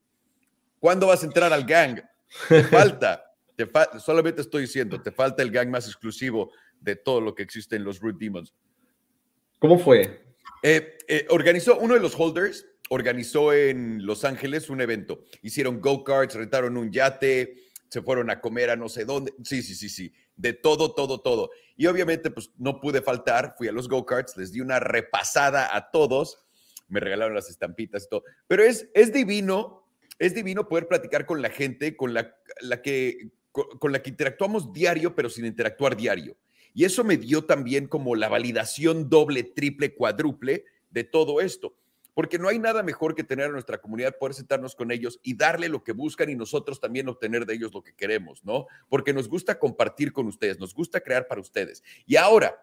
¿cuándo 0.78 1.08
vas 1.08 1.24
a 1.24 1.26
entrar 1.26 1.52
al 1.52 1.64
gang? 1.64 2.00
Te 2.48 2.62
falta, 2.64 3.24
te 3.56 3.68
solamente 3.98 4.42
estoy 4.42 4.62
diciendo, 4.62 5.00
te 5.02 5.10
falta 5.10 5.42
el 5.42 5.50
gang 5.50 5.68
más 5.68 5.86
exclusivo 5.86 6.52
de 6.80 6.96
todo 6.96 7.20
lo 7.20 7.34
que 7.34 7.42
existe 7.42 7.76
en 7.76 7.84
los 7.84 8.00
Root 8.00 8.18
Demons. 8.18 8.54
¿Cómo 9.58 9.78
fue? 9.78 10.20
Eh, 10.62 10.98
eh, 11.08 11.26
organizó 11.30 11.78
uno 11.78 11.94
de 11.94 12.00
los 12.00 12.18
holders, 12.18 12.66
organizó 12.88 13.52
en 13.52 14.04
Los 14.04 14.24
Ángeles 14.24 14.70
un 14.70 14.80
evento. 14.80 15.24
Hicieron 15.42 15.80
go-karts, 15.80 16.34
rentaron 16.34 16.76
un 16.76 16.90
yate, 16.90 17.56
se 17.88 18.02
fueron 18.02 18.30
a 18.30 18.40
comer 18.40 18.70
a 18.70 18.76
no 18.76 18.88
sé 18.88 19.04
dónde. 19.04 19.32
Sí, 19.44 19.62
sí, 19.62 19.74
sí, 19.74 19.88
sí. 19.88 20.12
De 20.36 20.52
todo, 20.52 20.94
todo, 20.94 21.20
todo. 21.20 21.50
Y 21.76 21.86
obviamente, 21.86 22.30
pues 22.30 22.50
no 22.58 22.80
pude 22.80 23.00
faltar. 23.02 23.54
Fui 23.56 23.68
a 23.68 23.72
los 23.72 23.88
go-karts, 23.88 24.36
les 24.36 24.52
di 24.52 24.60
una 24.60 24.80
repasada 24.80 25.74
a 25.74 25.90
todos. 25.90 26.38
Me 26.88 27.00
regalaron 27.00 27.34
las 27.34 27.50
estampitas 27.50 28.04
y 28.04 28.08
todo. 28.08 28.22
Pero 28.46 28.62
es, 28.62 28.88
es 28.94 29.12
divino 29.12 29.86
es 30.18 30.34
divino 30.34 30.68
poder 30.68 30.88
platicar 30.88 31.26
con 31.26 31.42
la 31.42 31.50
gente 31.50 31.96
con 31.96 32.14
la, 32.14 32.34
que, 32.82 33.30
con, 33.52 33.92
la 33.92 34.02
que 34.02 34.10
interactuamos 34.10 34.72
diario, 34.72 35.14
pero 35.14 35.28
sin 35.28 35.44
interactuar 35.44 35.96
diario. 35.96 36.36
Y 36.76 36.84
eso 36.84 37.04
me 37.04 37.16
dio 37.16 37.42
también 37.42 37.88
como 37.88 38.14
la 38.16 38.28
validación 38.28 39.08
doble, 39.08 39.44
triple, 39.44 39.94
cuádruple 39.94 40.66
de 40.90 41.04
todo 41.04 41.40
esto. 41.40 41.74
Porque 42.12 42.38
no 42.38 42.48
hay 42.48 42.58
nada 42.58 42.82
mejor 42.82 43.14
que 43.14 43.24
tener 43.24 43.46
a 43.46 43.52
nuestra 43.52 43.78
comunidad, 43.78 44.18
poder 44.18 44.34
sentarnos 44.34 44.76
con 44.76 44.92
ellos 44.92 45.18
y 45.22 45.34
darle 45.34 45.70
lo 45.70 45.82
que 45.82 45.92
buscan 45.92 46.28
y 46.28 46.34
nosotros 46.34 46.78
también 46.78 47.08
obtener 47.08 47.46
de 47.46 47.54
ellos 47.54 47.72
lo 47.72 47.82
que 47.82 47.94
queremos, 47.94 48.44
¿no? 48.44 48.66
Porque 48.90 49.14
nos 49.14 49.26
gusta 49.26 49.58
compartir 49.58 50.12
con 50.12 50.26
ustedes, 50.26 50.60
nos 50.60 50.74
gusta 50.74 51.00
crear 51.00 51.26
para 51.26 51.40
ustedes. 51.40 51.82
Y 52.04 52.16
ahora, 52.16 52.62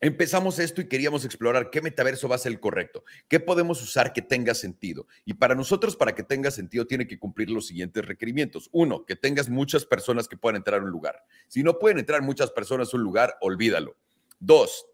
Empezamos 0.00 0.60
esto 0.60 0.80
y 0.80 0.88
queríamos 0.88 1.24
explorar 1.24 1.70
qué 1.70 1.82
metaverso 1.82 2.28
va 2.28 2.36
a 2.36 2.38
ser 2.38 2.52
el 2.52 2.60
correcto, 2.60 3.04
qué 3.26 3.40
podemos 3.40 3.82
usar 3.82 4.12
que 4.12 4.22
tenga 4.22 4.54
sentido. 4.54 5.08
Y 5.24 5.34
para 5.34 5.56
nosotros, 5.56 5.96
para 5.96 6.14
que 6.14 6.22
tenga 6.22 6.52
sentido, 6.52 6.86
tiene 6.86 7.08
que 7.08 7.18
cumplir 7.18 7.50
los 7.50 7.66
siguientes 7.66 8.04
requerimientos. 8.04 8.68
Uno, 8.72 9.04
que 9.04 9.16
tengas 9.16 9.48
muchas 9.48 9.84
personas 9.84 10.28
que 10.28 10.36
puedan 10.36 10.56
entrar 10.56 10.80
a 10.80 10.84
un 10.84 10.90
lugar. 10.90 11.24
Si 11.48 11.64
no 11.64 11.78
pueden 11.78 11.98
entrar 11.98 12.22
muchas 12.22 12.50
personas 12.52 12.94
a 12.94 12.96
un 12.96 13.02
lugar, 13.02 13.36
olvídalo. 13.40 13.96
Dos, 14.38 14.86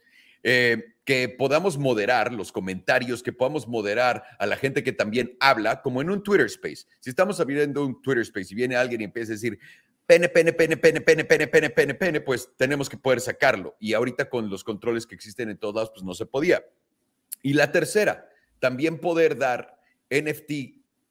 eh, 0.43 0.95
que 1.05 1.29
podamos 1.29 1.77
moderar 1.77 2.33
los 2.33 2.51
comentarios, 2.51 3.23
que 3.23 3.33
podamos 3.33 3.69
moderar 3.69 4.25
a 4.39 4.47
la 4.47 4.57
gente 4.57 4.83
que 4.83 4.93
también 4.93 5.37
habla, 5.39 5.83
como 5.83 6.01
en 6.01 6.09
un 6.09 6.23
Twitter 6.23 6.47
Space. 6.47 6.87
Si 7.01 7.11
estamos 7.11 7.41
abriendo 7.41 7.85
un 7.85 8.01
Twitter 8.01 8.23
Space 8.23 8.49
y 8.53 8.55
viene 8.55 8.77
alguien 8.77 9.03
y 9.03 9.05
empieza 9.05 9.33
a 9.33 9.35
decir, 9.35 9.59
pene, 10.07 10.29
pene, 10.29 10.53
pene, 10.53 10.77
pene, 10.77 11.01
pene, 11.01 11.25
pene, 11.25 11.47
pene, 11.47 11.71
pene, 11.71 11.95
pene, 11.95 12.21
pues 12.21 12.51
tenemos 12.57 12.89
que 12.89 12.97
poder 12.97 13.21
sacarlo. 13.21 13.77
Y 13.79 13.95
ahorita 13.95 14.29
con 14.29 14.51
los 14.51 14.65
controles 14.65 15.07
que 15.07 15.15
existen 15.15 15.51
en 15.51 15.59
todos 15.59 15.75
lados, 15.75 15.91
pues 15.91 16.05
no 16.05 16.15
se 16.15 16.27
podía. 16.27 16.65
Y 17.43 17.55
la 17.55 17.73
tercera, 17.73 18.29
también 18.59 18.99
poder 18.99 19.37
dar 19.37 19.79
NFT 20.11 20.51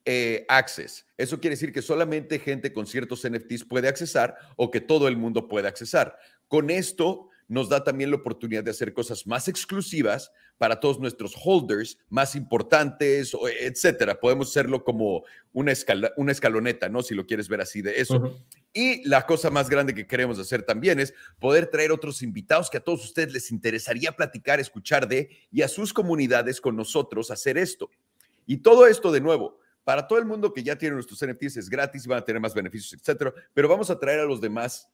eh, 0.05 0.45
access. 0.49 1.05
Eso 1.17 1.39
quiere 1.39 1.55
decir 1.55 1.71
que 1.71 1.81
solamente 1.81 2.39
gente 2.39 2.73
con 2.73 2.85
ciertos 2.85 3.27
NFTs 3.27 3.63
puede 3.63 3.87
accesar 3.87 4.35
o 4.55 4.69
que 4.69 4.81
todo 4.81 5.07
el 5.07 5.17
mundo 5.17 5.47
puede 5.47 5.67
accesar. 5.67 6.17
Con 6.47 6.69
esto 6.69 7.29
nos 7.47 7.69
da 7.69 7.83
también 7.83 8.09
la 8.09 8.17
oportunidad 8.17 8.63
de 8.63 8.71
hacer 8.71 8.93
cosas 8.93 9.25
más 9.27 9.47
exclusivas 9.47 10.31
para 10.63 10.79
todos 10.79 10.97
nuestros 10.97 11.35
holders 11.43 11.97
más 12.09 12.37
importantes, 12.37 13.35
etcétera. 13.59 14.17
Podemos 14.17 14.49
hacerlo 14.49 14.81
como 14.85 15.25
una, 15.51 15.73
escala, 15.73 16.13
una 16.15 16.31
escaloneta, 16.31 16.87
¿no? 16.87 17.03
Si 17.03 17.13
lo 17.13 17.25
quieres 17.25 17.49
ver 17.49 17.59
así 17.59 17.81
de 17.81 17.99
eso. 17.99 18.39
Y 18.71 19.05
la 19.05 19.25
cosa 19.25 19.49
más 19.49 19.69
grande 19.69 19.93
que 19.93 20.07
queremos 20.07 20.39
hacer 20.39 20.63
también 20.63 21.01
es 21.01 21.13
poder 21.37 21.67
traer 21.67 21.91
otros 21.91 22.21
invitados 22.21 22.69
que 22.69 22.77
a 22.77 22.79
todos 22.79 23.03
ustedes 23.03 23.33
les 23.33 23.51
interesaría 23.51 24.13
platicar, 24.13 24.61
escuchar 24.61 25.05
de 25.05 25.31
y 25.51 25.63
a 25.63 25.67
sus 25.67 25.91
comunidades 25.91 26.61
con 26.61 26.77
nosotros 26.77 27.29
hacer 27.29 27.57
esto. 27.57 27.89
Y 28.45 28.55
todo 28.55 28.87
esto 28.87 29.11
de 29.11 29.19
nuevo, 29.19 29.59
para 29.83 30.07
todo 30.07 30.17
el 30.17 30.25
mundo 30.25 30.53
que 30.53 30.63
ya 30.63 30.77
tiene 30.77 30.95
nuestros 30.95 31.19
NFTs 31.25 31.57
es 31.57 31.69
gratis 31.69 32.05
y 32.05 32.07
van 32.07 32.19
a 32.19 32.23
tener 32.23 32.39
más 32.39 32.53
beneficios, 32.53 32.93
etcétera, 32.93 33.33
pero 33.53 33.67
vamos 33.67 33.89
a 33.89 33.99
traer 33.99 34.21
a 34.21 34.25
los 34.25 34.39
demás 34.39 34.89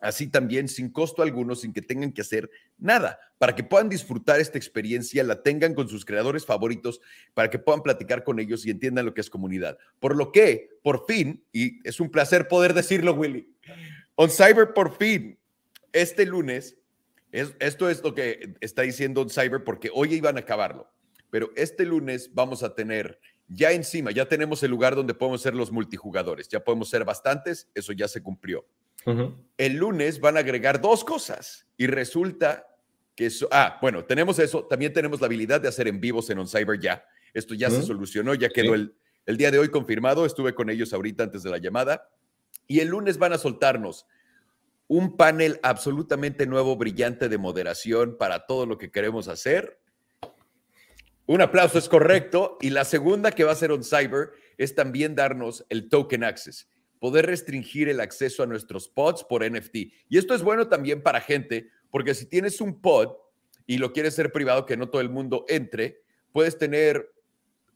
así 0.00 0.26
también 0.26 0.68
sin 0.68 0.90
costo 0.90 1.22
alguno, 1.22 1.54
sin 1.54 1.72
que 1.72 1.82
tengan 1.82 2.12
que 2.12 2.20
hacer 2.20 2.50
nada, 2.78 3.18
para 3.38 3.54
que 3.54 3.64
puedan 3.64 3.88
disfrutar 3.88 4.40
esta 4.40 4.58
experiencia, 4.58 5.24
la 5.24 5.42
tengan 5.42 5.74
con 5.74 5.88
sus 5.88 6.04
creadores 6.04 6.44
favoritos, 6.44 7.00
para 7.32 7.50
que 7.50 7.58
puedan 7.58 7.82
platicar 7.82 8.24
con 8.24 8.38
ellos 8.38 8.64
y 8.66 8.70
entiendan 8.70 9.06
lo 9.06 9.14
que 9.14 9.20
es 9.20 9.30
comunidad. 9.30 9.78
Por 10.00 10.16
lo 10.16 10.32
que, 10.32 10.70
por 10.82 11.06
fin, 11.06 11.44
y 11.52 11.86
es 11.88 12.00
un 12.00 12.10
placer 12.10 12.48
poder 12.48 12.74
decirlo, 12.74 13.14
Willy, 13.14 13.48
on 14.16 14.30
Cyber 14.30 14.72
por 14.74 14.96
fin, 14.96 15.38
este 15.92 16.26
lunes, 16.26 16.76
es, 17.32 17.54
esto 17.58 17.88
es 17.88 18.02
lo 18.02 18.14
que 18.14 18.54
está 18.60 18.82
diciendo 18.82 19.22
on 19.22 19.30
Cyber 19.30 19.64
porque 19.64 19.90
hoy 19.92 20.14
iban 20.14 20.36
a 20.36 20.40
acabarlo, 20.40 20.92
pero 21.30 21.50
este 21.56 21.84
lunes 21.84 22.30
vamos 22.32 22.62
a 22.62 22.74
tener 22.74 23.20
ya 23.48 23.72
encima, 23.72 24.10
ya 24.10 24.26
tenemos 24.26 24.62
el 24.62 24.70
lugar 24.70 24.94
donde 24.94 25.14
podemos 25.14 25.42
ser 25.42 25.54
los 25.54 25.70
multijugadores, 25.70 26.48
ya 26.48 26.64
podemos 26.64 26.88
ser 26.88 27.04
bastantes, 27.04 27.68
eso 27.74 27.92
ya 27.92 28.08
se 28.08 28.22
cumplió. 28.22 28.66
El 29.56 29.76
lunes 29.76 30.20
van 30.20 30.36
a 30.36 30.40
agregar 30.40 30.80
dos 30.80 31.04
cosas 31.04 31.66
y 31.76 31.86
resulta 31.86 32.66
que 33.14 33.26
eso, 33.26 33.48
ah, 33.52 33.78
bueno, 33.80 34.04
tenemos 34.04 34.38
eso, 34.38 34.64
también 34.64 34.92
tenemos 34.92 35.20
la 35.20 35.26
habilidad 35.26 35.60
de 35.60 35.68
hacer 35.68 35.86
en 35.88 36.00
vivos 36.00 36.30
en 36.30 36.38
OnCyber 36.38 36.80
ya. 36.80 37.04
Esto 37.32 37.54
ya 37.54 37.70
se 37.70 37.82
solucionó, 37.82 38.34
ya 38.34 38.48
quedó 38.48 38.74
el, 38.74 38.94
el 39.26 39.36
día 39.36 39.50
de 39.50 39.58
hoy 39.58 39.68
confirmado, 39.68 40.26
estuve 40.26 40.54
con 40.54 40.70
ellos 40.70 40.92
ahorita 40.92 41.24
antes 41.24 41.42
de 41.42 41.50
la 41.50 41.58
llamada 41.58 42.08
y 42.66 42.80
el 42.80 42.88
lunes 42.88 43.18
van 43.18 43.32
a 43.32 43.38
soltarnos 43.38 44.06
un 44.86 45.16
panel 45.16 45.60
absolutamente 45.62 46.46
nuevo, 46.46 46.76
brillante 46.76 47.28
de 47.28 47.38
moderación 47.38 48.16
para 48.18 48.46
todo 48.46 48.66
lo 48.66 48.78
que 48.78 48.90
queremos 48.90 49.28
hacer. 49.28 49.80
Un 51.26 51.40
aplauso 51.40 51.78
es 51.78 51.88
correcto. 51.88 52.58
Y 52.60 52.70
la 52.70 52.84
segunda 52.84 53.32
que 53.32 53.44
va 53.44 53.52
a 53.52 53.56
ser 53.56 53.72
on 53.72 53.82
Cyber 53.82 54.32
es 54.58 54.74
también 54.74 55.14
darnos 55.14 55.64
el 55.68 55.88
token 55.88 56.24
access, 56.24 56.68
poder 57.04 57.26
restringir 57.26 57.90
el 57.90 58.00
acceso 58.00 58.42
a 58.42 58.46
nuestros 58.46 58.88
pods 58.88 59.24
por 59.24 59.44
NFT. 59.44 59.74
Y 60.08 60.16
esto 60.16 60.34
es 60.34 60.42
bueno 60.42 60.68
también 60.68 61.02
para 61.02 61.20
gente, 61.20 61.68
porque 61.90 62.14
si 62.14 62.24
tienes 62.24 62.62
un 62.62 62.80
pod 62.80 63.18
y 63.66 63.76
lo 63.76 63.92
quieres 63.92 64.14
ser 64.14 64.32
privado, 64.32 64.64
que 64.64 64.78
no 64.78 64.88
todo 64.88 65.02
el 65.02 65.10
mundo 65.10 65.44
entre, 65.50 66.00
puedes 66.32 66.56
tener 66.56 67.12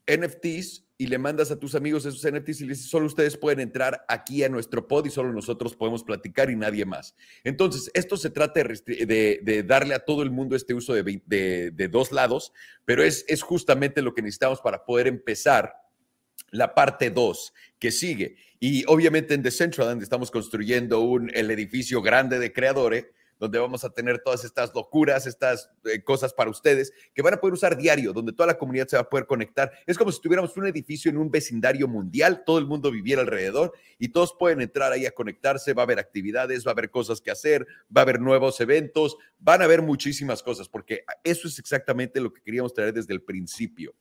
NFTs 0.07 0.87
y 0.97 1.09
le 1.09 1.19
mandas 1.19 1.51
a 1.51 1.59
tus 1.59 1.75
amigos 1.75 2.07
esos 2.07 2.27
NFTs 2.27 2.63
y 2.63 2.65
le 2.65 2.71
dices, 2.71 2.89
solo 2.89 3.05
ustedes 3.05 3.37
pueden 3.37 3.61
entrar 3.61 4.03
aquí 4.09 4.45
a 4.45 4.49
nuestro 4.49 4.89
pod 4.89 5.05
y 5.05 5.11
solo 5.11 5.31
nosotros 5.31 5.77
podemos 5.77 6.05
platicar 6.05 6.49
y 6.49 6.57
nadie 6.57 6.87
más. 6.87 7.15
Entonces, 7.45 7.91
esto 7.93 8.17
se 8.17 8.31
trata 8.31 8.63
de, 8.63 9.65
darle 9.67 9.95
a 9.95 10.07
todo 10.07 10.23
el 10.23 10.31
mundo 10.31 10.57
este 10.57 10.73
uso 10.73 10.95
de, 10.95 11.89
dos 11.91 12.13
lados, 12.13 12.55
pero 12.87 13.03
es, 13.03 13.27
es 13.29 13.43
justamente 13.43 14.01
lo 14.01 14.15
que 14.15 14.23
necesitamos 14.23 14.63
para 14.63 14.87
poder 14.87 15.07
empezar 15.07 15.75
la 16.51 16.75
parte 16.75 17.11
2 17.11 17.53
que 17.79 17.91
sigue. 17.91 18.37
Y 18.61 18.85
obviamente 18.87 19.35
en 19.35 19.43
Decentraland 19.43 20.03
estamos 20.03 20.31
construyendo 20.31 21.01
un, 21.01 21.31
el 21.35 21.51
edificio 21.51 22.03
grande 22.03 22.39
de 22.39 22.53
creadores 22.53 23.07
donde 23.39 23.59
vamos 23.59 23.85
a 23.85 23.91
tener 23.91 24.19
todas 24.19 24.45
estas 24.45 24.75
locuras, 24.75 25.27
estas 25.27 25.71
eh, 25.85 26.03
cosas 26.03 26.33
para 26.33 26.51
ustedes 26.51 26.93
que 27.15 27.23
van 27.23 27.35
a 27.35 27.37
poder 27.41 27.55
usar 27.55 27.77
diario, 27.77 28.13
donde 28.13 28.33
toda 28.33 28.49
la 28.49 28.59
comunidad 28.59 28.89
se 28.89 28.97
va 28.97 29.03
a 29.03 29.09
poder 29.09 29.27
conectar. 29.27 29.71
Es 29.87 29.97
como 29.97 30.13
si 30.13 30.21
tuviéramos 30.21 30.57
un 30.57 30.67
edificio 30.67 31.11
en 31.11 31.19
un 31.19 31.31
vecindario 31.31 31.89
mundial, 31.89 32.43
todo 32.45 32.59
el 32.59 32.67
mundo 32.67 32.91
viviera 32.91 33.23
alrededor 33.23 33.73
y 33.99 34.09
todos 34.09 34.35
pueden 34.39 34.61
entrar 34.61 34.93
ahí 34.93 35.07
a 35.07 35.13
conectarse, 35.13 35.73
va 35.73 35.83
a 35.83 35.85
haber 35.85 35.99
actividades, 35.99 36.67
va 36.67 36.71
a 36.71 36.73
haber 36.73 36.91
cosas 36.91 37.21
que 37.21 37.31
hacer, 37.31 37.67
va 37.95 38.01
a 38.01 38.03
haber 38.03 38.21
nuevos 38.21 38.61
eventos, 38.61 39.17
van 39.39 39.63
a 39.63 39.65
haber 39.65 39.83
muchísimas 39.83 40.43
cosas, 40.43 40.69
porque 40.69 41.05
eso 41.23 41.49
es 41.49 41.59
exactamente 41.59 42.21
lo 42.21 42.33
que 42.33 42.43
queríamos 42.43 42.75
traer 42.75 42.93
desde 42.93 43.15
el 43.15 43.23
principio. 43.23 43.95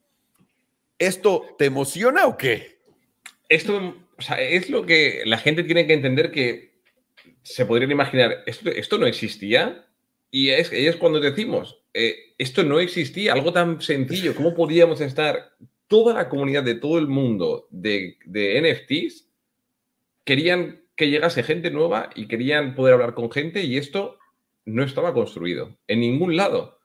¿Esto 1.00 1.56
te 1.58 1.66
emociona 1.66 2.26
o 2.26 2.38
qué? 2.38 2.80
Esto 3.50 3.96
es 4.38 4.70
lo 4.70 4.86
que 4.86 5.22
la 5.26 5.38
gente 5.38 5.64
tiene 5.64 5.86
que 5.86 5.94
entender 5.94 6.32
que 6.32 6.78
se 7.44 7.66
podrían 7.66 7.92
imaginar, 7.92 8.44
esto, 8.46 8.98
no 8.98 9.06
existía. 9.06 9.86
Y 10.30 10.50
es, 10.50 10.72
es 10.74 10.98
cuando 10.98 11.20
decimos, 11.20 11.82
eh, 11.94 12.34
esto 12.38 12.64
no 12.64 12.80
existía, 12.80 13.34
algo 13.34 13.54
tan 13.54 13.82
sencillo, 13.82 14.36
¿cómo 14.36 14.54
podíamos 14.54 15.00
estar 15.00 15.54
toda 15.88 16.14
la 16.14 16.28
comunidad 16.28 16.64
de 16.64 16.76
todo 16.76 16.98
el 17.00 17.08
mundo 17.08 17.68
de, 17.70 18.18
de 18.26 18.62
NFTs? 18.62 19.30
Querían 20.26 20.82
que 20.98 21.10
llegase 21.10 21.44
gente 21.44 21.72
nueva 21.72 22.10
y 22.16 22.28
querían 22.28 22.76
poder 22.76 22.96
hablar 22.96 23.14
con 23.14 23.32
gente 23.32 23.64
y 23.64 23.78
esto 23.78 24.18
no 24.66 24.84
estaba 24.84 25.14
construido 25.14 25.78
en 25.88 26.02
ningún 26.02 26.36
lado. 26.36 26.77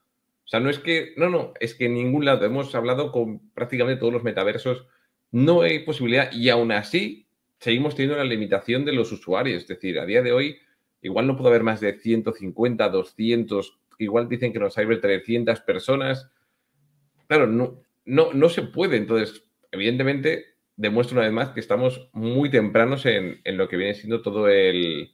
O 0.45 0.47
sea, 0.47 0.59
no 0.59 0.69
es 0.69 0.79
que, 0.79 1.13
no, 1.17 1.29
no, 1.29 1.53
es 1.59 1.73
que 1.73 1.85
en 1.85 1.93
ningún 1.93 2.25
lado 2.25 2.45
hemos 2.45 2.75
hablado 2.75 3.11
con 3.11 3.49
prácticamente 3.51 3.99
todos 3.99 4.13
los 4.13 4.23
metaversos, 4.23 4.87
no 5.31 5.61
hay 5.61 5.79
posibilidad 5.79 6.31
y 6.31 6.49
aún 6.49 6.71
así 6.71 7.27
seguimos 7.59 7.95
teniendo 7.95 8.17
la 8.17 8.25
limitación 8.25 8.85
de 8.85 8.93
los 8.93 9.11
usuarios. 9.11 9.63
Es 9.63 9.67
decir, 9.67 9.99
a 9.99 10.05
día 10.05 10.21
de 10.21 10.31
hoy 10.31 10.57
igual 11.01 11.27
no 11.27 11.35
puede 11.35 11.49
haber 11.49 11.63
más 11.63 11.79
de 11.79 11.97
150, 11.97 12.89
200, 12.89 13.79
igual 13.99 14.29
dicen 14.29 14.53
que 14.53 14.59
nos 14.59 14.77
hay 14.77 14.85
300 14.85 15.61
personas. 15.61 16.29
Claro, 17.27 17.47
no, 17.47 17.81
no, 18.05 18.33
no 18.33 18.49
se 18.49 18.63
puede. 18.63 18.97
Entonces, 18.97 19.43
evidentemente, 19.71 20.55
demuestra 20.75 21.17
una 21.17 21.25
vez 21.25 21.33
más 21.33 21.49
que 21.49 21.59
estamos 21.59 22.09
muy 22.13 22.49
tempranos 22.49 23.05
en, 23.05 23.41
en 23.43 23.57
lo 23.57 23.67
que 23.67 23.77
viene 23.77 23.95
siendo 23.95 24.21
todo 24.21 24.49
el, 24.49 25.12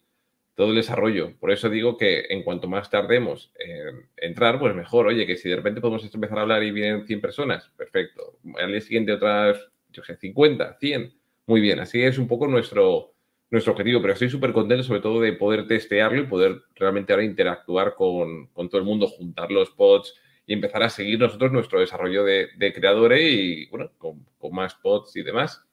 todo 0.59 0.71
el 0.71 0.75
desarrollo. 0.75 1.37
Por 1.39 1.51
eso 1.51 1.69
digo 1.69 1.95
que 1.95 2.25
en 2.31 2.43
cuanto 2.43 2.67
más 2.67 2.89
tardemos 2.89 3.49
en 3.57 4.09
entrar, 4.17 4.59
pues 4.59 4.75
mejor. 4.75 5.07
Oye, 5.07 5.25
que 5.25 5.37
si 5.37 5.47
de 5.47 5.55
repente 5.55 5.79
podemos 5.79 6.03
empezar 6.13 6.37
a 6.37 6.41
hablar 6.41 6.63
y 6.63 6.71
vienen 6.71 7.07
100 7.07 7.21
personas, 7.21 7.71
perfecto. 7.77 8.39
Al 8.59 8.69
día 8.69 8.81
siguiente 8.81 9.13
otras, 9.13 9.57
yo 9.93 10.03
sé, 10.03 10.17
50, 10.17 10.75
100 10.77 11.13
muy 11.45 11.61
bien, 11.61 11.79
así 11.79 12.03
es 12.03 12.17
un 12.17 12.27
poco 12.27 12.45
nuestro, 12.45 13.13
nuestro 13.49 13.71
objetivo, 13.71 14.01
pero 14.01 14.11
estoy 14.11 14.29
súper 14.29 14.51
contento 14.51 14.83
sobre 14.83 14.99
todo 14.99 15.21
de 15.21 15.31
poder 15.31 15.65
testearlo 15.65 16.19
y 16.19 16.27
poder 16.27 16.61
realmente 16.75 17.13
ahora 17.13 17.23
interactuar 17.23 17.95
con, 17.95 18.49
todo 18.53 18.77
el 18.79 18.83
mundo, 18.83 19.07
juntar 19.07 19.49
los 19.49 19.69
pods 19.69 20.13
y 20.45 20.51
empezar 20.51 20.83
a 20.83 20.89
seguir 20.89 21.19
nosotros 21.19 21.53
nuestro 21.53 21.79
desarrollo 21.79 22.25
de, 22.25 22.73
creadores 22.75 23.21
y, 23.21 23.65
bueno, 23.67 23.93
con, 23.97 24.25
más 24.51 24.75
pods 24.75 25.15
y 25.15 25.23
demás. 25.23 25.65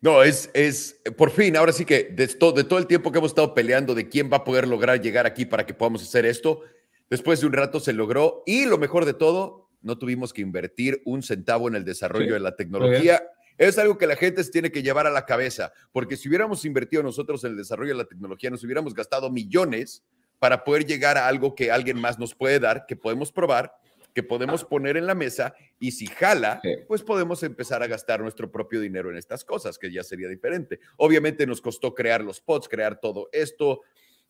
No, 0.00 0.22
es, 0.22 0.50
es, 0.54 1.00
por 1.16 1.30
fin, 1.30 1.56
ahora 1.56 1.72
sí 1.72 1.84
que 1.84 2.04
de, 2.04 2.26
de 2.26 2.34
todo 2.64 2.78
el 2.78 2.86
tiempo 2.86 3.10
que 3.10 3.18
hemos 3.18 3.30
estado 3.30 3.54
peleando 3.54 3.94
de 3.94 4.08
quién 4.08 4.30
va 4.30 4.38
a 4.38 4.44
poder 4.44 4.68
lograr 4.68 5.00
llegar 5.00 5.26
aquí 5.26 5.46
para 5.46 5.64
que 5.64 5.74
podamos 5.74 6.02
hacer 6.02 6.26
esto, 6.26 6.62
después 7.08 7.40
de 7.40 7.46
un 7.46 7.52
rato 7.52 7.80
se 7.80 7.92
logró 7.92 8.42
y 8.46 8.66
lo 8.66 8.78
mejor 8.78 9.04
de 9.04 9.14
todo, 9.14 9.70
no 9.82 9.98
tuvimos 9.98 10.32
que 10.32 10.42
invertir 10.42 11.00
un 11.04 11.22
centavo 11.22 11.68
en 11.68 11.76
el 11.76 11.84
desarrollo 11.84 12.34
de 12.34 12.40
la 12.40 12.56
tecnología. 12.56 13.22
es 13.56 13.78
algo 13.78 13.96
que 13.96 14.06
la 14.06 14.16
gente 14.16 14.42
se 14.44 14.50
tiene 14.50 14.70
que 14.70 14.82
llevar 14.82 15.06
a 15.06 15.10
la 15.10 15.24
cabeza, 15.24 15.72
porque 15.92 16.16
si 16.16 16.28
hubiéramos 16.28 16.64
invertido 16.64 17.02
nosotros 17.02 17.42
en 17.44 17.52
el 17.52 17.56
desarrollo 17.56 17.92
de 17.92 17.98
la 17.98 18.08
tecnología, 18.08 18.50
nos 18.50 18.64
hubiéramos 18.64 18.94
gastado 18.94 19.30
millones 19.30 20.02
para 20.38 20.64
poder 20.64 20.84
llegar 20.84 21.16
a 21.16 21.26
algo 21.26 21.54
que 21.54 21.70
alguien 21.70 21.98
más 21.98 22.18
nos 22.18 22.34
puede 22.34 22.60
dar, 22.60 22.84
que 22.86 22.96
podemos 22.96 23.32
probar, 23.32 23.72
que 24.16 24.22
podemos 24.22 24.64
poner 24.64 24.96
en 24.96 25.04
la 25.04 25.14
mesa 25.14 25.54
y 25.78 25.90
si 25.90 26.06
jala, 26.06 26.62
pues 26.88 27.02
podemos 27.02 27.42
empezar 27.42 27.82
a 27.82 27.86
gastar 27.86 28.22
nuestro 28.22 28.50
propio 28.50 28.80
dinero 28.80 29.10
en 29.10 29.18
estas 29.18 29.44
cosas, 29.44 29.76
que 29.76 29.92
ya 29.92 30.02
sería 30.02 30.26
diferente. 30.26 30.80
Obviamente 30.96 31.46
nos 31.46 31.60
costó 31.60 31.94
crear 31.94 32.24
los 32.24 32.40
pods, 32.40 32.66
crear 32.66 32.98
todo 32.98 33.28
esto. 33.30 33.82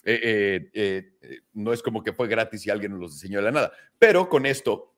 Eh, 0.04 0.68
eh, 0.74 1.12
eh, 1.22 1.38
no 1.52 1.72
es 1.72 1.84
como 1.84 2.02
que 2.02 2.12
fue 2.12 2.26
gratis 2.26 2.66
y 2.66 2.70
alguien 2.70 2.90
nos 2.90 3.00
los 3.00 3.12
diseñó 3.12 3.38
de 3.38 3.44
la 3.44 3.52
nada, 3.52 3.72
pero 3.96 4.28
con 4.28 4.44
esto 4.44 4.92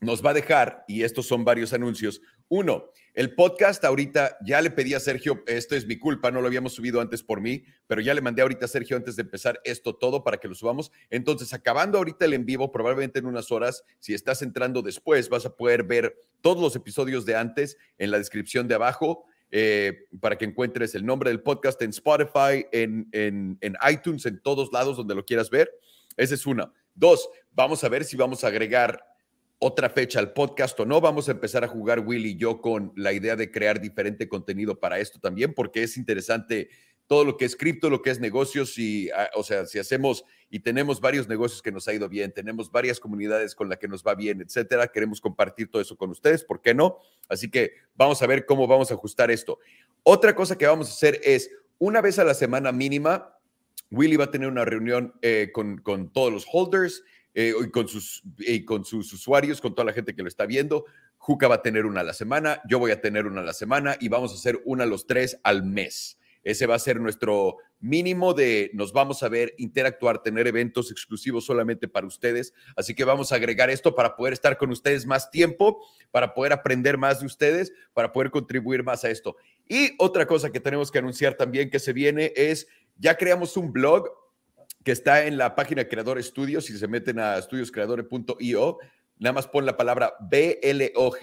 nos 0.00 0.22
va 0.22 0.32
a 0.32 0.34
dejar, 0.34 0.84
y 0.86 1.02
estos 1.02 1.26
son 1.26 1.42
varios 1.42 1.72
anuncios. 1.72 2.20
Uno, 2.48 2.90
el 3.12 3.34
podcast 3.34 3.84
ahorita 3.84 4.36
ya 4.44 4.60
le 4.60 4.70
pedí 4.70 4.94
a 4.94 5.00
Sergio, 5.00 5.42
esto 5.46 5.74
es 5.74 5.86
mi 5.86 5.98
culpa, 5.98 6.30
no 6.30 6.40
lo 6.40 6.46
habíamos 6.46 6.74
subido 6.74 7.00
antes 7.00 7.24
por 7.24 7.40
mí, 7.40 7.64
pero 7.88 8.00
ya 8.00 8.14
le 8.14 8.20
mandé 8.20 8.42
ahorita 8.42 8.66
a 8.66 8.68
Sergio 8.68 8.96
antes 8.96 9.16
de 9.16 9.22
empezar 9.22 9.60
esto 9.64 9.96
todo 9.96 10.22
para 10.22 10.36
que 10.36 10.46
lo 10.46 10.54
subamos. 10.54 10.92
Entonces, 11.10 11.52
acabando 11.52 11.98
ahorita 11.98 12.24
el 12.24 12.34
en 12.34 12.46
vivo, 12.46 12.70
probablemente 12.70 13.18
en 13.18 13.26
unas 13.26 13.50
horas, 13.50 13.82
si 13.98 14.14
estás 14.14 14.42
entrando 14.42 14.80
después, 14.82 15.28
vas 15.28 15.44
a 15.44 15.56
poder 15.56 15.82
ver 15.82 16.14
todos 16.40 16.62
los 16.62 16.76
episodios 16.76 17.26
de 17.26 17.34
antes 17.34 17.78
en 17.98 18.10
la 18.12 18.18
descripción 18.18 18.68
de 18.68 18.74
abajo. 18.74 19.24
Eh, 19.52 20.06
para 20.20 20.36
que 20.36 20.44
encuentres 20.44 20.96
el 20.96 21.06
nombre 21.06 21.30
del 21.30 21.40
podcast 21.40 21.80
en 21.80 21.90
Spotify, 21.90 22.66
en, 22.72 23.08
en, 23.12 23.56
en 23.60 23.76
iTunes, 23.88 24.26
en 24.26 24.42
todos 24.42 24.72
lados 24.72 24.96
donde 24.96 25.14
lo 25.14 25.24
quieras 25.24 25.50
ver. 25.50 25.70
Esa 26.16 26.34
es 26.34 26.46
una. 26.46 26.72
Dos, 26.94 27.28
vamos 27.52 27.84
a 27.84 27.88
ver 27.88 28.04
si 28.04 28.16
vamos 28.16 28.42
a 28.42 28.48
agregar 28.48 29.00
otra 29.58 29.88
fecha 29.88 30.18
al 30.18 30.32
podcast 30.32 30.78
o 30.80 30.84
no. 30.84 31.00
Vamos 31.00 31.28
a 31.28 31.32
empezar 31.32 31.64
a 31.64 31.68
jugar 31.68 32.00
Will 32.00 32.26
y 32.26 32.36
yo 32.36 32.60
con 32.60 32.92
la 32.96 33.12
idea 33.12 33.36
de 33.36 33.50
crear 33.50 33.80
diferente 33.80 34.28
contenido 34.28 34.78
para 34.78 34.98
esto 34.98 35.18
también, 35.18 35.54
porque 35.54 35.82
es 35.82 35.96
interesante 35.96 36.68
todo 37.06 37.24
lo 37.24 37.36
que 37.36 37.44
es 37.44 37.56
cripto, 37.56 37.88
lo 37.88 38.02
que 38.02 38.10
es 38.10 38.20
negocios 38.20 38.78
y, 38.78 39.10
ah, 39.10 39.30
o 39.36 39.44
sea, 39.44 39.66
si 39.66 39.78
hacemos 39.78 40.24
y 40.50 40.60
tenemos 40.60 41.00
varios 41.00 41.28
negocios 41.28 41.62
que 41.62 41.70
nos 41.70 41.86
ha 41.88 41.94
ido 41.94 42.08
bien, 42.08 42.32
tenemos 42.32 42.70
varias 42.70 42.98
comunidades 42.98 43.54
con 43.54 43.68
las 43.68 43.78
que 43.78 43.88
nos 43.88 44.02
va 44.02 44.14
bien, 44.14 44.40
etcétera, 44.40 44.88
queremos 44.88 45.20
compartir 45.20 45.70
todo 45.70 45.80
eso 45.80 45.96
con 45.96 46.10
ustedes, 46.10 46.44
¿por 46.44 46.60
qué 46.60 46.74
no? 46.74 46.98
Así 47.28 47.50
que 47.50 47.72
vamos 47.94 48.22
a 48.22 48.26
ver 48.26 48.44
cómo 48.44 48.66
vamos 48.66 48.90
a 48.90 48.94
ajustar 48.94 49.30
esto. 49.30 49.58
Otra 50.02 50.34
cosa 50.34 50.58
que 50.58 50.66
vamos 50.66 50.88
a 50.88 50.92
hacer 50.92 51.20
es, 51.22 51.50
una 51.78 52.00
vez 52.00 52.18
a 52.18 52.24
la 52.24 52.34
semana 52.34 52.72
mínima, 52.72 53.38
Willy 53.90 54.16
va 54.16 54.24
a 54.24 54.30
tener 54.30 54.48
una 54.48 54.64
reunión 54.64 55.14
eh, 55.22 55.50
con, 55.52 55.78
con 55.78 56.12
todos 56.12 56.32
los 56.32 56.46
holders, 56.50 57.04
eh, 57.38 57.52
y, 57.60 57.70
con 57.70 57.86
sus, 57.86 58.22
con 58.64 58.86
sus 58.86 59.12
usuarios, 59.12 59.60
con 59.60 59.74
toda 59.74 59.84
la 59.84 59.92
gente 59.92 60.14
que 60.14 60.22
lo 60.22 60.28
está 60.28 60.46
viendo. 60.46 60.86
Juca 61.18 61.48
va 61.48 61.56
a 61.56 61.62
tener 61.62 61.84
una 61.84 62.00
a 62.00 62.04
la 62.04 62.14
semana, 62.14 62.62
yo 62.66 62.78
voy 62.78 62.92
a 62.92 63.02
tener 63.02 63.26
una 63.26 63.42
a 63.42 63.44
la 63.44 63.52
semana 63.52 63.94
y 64.00 64.08
vamos 64.08 64.32
a 64.32 64.36
hacer 64.36 64.62
una 64.64 64.84
a 64.84 64.86
los 64.86 65.06
tres 65.06 65.38
al 65.42 65.62
mes. 65.62 66.18
Ese 66.44 66.66
va 66.66 66.76
a 66.76 66.78
ser 66.78 66.98
nuestro 66.98 67.58
mínimo 67.78 68.32
de 68.32 68.70
nos 68.72 68.94
vamos 68.94 69.22
a 69.22 69.28
ver, 69.28 69.52
interactuar, 69.58 70.22
tener 70.22 70.46
eventos 70.46 70.90
exclusivos 70.90 71.44
solamente 71.44 71.88
para 71.88 72.06
ustedes. 72.06 72.54
Así 72.74 72.94
que 72.94 73.04
vamos 73.04 73.32
a 73.32 73.34
agregar 73.34 73.68
esto 73.68 73.94
para 73.94 74.16
poder 74.16 74.32
estar 74.32 74.56
con 74.56 74.70
ustedes 74.70 75.04
más 75.04 75.30
tiempo, 75.30 75.84
para 76.10 76.32
poder 76.32 76.54
aprender 76.54 76.96
más 76.96 77.20
de 77.20 77.26
ustedes, 77.26 77.70
para 77.92 78.12
poder 78.14 78.30
contribuir 78.30 78.82
más 78.82 79.04
a 79.04 79.10
esto. 79.10 79.36
Y 79.68 79.90
otra 79.98 80.26
cosa 80.26 80.50
que 80.50 80.60
tenemos 80.60 80.90
que 80.90 81.00
anunciar 81.00 81.34
también 81.34 81.68
que 81.68 81.80
se 81.80 81.92
viene 81.92 82.32
es, 82.34 82.66
ya 82.96 83.16
creamos 83.16 83.58
un 83.58 83.72
blog 83.72 84.08
que 84.86 84.92
está 84.92 85.26
en 85.26 85.36
la 85.36 85.56
página 85.56 85.88
Creador 85.88 86.22
Studios. 86.22 86.66
Si 86.66 86.78
se 86.78 86.86
meten 86.86 87.18
a 87.18 87.38
estudioscreadores.io, 87.38 88.78
nada 89.18 89.32
más 89.32 89.48
pon 89.48 89.66
la 89.66 89.76
palabra 89.76 90.14
BLOG. 90.20 91.16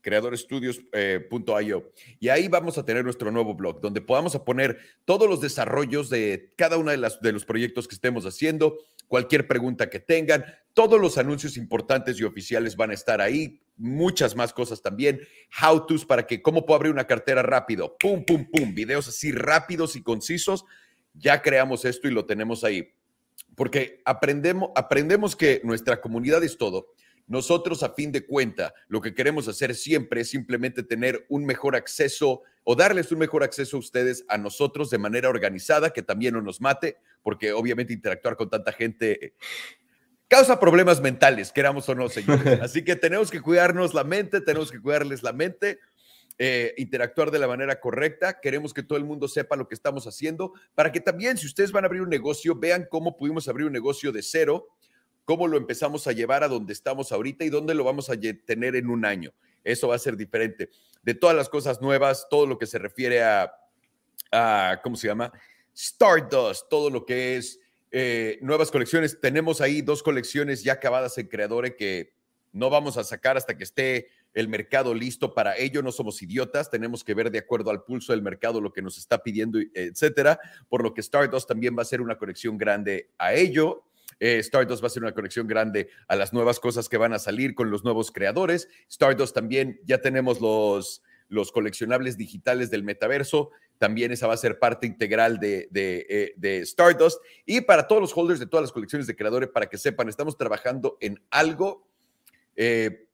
creadorestudios.io 0.00 1.92
y 2.20 2.28
ahí 2.28 2.46
vamos 2.46 2.78
a 2.78 2.84
tener 2.84 3.02
nuestro 3.02 3.32
nuevo 3.32 3.54
blog 3.56 3.80
donde 3.80 4.00
podamos 4.00 4.36
poner 4.36 4.78
todos 5.04 5.28
los 5.28 5.40
desarrollos 5.40 6.10
de 6.10 6.52
cada 6.56 6.76
uno 6.76 6.92
de, 6.92 7.10
de 7.20 7.32
los 7.32 7.44
proyectos 7.44 7.88
que 7.88 7.96
estemos 7.96 8.24
haciendo, 8.24 8.78
cualquier 9.08 9.48
pregunta 9.48 9.90
que 9.90 9.98
tengan, 9.98 10.44
todos 10.74 11.00
los 11.00 11.18
anuncios 11.18 11.56
importantes 11.56 12.20
y 12.20 12.24
oficiales 12.24 12.76
van 12.76 12.90
a 12.92 12.94
estar 12.94 13.20
ahí, 13.20 13.60
muchas 13.76 14.36
más 14.36 14.52
cosas 14.52 14.80
también, 14.80 15.20
how 15.60 15.84
to's 15.86 16.04
para 16.04 16.24
que 16.24 16.40
cómo 16.40 16.64
puedo 16.66 16.76
abrir 16.76 16.92
una 16.92 17.08
cartera 17.08 17.42
rápido, 17.42 17.96
pum, 17.98 18.24
pum, 18.24 18.48
pum, 18.48 18.74
videos 18.74 19.08
así 19.08 19.32
rápidos 19.32 19.96
y 19.96 20.02
concisos 20.04 20.64
ya 21.14 21.40
creamos 21.40 21.84
esto 21.84 22.08
y 22.08 22.10
lo 22.10 22.26
tenemos 22.26 22.64
ahí. 22.64 22.92
Porque 23.56 24.02
aprendemos, 24.04 24.70
aprendemos 24.74 25.34
que 25.34 25.60
nuestra 25.64 26.00
comunidad 26.00 26.42
es 26.44 26.58
todo. 26.58 26.88
Nosotros, 27.26 27.82
a 27.82 27.94
fin 27.94 28.12
de 28.12 28.26
cuenta, 28.26 28.74
lo 28.88 29.00
que 29.00 29.14
queremos 29.14 29.48
hacer 29.48 29.74
siempre 29.74 30.20
es 30.20 30.28
simplemente 30.28 30.82
tener 30.82 31.24
un 31.28 31.46
mejor 31.46 31.74
acceso 31.74 32.42
o 32.64 32.74
darles 32.74 33.12
un 33.12 33.18
mejor 33.18 33.42
acceso 33.42 33.76
a 33.76 33.80
ustedes, 33.80 34.24
a 34.28 34.36
nosotros, 34.36 34.90
de 34.90 34.98
manera 34.98 35.30
organizada, 35.30 35.90
que 35.90 36.02
también 36.02 36.34
no 36.34 36.42
nos 36.42 36.60
mate, 36.60 36.98
porque 37.22 37.52
obviamente 37.52 37.94
interactuar 37.94 38.36
con 38.36 38.50
tanta 38.50 38.72
gente 38.72 39.34
causa 40.28 40.58
problemas 40.58 41.00
mentales, 41.00 41.52
queramos 41.52 41.88
o 41.88 41.94
no, 41.94 42.08
señores. 42.08 42.60
Así 42.62 42.82
que 42.82 42.96
tenemos 42.96 43.30
que 43.30 43.40
cuidarnos 43.40 43.94
la 43.94 44.04
mente, 44.04 44.40
tenemos 44.40 44.70
que 44.70 44.80
cuidarles 44.80 45.22
la 45.22 45.32
mente. 45.32 45.78
Eh, 46.36 46.74
interactuar 46.78 47.30
de 47.30 47.38
la 47.38 47.46
manera 47.46 47.78
correcta. 47.78 48.40
Queremos 48.40 48.74
que 48.74 48.82
todo 48.82 48.98
el 48.98 49.04
mundo 49.04 49.28
sepa 49.28 49.54
lo 49.54 49.68
que 49.68 49.74
estamos 49.76 50.08
haciendo 50.08 50.52
para 50.74 50.90
que 50.90 51.00
también, 51.00 51.38
si 51.38 51.46
ustedes 51.46 51.70
van 51.70 51.84
a 51.84 51.86
abrir 51.86 52.02
un 52.02 52.08
negocio, 52.08 52.56
vean 52.56 52.88
cómo 52.90 53.16
pudimos 53.16 53.46
abrir 53.46 53.68
un 53.68 53.72
negocio 53.72 54.10
de 54.10 54.20
cero, 54.20 54.66
cómo 55.24 55.46
lo 55.46 55.56
empezamos 55.56 56.08
a 56.08 56.12
llevar 56.12 56.42
a 56.42 56.48
donde 56.48 56.72
estamos 56.72 57.12
ahorita 57.12 57.44
y 57.44 57.50
dónde 57.50 57.74
lo 57.74 57.84
vamos 57.84 58.10
a 58.10 58.14
tener 58.44 58.74
en 58.74 58.88
un 58.88 59.04
año. 59.04 59.32
Eso 59.62 59.86
va 59.86 59.94
a 59.94 59.98
ser 59.98 60.16
diferente. 60.16 60.70
De 61.04 61.14
todas 61.14 61.36
las 61.36 61.48
cosas 61.48 61.80
nuevas, 61.80 62.26
todo 62.28 62.46
lo 62.46 62.58
que 62.58 62.66
se 62.66 62.78
refiere 62.78 63.22
a, 63.22 64.80
¿cómo 64.82 64.96
se 64.96 65.06
llama? 65.06 65.32
Stardust, 65.72 66.68
todo 66.68 66.90
lo 66.90 67.06
que 67.06 67.36
es 67.36 67.60
eh, 67.92 68.38
nuevas 68.42 68.72
colecciones. 68.72 69.20
Tenemos 69.20 69.60
ahí 69.60 69.82
dos 69.82 70.02
colecciones 70.02 70.64
ya 70.64 70.72
acabadas 70.74 71.16
en 71.16 71.28
Creadore 71.28 71.76
que 71.76 72.12
no 72.52 72.70
vamos 72.70 72.96
a 72.96 73.04
sacar 73.04 73.36
hasta 73.36 73.56
que 73.56 73.64
esté 73.64 74.08
el 74.34 74.48
mercado 74.48 74.94
listo 74.94 75.32
para 75.32 75.56
ello. 75.56 75.82
No 75.82 75.92
somos 75.92 76.20
idiotas, 76.22 76.70
tenemos 76.70 77.02
que 77.02 77.14
ver 77.14 77.30
de 77.30 77.38
acuerdo 77.38 77.70
al 77.70 77.84
pulso 77.84 78.12
del 78.12 78.22
mercado 78.22 78.60
lo 78.60 78.72
que 78.72 78.82
nos 78.82 78.98
está 78.98 79.22
pidiendo, 79.22 79.58
etcétera. 79.74 80.38
Por 80.68 80.82
lo 80.82 80.92
que 80.92 81.00
Stardust 81.00 81.48
también 81.48 81.76
va 81.76 81.82
a 81.82 81.86
ser 81.86 82.00
una 82.00 82.18
conexión 82.18 82.58
grande 82.58 83.10
a 83.18 83.34
ello. 83.34 83.84
Eh, 84.20 84.38
Stardust 84.38 84.82
va 84.82 84.88
a 84.88 84.90
ser 84.90 85.02
una 85.02 85.14
conexión 85.14 85.46
grande 85.46 85.88
a 86.08 86.16
las 86.16 86.32
nuevas 86.32 86.60
cosas 86.60 86.88
que 86.88 86.98
van 86.98 87.12
a 87.12 87.18
salir 87.18 87.54
con 87.54 87.70
los 87.70 87.84
nuevos 87.84 88.10
creadores. 88.10 88.68
Stardust 88.88 89.34
también 89.34 89.80
ya 89.84 90.00
tenemos 90.00 90.40
los, 90.40 91.02
los 91.28 91.50
coleccionables 91.50 92.16
digitales 92.16 92.70
del 92.70 92.84
metaverso 92.84 93.50
también 93.78 94.12
esa 94.12 94.26
va 94.26 94.34
a 94.34 94.38
ser 94.38 94.58
parte 94.58 94.86
integral 94.86 95.38
de, 95.38 95.68
eh, 95.72 96.60
Stardust. 96.62 97.20
Y 97.44 97.60
para 97.60 97.86
todos 97.86 98.00
los 98.00 98.16
holders 98.16 98.40
de 98.40 98.46
todas 98.46 98.62
las 98.62 98.72
colecciones 98.72 99.06
de 99.06 99.16
creadores, 99.16 99.50
para 99.50 99.66
que 99.66 99.78
sepan, 99.78 100.08
estamos 100.08 100.36
trabajando 100.36 100.96
en 101.00 101.20
algo 101.30 101.86
eh, 102.56 103.06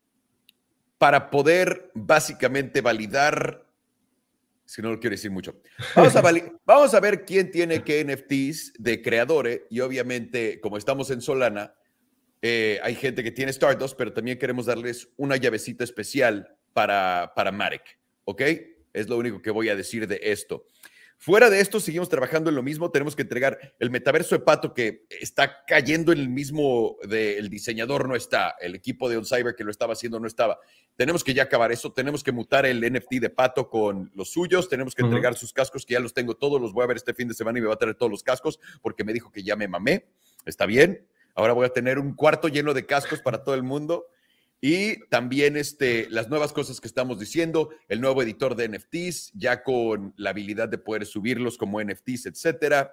para 1.00 1.30
poder 1.30 1.90
básicamente 1.94 2.82
validar, 2.82 3.66
si 4.66 4.82
no 4.82 4.90
lo 4.90 5.00
quiero 5.00 5.14
decir 5.14 5.30
mucho, 5.30 5.58
vamos 5.96 6.14
a, 6.14 6.20
vamos 6.66 6.92
a 6.92 7.00
ver 7.00 7.24
quién 7.24 7.50
tiene 7.50 7.82
qué 7.82 8.04
NFTs 8.04 8.74
de 8.78 9.00
creadores 9.00 9.62
y 9.70 9.80
obviamente 9.80 10.60
como 10.60 10.76
estamos 10.76 11.10
en 11.10 11.22
Solana, 11.22 11.72
eh, 12.42 12.78
hay 12.82 12.94
gente 12.96 13.22
que 13.22 13.30
tiene 13.30 13.50
Stardust, 13.50 13.96
pero 13.96 14.12
también 14.12 14.38
queremos 14.38 14.66
darles 14.66 15.08
una 15.16 15.38
llavecita 15.38 15.84
especial 15.84 16.54
para, 16.74 17.32
para 17.34 17.50
Marek, 17.50 17.98
¿ok? 18.24 18.42
Es 18.92 19.08
lo 19.08 19.16
único 19.16 19.40
que 19.40 19.50
voy 19.50 19.70
a 19.70 19.76
decir 19.76 20.06
de 20.06 20.20
esto. 20.22 20.66
Fuera 21.22 21.50
de 21.50 21.60
esto, 21.60 21.80
seguimos 21.80 22.08
trabajando 22.08 22.48
en 22.48 22.56
lo 22.56 22.62
mismo. 22.62 22.90
Tenemos 22.90 23.14
que 23.14 23.20
entregar 23.20 23.58
el 23.78 23.90
metaverso 23.90 24.34
de 24.34 24.40
Pato 24.40 24.72
que 24.72 25.04
está 25.10 25.66
cayendo 25.66 26.12
en 26.12 26.18
el 26.18 26.30
mismo 26.30 26.96
del 27.06 27.50
diseñador, 27.50 28.08
no 28.08 28.16
está. 28.16 28.56
El 28.58 28.74
equipo 28.74 29.06
de 29.06 29.18
OnCyber 29.18 29.54
que 29.54 29.62
lo 29.62 29.70
estaba 29.70 29.92
haciendo 29.92 30.18
no 30.18 30.26
estaba. 30.26 30.58
Tenemos 30.96 31.22
que 31.22 31.34
ya 31.34 31.42
acabar 31.42 31.72
eso. 31.72 31.92
Tenemos 31.92 32.24
que 32.24 32.32
mutar 32.32 32.64
el 32.64 32.80
NFT 32.80 33.16
de 33.16 33.28
Pato 33.28 33.68
con 33.68 34.10
los 34.14 34.30
suyos. 34.30 34.70
Tenemos 34.70 34.94
que 34.94 35.02
entregar 35.02 35.34
sus 35.34 35.52
cascos, 35.52 35.84
que 35.84 35.92
ya 35.92 36.00
los 36.00 36.14
tengo 36.14 36.36
todos. 36.36 36.58
Los 36.58 36.72
voy 36.72 36.84
a 36.84 36.86
ver 36.86 36.96
este 36.96 37.12
fin 37.12 37.28
de 37.28 37.34
semana 37.34 37.58
y 37.58 37.60
me 37.60 37.68
va 37.68 37.74
a 37.74 37.78
traer 37.78 37.96
todos 37.96 38.10
los 38.10 38.22
cascos 38.22 38.58
porque 38.80 39.04
me 39.04 39.12
dijo 39.12 39.30
que 39.30 39.42
ya 39.42 39.56
me 39.56 39.68
mamé. 39.68 40.06
Está 40.46 40.64
bien. 40.64 41.06
Ahora 41.34 41.52
voy 41.52 41.66
a 41.66 41.70
tener 41.70 41.98
un 41.98 42.14
cuarto 42.14 42.48
lleno 42.48 42.72
de 42.72 42.86
cascos 42.86 43.20
para 43.20 43.44
todo 43.44 43.54
el 43.54 43.62
mundo. 43.62 44.06
Y 44.60 45.06
también 45.08 45.56
este, 45.56 46.08
las 46.10 46.28
nuevas 46.28 46.52
cosas 46.52 46.80
que 46.80 46.86
estamos 46.86 47.18
diciendo, 47.18 47.70
el 47.88 48.00
nuevo 48.00 48.22
editor 48.22 48.54
de 48.54 48.68
NFTs, 48.68 49.32
ya 49.34 49.62
con 49.62 50.12
la 50.16 50.30
habilidad 50.30 50.68
de 50.68 50.78
poder 50.78 51.06
subirlos 51.06 51.56
como 51.56 51.82
NFTs, 51.82 52.26
etcétera, 52.26 52.92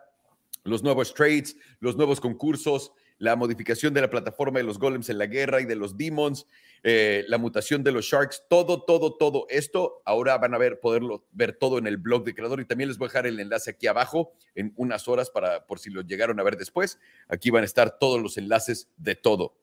los 0.64 0.82
nuevos 0.84 1.14
trades, 1.14 1.58
los 1.80 1.98
nuevos 1.98 2.22
concursos, 2.22 2.94
la 3.20 3.36
modificación 3.36 3.94
de 3.94 4.02
la 4.02 4.10
plataforma 4.10 4.60
de 4.60 4.64
los 4.64 4.78
golems 4.78 5.10
en 5.10 5.18
la 5.18 5.26
guerra 5.26 5.60
y 5.60 5.66
de 5.66 5.76
los 5.76 5.98
demons, 5.98 6.46
eh, 6.84 7.26
la 7.28 7.38
mutación 7.38 7.84
de 7.84 7.92
los 7.92 8.06
sharks, 8.06 8.44
todo, 8.48 8.84
todo, 8.84 9.16
todo 9.16 9.48
esto. 9.50 10.02
Ahora 10.06 10.38
van 10.38 10.54
a 10.54 10.58
ver, 10.58 10.80
poderlo 10.80 11.26
ver 11.32 11.54
todo 11.54 11.80
en 11.80 11.88
el 11.88 11.98
blog 11.98 12.24
de 12.24 12.36
creador 12.36 12.62
y 12.62 12.66
también 12.66 12.90
les 12.90 12.98
voy 12.98 13.08
a 13.08 13.10
dejar 13.10 13.28
el 13.28 13.40
enlace 13.40 13.72
aquí 13.72 13.88
abajo 13.88 14.34
en 14.56 14.72
unas 14.76 15.08
horas 15.08 15.32
para 15.32 15.66
por 15.66 15.80
si 15.80 15.90
lo 15.90 16.02
llegaron 16.02 16.40
a 16.40 16.44
ver 16.44 16.58
después. 16.58 17.00
Aquí 17.28 17.50
van 17.50 17.64
a 17.64 17.66
estar 17.66 17.98
todos 17.98 18.22
los 18.22 18.38
enlaces 18.38 18.90
de 18.98 19.16
todo. 19.16 19.56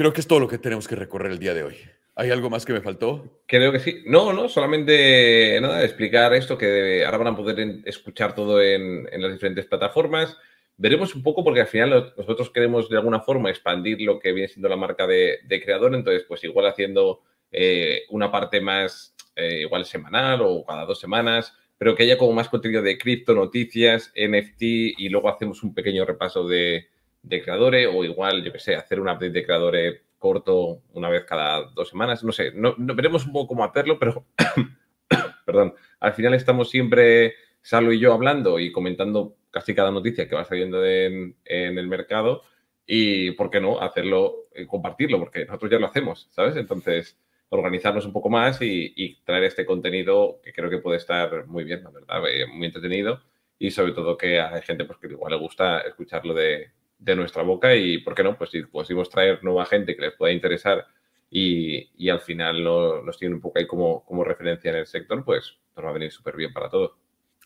Creo 0.00 0.14
que 0.14 0.22
es 0.22 0.26
todo 0.26 0.40
lo 0.40 0.48
que 0.48 0.56
tenemos 0.56 0.88
que 0.88 0.96
recorrer 0.96 1.30
el 1.30 1.38
día 1.38 1.52
de 1.52 1.62
hoy. 1.62 1.76
¿Hay 2.14 2.30
algo 2.30 2.48
más 2.48 2.64
que 2.64 2.72
me 2.72 2.80
faltó? 2.80 3.42
Creo 3.44 3.70
que 3.70 3.80
sí. 3.80 4.02
No, 4.06 4.32
no, 4.32 4.48
solamente 4.48 5.58
nada, 5.60 5.84
explicar 5.84 6.32
esto 6.32 6.56
que 6.56 7.04
ahora 7.04 7.18
van 7.18 7.26
a 7.26 7.36
poder 7.36 7.82
escuchar 7.84 8.34
todo 8.34 8.62
en, 8.62 9.04
las 9.12 9.30
diferentes 9.30 9.66
plataformas. 9.66 10.38
Veremos 10.78 11.14
un 11.14 11.22
poco 11.22 11.44
porque 11.44 11.60
al 11.60 11.66
final 11.66 12.14
nosotros 12.16 12.48
queremos 12.48 12.88
de 12.88 12.96
alguna 12.96 13.20
forma 13.20 13.50
expandir 13.50 14.00
lo 14.00 14.18
que 14.18 14.32
viene 14.32 14.48
siendo 14.48 14.70
la 14.70 14.76
marca 14.76 15.06
de, 15.06 15.40
creador, 15.62 15.94
entonces 15.94 16.24
pues 16.26 16.42
igual 16.44 16.68
haciendo 16.68 17.20
eh, 17.52 18.04
una 18.08 18.32
parte 18.32 18.62
más 18.62 19.14
eh, 19.36 19.60
igual 19.60 19.84
semanal 19.84 20.40
o 20.40 20.64
cada 20.64 20.86
dos 20.86 20.98
semanas, 20.98 21.52
pero 21.76 21.94
que 21.94 22.04
haya 22.04 22.16
como 22.16 22.32
más 22.32 22.48
contenido 22.48 22.80
de 22.80 22.96
cripto, 22.96 23.34
noticias, 23.34 24.14
NFT 24.16 24.62
y 24.62 25.10
luego 25.10 25.28
hacemos 25.28 25.62
un 25.62 25.74
pequeño 25.74 26.06
repaso 26.06 26.48
de, 26.48 26.88
de 27.22 27.42
creadores 27.42 27.88
o 27.92 28.04
igual, 28.04 28.42
yo 28.42 28.52
que 28.52 28.58
sé, 28.58 28.74
hacer 28.74 29.00
un 29.00 29.08
update 29.08 29.30
de 29.30 29.44
creadores 29.44 30.00
corto 30.18 30.82
una 30.92 31.08
vez 31.08 31.24
cada 31.24 31.62
dos 31.70 31.88
semanas. 31.88 32.22
No 32.22 32.32
sé, 32.32 32.52
no, 32.52 32.74
veremos 32.78 33.26
un 33.26 33.32
poco 33.32 33.48
cómo 33.48 33.64
hacerlo, 33.64 33.98
pero, 33.98 34.26
perdón, 35.46 35.74
al 35.98 36.12
final 36.12 36.34
estamos 36.34 36.70
siempre, 36.70 37.34
Salo 37.62 37.92
y 37.92 37.98
yo, 37.98 38.12
hablando 38.12 38.58
y 38.58 38.70
comentando 38.70 39.36
casi 39.50 39.74
cada 39.74 39.90
noticia 39.90 40.28
que 40.28 40.36
va 40.36 40.44
saliendo 40.44 40.84
en, 40.84 41.36
el 41.44 41.88
mercado 41.88 42.42
y, 42.86 43.32
¿por 43.32 43.50
qué 43.50 43.60
no?, 43.60 43.80
hacerlo, 43.80 44.48
eh, 44.52 44.66
compartirlo, 44.66 45.18
porque 45.18 45.44
nosotros 45.44 45.70
ya 45.70 45.78
lo 45.78 45.86
hacemos, 45.86 46.28
¿sabes? 46.30 46.56
Entonces, 46.56 47.18
organizarnos 47.48 48.06
un 48.06 48.12
poco 48.12 48.30
más 48.30 48.60
y, 48.62 49.20
traer 49.24 49.44
este 49.44 49.66
contenido 49.66 50.40
que 50.42 50.52
creo 50.52 50.70
que 50.70 50.78
puede 50.78 50.98
estar 50.98 51.46
muy 51.46 51.64
bien, 51.64 51.82
la 51.82 51.90
verdad, 51.90 52.22
eh, 52.28 52.46
muy 52.46 52.66
entretenido 52.66 53.22
y 53.58 53.70
sobre 53.70 53.92
todo 53.92 54.16
que 54.16 54.40
hay 54.40 54.62
gente 54.62 54.84
pues, 54.84 54.98
que 54.98 55.08
igual 55.08 55.32
le 55.32 55.38
gusta 55.38 55.80
escucharlo 55.80 56.34
de, 56.34 56.70
de 57.00 57.16
nuestra 57.16 57.42
boca 57.42 57.74
y, 57.74 57.98
¿por 57.98 58.14
qué 58.14 58.22
no? 58.22 58.36
Pues 58.36 58.50
si 58.50 58.62
podemos 58.62 59.08
traer 59.08 59.42
nueva 59.42 59.66
gente 59.66 59.96
que 59.96 60.02
les 60.02 60.14
pueda 60.14 60.32
interesar 60.32 60.86
y, 61.30 62.08
al 62.10 62.20
final 62.20 62.62
nos 62.62 63.18
tiene 63.18 63.34
un 63.34 63.40
poco 63.40 63.58
ahí 63.58 63.66
como, 63.66 64.04
como 64.04 64.22
referencia 64.22 64.70
en 64.70 64.76
el 64.76 64.86
sector, 64.86 65.24
pues 65.24 65.56
nos 65.76 65.84
va 65.84 65.90
a 65.90 65.94
venir 65.94 66.12
súper 66.12 66.36
bien 66.36 66.52
para 66.52 66.68
todo. 66.68 66.96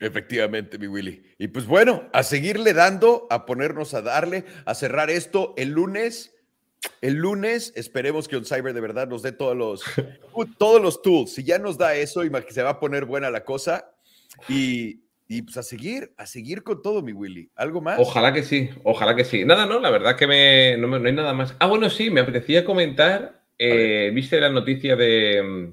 Efectivamente, 0.00 0.78
mi 0.78 0.88
Willy. 0.88 1.22
Y 1.38 1.48
pues 1.48 1.66
bueno, 1.66 2.08
a 2.12 2.24
seguirle 2.24 2.72
dando, 2.72 3.26
a 3.30 3.46
ponernos 3.46 3.94
a 3.94 4.02
darle, 4.02 4.44
a 4.64 4.74
cerrar 4.74 5.10
esto 5.10 5.54
el 5.56 5.70
lunes. 5.70 6.34
El 7.00 7.14
lunes 7.14 7.72
esperemos 7.76 8.28
que 8.28 8.36
OnCyber 8.36 8.74
de 8.74 8.80
verdad 8.80 9.08
nos 9.08 9.22
dé 9.22 9.32
todos 9.32 9.56
los, 9.56 9.84
todos 10.58 10.82
los 10.82 11.00
tools. 11.00 11.32
Si 11.32 11.44
ya 11.44 11.58
nos 11.58 11.78
da 11.78 11.94
eso, 11.94 12.22
se 12.48 12.62
va 12.62 12.70
a 12.70 12.80
poner 12.80 13.04
buena 13.04 13.30
la 13.30 13.44
cosa. 13.44 13.94
Y, 14.48 15.03
y 15.34 15.42
pues 15.42 15.56
a 15.56 15.64
seguir, 15.64 16.14
a 16.16 16.26
seguir 16.26 16.62
con 16.62 16.80
todo, 16.80 17.02
mi 17.02 17.12
Willy. 17.12 17.50
¿Algo 17.56 17.80
más? 17.80 17.98
Ojalá 17.98 18.32
que 18.32 18.44
sí, 18.44 18.70
ojalá 18.84 19.16
que 19.16 19.24
sí. 19.24 19.44
Nada, 19.44 19.66
no, 19.66 19.80
la 19.80 19.90
verdad 19.90 20.16
que 20.16 20.28
me, 20.28 20.76
no, 20.76 20.94
hay 20.94 21.12
nada 21.12 21.32
más. 21.32 21.56
Ah, 21.58 21.66
bueno, 21.66 21.90
sí, 21.90 22.08
me 22.08 22.20
apetecía 22.20 22.64
comentar. 22.64 23.42
Eh, 23.58 24.12
¿Viste 24.14 24.40
la 24.40 24.48
noticia 24.48 24.94
de, 24.94 25.72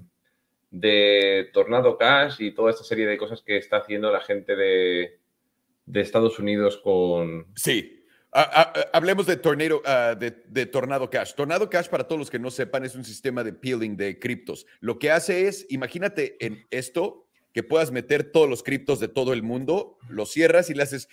de 0.71 1.51
Tornado 1.53 1.95
Cash 1.95 2.37
y 2.39 2.55
toda 2.55 2.71
esta 2.71 2.83
serie 2.83 3.05
de 3.05 3.19
cosas 3.19 3.43
que 3.43 3.57
está 3.57 3.77
haciendo 3.77 4.11
la 4.11 4.21
gente 4.21 4.55
de, 4.55 5.19
Estados 5.93 6.39
Unidos 6.39 6.77
con. 6.77 7.45
Sí. 7.55 8.03
hablemos 8.93 9.27
de, 9.27 9.37
tornado, 9.37 9.83
ah, 9.85 10.15
de, 10.19 10.31
de, 10.47 10.65
Tornado 10.65 11.07
Cash. 11.07 11.35
Tornado 11.35 11.69
Cash, 11.69 11.87
para 11.87 12.07
todos 12.07 12.17
los 12.17 12.31
que 12.31 12.39
no 12.39 12.49
sepan, 12.49 12.83
es 12.83 12.95
un 12.95 13.05
sistema 13.05 13.43
de 13.43 13.53
peeling 13.53 13.95
de 13.95 14.17
criptos. 14.17 14.65
Lo 14.79 14.97
que 14.97 15.11
hace 15.11 15.47
es, 15.47 15.67
imagínate 15.69 16.43
en 16.43 16.65
esto, 16.71 17.27
que 17.53 17.63
puedas 17.63 17.91
meter 17.91 18.31
todos 18.31 18.49
los 18.49 18.63
criptos 18.63 18.99
de 18.99 19.07
todo 19.07 19.33
el 19.33 19.43
mundo, 19.43 19.97
los 20.09 20.31
cierras 20.31 20.69
y 20.69 20.73
le 20.73 20.83
haces 20.83 21.09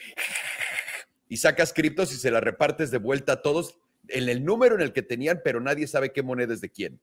y 1.29 1.39
sacas 1.39 1.73
criptos 1.73 2.13
y 2.13 2.17
se 2.17 2.31
las 2.31 2.43
repartes 2.43 2.91
de 2.91 2.99
vuelta 2.99 3.35
a 3.35 3.43
todos 3.43 3.79
en 4.09 4.29
el 4.29 4.45
número 4.45 4.75
en 4.75 4.81
el 4.81 4.93
que 4.93 5.03
tenían, 5.03 5.41
pero 5.45 5.61
nadie 5.61 5.87
sabe 5.87 6.13
qué 6.13 6.23
moneda 6.23 6.55
es 6.55 6.61
de 6.61 6.71
quién. 6.71 7.01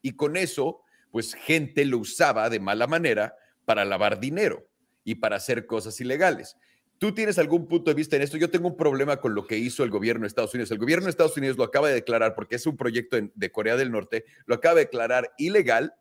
Y 0.00 0.12
con 0.12 0.36
eso, 0.36 0.80
pues 1.10 1.34
gente 1.34 1.84
lo 1.84 1.98
usaba 1.98 2.48
de 2.48 2.60
mala 2.60 2.86
manera 2.86 3.36
para 3.66 3.84
lavar 3.84 4.20
dinero 4.20 4.66
y 5.04 5.16
para 5.16 5.36
hacer 5.36 5.66
cosas 5.66 6.00
ilegales. 6.00 6.56
¿Tú 6.98 7.14
tienes 7.14 7.38
algún 7.38 7.66
punto 7.66 7.90
de 7.90 7.94
vista 7.94 8.16
en 8.16 8.22
esto? 8.22 8.36
Yo 8.36 8.50
tengo 8.50 8.68
un 8.68 8.76
problema 8.76 9.18
con 9.20 9.34
lo 9.34 9.46
que 9.46 9.56
hizo 9.56 9.84
el 9.84 9.90
gobierno 9.90 10.22
de 10.22 10.28
Estados 10.28 10.54
Unidos. 10.54 10.70
El 10.70 10.78
gobierno 10.78 11.04
de 11.04 11.10
Estados 11.10 11.36
Unidos 11.36 11.56
lo 11.56 11.64
acaba 11.64 11.88
de 11.88 11.94
declarar, 11.94 12.34
porque 12.34 12.56
es 12.56 12.66
un 12.66 12.76
proyecto 12.76 13.18
de 13.34 13.52
Corea 13.52 13.76
del 13.76 13.90
Norte, 13.90 14.24
lo 14.46 14.54
acaba 14.54 14.74
de 14.76 14.82
declarar 14.82 15.32
ilegal 15.38 15.94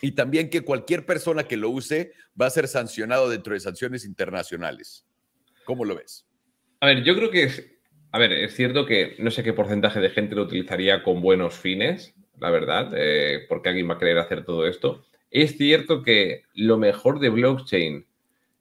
y 0.00 0.12
también 0.12 0.50
que 0.50 0.62
cualquier 0.62 1.06
persona 1.06 1.44
que 1.44 1.56
lo 1.56 1.70
use 1.70 2.12
va 2.40 2.46
a 2.46 2.50
ser 2.50 2.68
sancionado 2.68 3.28
dentro 3.28 3.54
de 3.54 3.60
sanciones 3.60 4.04
internacionales. 4.04 5.06
¿Cómo 5.64 5.84
lo 5.84 5.96
ves? 5.96 6.26
A 6.80 6.86
ver, 6.86 7.02
yo 7.02 7.16
creo 7.16 7.30
que 7.30 7.44
es, 7.44 7.66
a 8.12 8.18
ver, 8.18 8.32
es 8.32 8.54
cierto 8.54 8.86
que 8.86 9.16
no 9.18 9.30
sé 9.30 9.42
qué 9.42 9.52
porcentaje 9.52 10.00
de 10.00 10.10
gente 10.10 10.34
lo 10.34 10.42
utilizaría 10.42 11.02
con 11.02 11.20
buenos 11.20 11.54
fines, 11.54 12.14
la 12.38 12.50
verdad, 12.50 12.92
eh, 12.94 13.46
porque 13.48 13.70
alguien 13.70 13.88
va 13.88 13.94
a 13.94 13.98
querer 13.98 14.18
hacer 14.18 14.44
todo 14.44 14.66
esto. 14.66 15.04
Es 15.30 15.56
cierto 15.56 16.02
que 16.02 16.44
lo 16.54 16.78
mejor 16.78 17.18
de 17.18 17.30
blockchain 17.30 18.06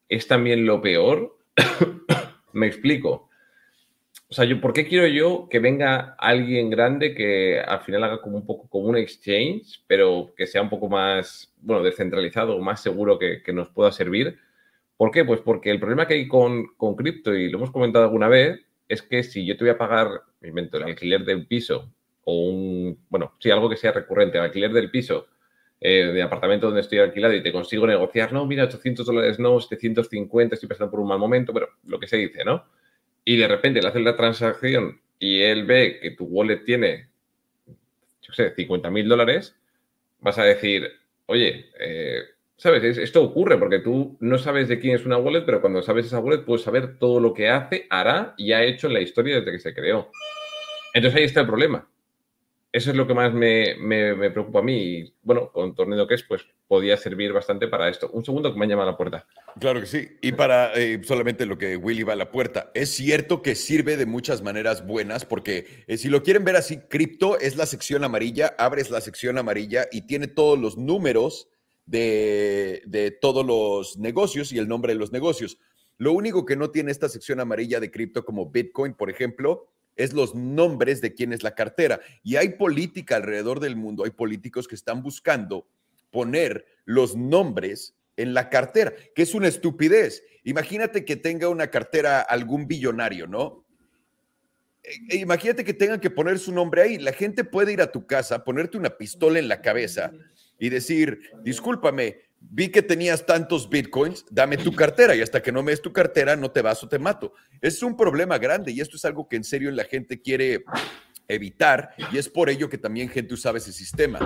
es 0.10 0.28
también 0.28 0.66
lo 0.66 0.82
peor. 0.82 1.38
Me 2.54 2.68
explico. 2.68 3.25
O 4.28 4.34
sea, 4.34 4.46
yo, 4.46 4.60
¿por 4.60 4.74
qué 4.74 4.88
quiero 4.88 5.08
yo 5.08 5.48
que 5.50 5.60
venga 5.60 6.16
alguien 6.18 6.70
grande 6.72 7.14
que 7.14 7.60
al 7.60 7.82
final 7.82 8.04
haga 8.04 8.22
como 8.22 8.38
un 8.38 8.46
poco 8.46 8.68
como 8.70 8.88
un 8.88 8.98
exchange, 8.98 9.84
pero 9.88 10.34
que 10.36 10.48
sea 10.48 10.64
un 10.64 10.70
poco 10.70 10.90
más, 10.90 11.54
bueno, 11.62 11.84
descentralizado, 11.84 12.60
más 12.60 12.82
seguro 12.82 13.20
que, 13.20 13.42
nos 13.54 13.70
pueda 13.70 13.92
servir? 13.92 14.40
¿Por 14.98 15.12
qué? 15.12 15.26
Pues 15.26 15.42
porque 15.42 15.70
el 15.70 15.80
problema 15.80 16.08
que 16.08 16.16
hay 16.16 16.28
con, 16.28 16.68
con 16.76 16.96
cripto, 16.96 17.36
y 17.36 17.50
lo 17.50 17.58
hemos 17.60 17.72
comentado 17.72 18.06
alguna 18.06 18.28
vez, 18.28 18.62
es 18.88 19.02
que 19.04 19.24
si 19.24 19.46
yo 19.46 19.58
te 19.58 19.64
voy 19.64 19.72
a 19.72 19.78
pagar, 19.78 20.10
me 20.42 20.50
invento, 20.50 20.78
el 20.78 20.84
alquiler 20.84 21.24
del 21.24 21.48
piso 21.48 21.92
o 22.24 22.50
un, 22.50 23.00
bueno, 23.10 23.36
sí, 23.40 23.52
algo 23.52 23.70
que 23.70 23.78
sea 23.78 23.92
recurrente, 23.92 24.38
el 24.38 24.46
alquiler 24.46 24.74
del 24.74 24.90
piso 24.92 25.28
eh, 25.80 26.06
de 26.14 26.24
apartamento 26.24 26.68
donde 26.68 26.82
estoy 26.82 27.00
alquilado 27.00 27.34
y 27.36 27.44
te 27.44 27.52
consigo 27.52 27.86
negociar, 27.86 28.34
no, 28.34 28.46
mira, 28.46 28.64
800 28.64 29.06
dólares 29.06 29.40
no, 29.40 29.60
750, 29.60 30.56
estoy 30.56 30.70
pasando 30.70 30.90
por 30.92 31.00
un 31.00 31.08
mal 31.08 31.20
momento, 31.20 31.54
pero 31.54 31.70
lo 31.86 32.00
que 32.00 32.08
se 32.08 32.18
dice, 32.18 32.44
¿no? 32.44 32.66
Y 33.26 33.38
de 33.38 33.48
repente 33.48 33.82
le 33.82 33.88
haces 33.88 34.04
la 34.04 34.16
transacción 34.16 35.02
y 35.20 35.42
él 35.42 35.66
ve 35.66 36.00
que 36.00 36.12
tu 36.12 36.26
wallet 36.26 36.64
tiene, 36.64 37.10
yo 38.22 38.34
sé, 38.34 38.54
50 38.54 38.90
mil 38.92 39.10
dólares, 39.10 39.56
vas 40.20 40.38
a 40.38 40.44
decir, 40.44 40.92
oye, 41.26 41.66
eh, 41.80 42.22
¿sabes? 42.58 42.98
Esto 42.98 43.24
ocurre 43.24 43.58
porque 43.58 43.80
tú 43.80 44.16
no 44.20 44.38
sabes 44.38 44.68
de 44.68 44.80
quién 44.80 44.96
es 44.96 45.06
una 45.06 45.18
wallet, 45.18 45.44
pero 45.46 45.62
cuando 45.62 45.82
sabes 45.82 46.06
esa 46.06 46.20
wallet 46.20 46.46
puedes 46.46 46.64
saber 46.64 47.00
todo 47.00 47.20
lo 47.20 47.34
que 47.34 47.50
hace, 47.50 47.88
hará 47.90 48.36
y 48.38 48.52
ha 48.52 48.64
hecho 48.64 48.88
en 48.88 48.94
la 48.94 49.02
historia 49.02 49.38
desde 49.40 49.52
que 49.52 49.60
se 49.60 49.74
creó. 49.74 50.12
Entonces 50.94 51.20
ahí 51.20 51.26
está 51.26 51.42
el 51.42 51.48
problema. 51.48 51.88
Eso 52.76 52.90
es 52.90 52.98
lo 52.98 53.08
que 53.08 53.14
más 53.14 53.34
me, 53.34 53.78
preocupa 54.32 54.60
a 54.60 54.62
mí. 54.62 54.76
Y, 54.76 55.14
bueno, 55.24 55.50
con 55.54 55.74
Tornado 55.74 56.06
que 56.06 56.16
es, 56.16 56.24
pues 56.24 56.46
podía 56.68 56.98
servir 56.98 57.32
bastante 57.32 57.70
para 57.70 57.88
esto. 57.88 58.10
Un 58.12 58.26
segundo 58.26 58.52
que 58.52 58.60
me 58.60 58.66
han 58.66 58.70
llamado 58.72 58.90
a 58.90 58.92
la 58.92 58.98
puerta. 58.98 59.26
Claro 59.62 59.80
que 59.80 59.86
sí. 59.86 60.10
Y 60.22 60.34
para 60.34 60.74
eh, 60.74 61.00
solamente 61.06 61.46
lo 61.46 61.58
que 61.58 61.78
Willy 61.78 62.04
va 62.04 62.12
a 62.12 62.18
la 62.18 62.32
puerta. 62.32 62.72
Es 62.74 62.90
cierto 62.90 63.42
que 63.42 63.56
sirve 63.56 63.96
de 63.96 64.06
muchas 64.06 64.42
maneras 64.42 64.86
buenas 64.86 65.24
porque 65.24 65.86
eh, 65.88 65.96
si 65.96 66.10
lo 66.10 66.22
quieren 66.22 66.44
ver 66.44 66.58
así, 66.58 66.82
cripto 66.90 67.40
es 67.40 67.56
la 67.56 67.66
sección 67.66 68.04
amarilla, 68.04 68.54
abres 68.58 68.90
la 68.90 69.00
sección 69.00 69.38
amarilla 69.38 69.88
y 69.90 70.02
tiene 70.02 70.28
todos 70.28 70.60
los 70.60 70.78
números 70.78 71.48
de, 71.86 73.18
todos 73.22 73.46
los 73.46 73.98
negocios 73.98 74.52
y 74.52 74.58
el 74.58 74.68
nombre 74.68 74.92
de 74.92 75.00
los 75.00 75.14
negocios. 75.14 75.60
Lo 75.98 76.12
único 76.12 76.46
que 76.46 76.58
no 76.58 76.72
tiene 76.72 76.92
esta 76.92 77.08
sección 77.08 77.40
amarilla 77.40 77.80
de 77.80 77.90
cripto 77.90 78.26
como 78.26 78.50
Bitcoin, 78.50 78.96
por 78.96 79.10
ejemplo, 79.10 79.70
es 79.96 80.14
los 80.14 80.36
nombres 80.36 81.02
de 81.02 81.14
quién 81.14 81.34
es 81.34 81.44
la 81.44 81.56
cartera. 81.56 82.00
Y 82.24 82.36
hay 82.36 82.50
política 82.50 83.16
alrededor 83.16 83.60
del 83.60 83.76
mundo, 83.76 84.04
hay 84.04 84.12
políticos 84.12 84.68
que 84.68 84.76
están 84.76 85.02
buscando 85.02 85.68
poner 86.12 86.66
los 86.86 87.16
nombres 87.16 87.96
en 88.18 88.34
la 88.34 88.50
cartera, 88.50 88.94
que 89.14 89.22
es 89.22 89.34
una 89.34 89.48
estupidez. 89.48 90.24
Imagínate 90.44 91.04
que 91.06 91.16
tenga 91.16 91.50
una 91.50 91.68
cartera 91.68 92.22
algún 92.22 92.68
billonario, 92.68 93.28
¿no? 93.28 93.66
E, 94.84 95.16
e 95.16 95.18
imagínate 95.18 95.64
que 95.64 95.74
tengan 95.74 96.00
que 96.00 96.10
poner 96.10 96.40
su 96.40 96.54
nombre 96.54 96.84
ahí. 96.84 96.98
La 96.98 97.14
gente 97.14 97.44
puede 97.44 97.74
ir 97.74 97.82
a 97.82 97.92
tu 97.92 98.06
casa, 98.06 98.44
ponerte 98.44 98.78
una 98.78 98.98
pistola 98.98 99.40
en 99.40 99.48
la 99.48 99.62
cabeza 99.62 100.12
y 100.60 100.70
decir, 100.70 101.20
discúlpame, 101.44 102.22
vi 102.50 102.70
que 102.70 102.82
tenías 102.82 103.26
tantos 103.26 103.70
bitcoins, 103.70 104.26
dame 104.30 104.58
tu 104.58 104.74
cartera 104.74 105.16
y 105.16 105.22
hasta 105.22 105.42
que 105.42 105.52
no 105.52 105.64
me 105.64 105.72
des 105.72 105.82
tu 105.82 105.92
cartera 105.92 106.36
no 106.36 106.52
te 106.52 106.62
vas 106.62 106.84
o 106.84 106.88
te 106.88 107.00
mato. 107.00 107.34
Es 107.62 107.82
un 107.84 107.96
problema 107.96 108.38
grande 108.38 108.72
y 108.72 108.82
esto 108.82 108.98
es 108.98 109.06
algo 109.06 109.28
que 109.28 109.36
en 109.36 109.44
serio 109.44 109.72
la 109.72 109.86
gente 109.86 110.22
quiere 110.22 110.64
evitar 111.28 111.92
y 112.12 112.18
es 112.18 112.30
por 112.30 112.50
ello 112.50 112.70
que 112.70 112.78
también 112.78 113.10
gente 113.10 113.34
usaba 113.34 113.58
ese 113.58 113.72
sistema. 113.72 114.20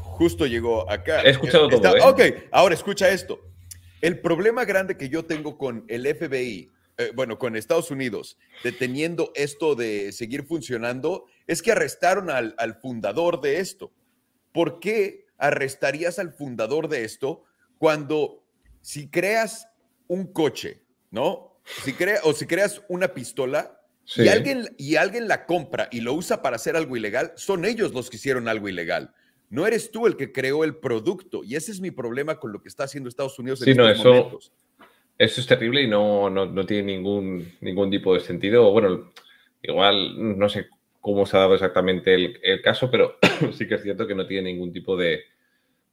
Justo 0.00 0.46
llegó 0.46 0.90
acá. 0.90 1.22
He 1.22 1.30
escuchado 1.30 1.68
todo. 1.68 1.96
¿eh? 1.96 2.00
Ok, 2.02 2.20
ahora 2.52 2.74
escucha 2.74 3.08
esto. 3.10 3.40
El 4.00 4.20
problema 4.20 4.64
grande 4.64 4.96
que 4.96 5.08
yo 5.08 5.24
tengo 5.24 5.56
con 5.56 5.84
el 5.88 6.06
FBI, 6.06 6.70
eh, 6.98 7.12
bueno, 7.14 7.38
con 7.38 7.56
Estados 7.56 7.90
Unidos, 7.90 8.36
deteniendo 8.62 9.32
esto 9.34 9.74
de 9.74 10.12
seguir 10.12 10.44
funcionando, 10.44 11.26
es 11.46 11.62
que 11.62 11.72
arrestaron 11.72 12.30
al, 12.30 12.54
al 12.58 12.74
fundador 12.74 13.40
de 13.40 13.60
esto. 13.60 13.92
¿por 14.54 14.78
qué 14.78 15.23
arrestarías 15.38 16.18
al 16.18 16.32
fundador 16.32 16.88
de 16.88 17.04
esto 17.04 17.44
cuando 17.78 18.44
si 18.80 19.08
creas 19.08 19.68
un 20.06 20.32
coche, 20.32 20.82
¿no? 21.10 21.58
Si 21.82 21.94
crea, 21.94 22.20
o 22.24 22.32
si 22.34 22.46
creas 22.46 22.82
una 22.88 23.08
pistola 23.08 23.80
y, 24.16 24.28
alguien, 24.28 24.68
y 24.76 24.96
alguien 24.96 25.28
la 25.28 25.46
compra 25.46 25.88
y 25.90 26.00
lo 26.00 26.12
usa 26.12 26.42
para 26.42 26.56
hacer 26.56 26.76
algo 26.76 26.96
ilegal, 26.96 27.32
son 27.36 27.64
ellos 27.64 27.94
los 27.94 28.10
que 28.10 28.16
hicieron 28.16 28.48
algo 28.48 28.68
ilegal. 28.68 29.14
No 29.48 29.66
eres 29.66 29.90
tú 29.90 30.06
el 30.06 30.16
que 30.16 30.32
creó 30.32 30.64
el 30.64 30.76
producto. 30.76 31.42
Y 31.44 31.54
ese 31.54 31.72
es 31.72 31.80
mi 31.80 31.90
problema 31.90 32.38
con 32.38 32.52
lo 32.52 32.60
que 32.60 32.68
está 32.68 32.84
haciendo 32.84 33.08
Estados 33.08 33.38
Unidos 33.38 33.60
en 33.62 33.66
sí, 33.66 33.74
no, 33.74 33.88
eso, 33.88 34.38
Eso 35.16 35.40
es 35.40 35.46
terrible 35.46 35.82
y 35.82 35.88
no, 35.88 36.28
no, 36.28 36.66
tiene 36.66 36.94
ningún, 36.94 37.52
ningún 37.60 37.90
tipo 37.90 38.14
de 38.14 38.20
sentido. 38.20 38.70
Bueno, 38.72 39.12
igual 39.62 40.38
no 40.38 40.48
sé 40.48 40.66
cómo 41.04 41.26
se 41.26 41.36
ha 41.36 41.40
dado 41.40 41.52
exactamente 41.52 42.14
el, 42.14 42.62
caso, 42.62 42.90
pero 42.90 43.18
sí 43.52 43.68
que 43.68 43.74
es 43.74 43.82
cierto 43.82 44.06
que 44.06 44.14
no 44.14 44.26
tiene 44.26 44.50
ningún 44.50 44.72
tipo 44.72 44.96
de, 44.96 45.24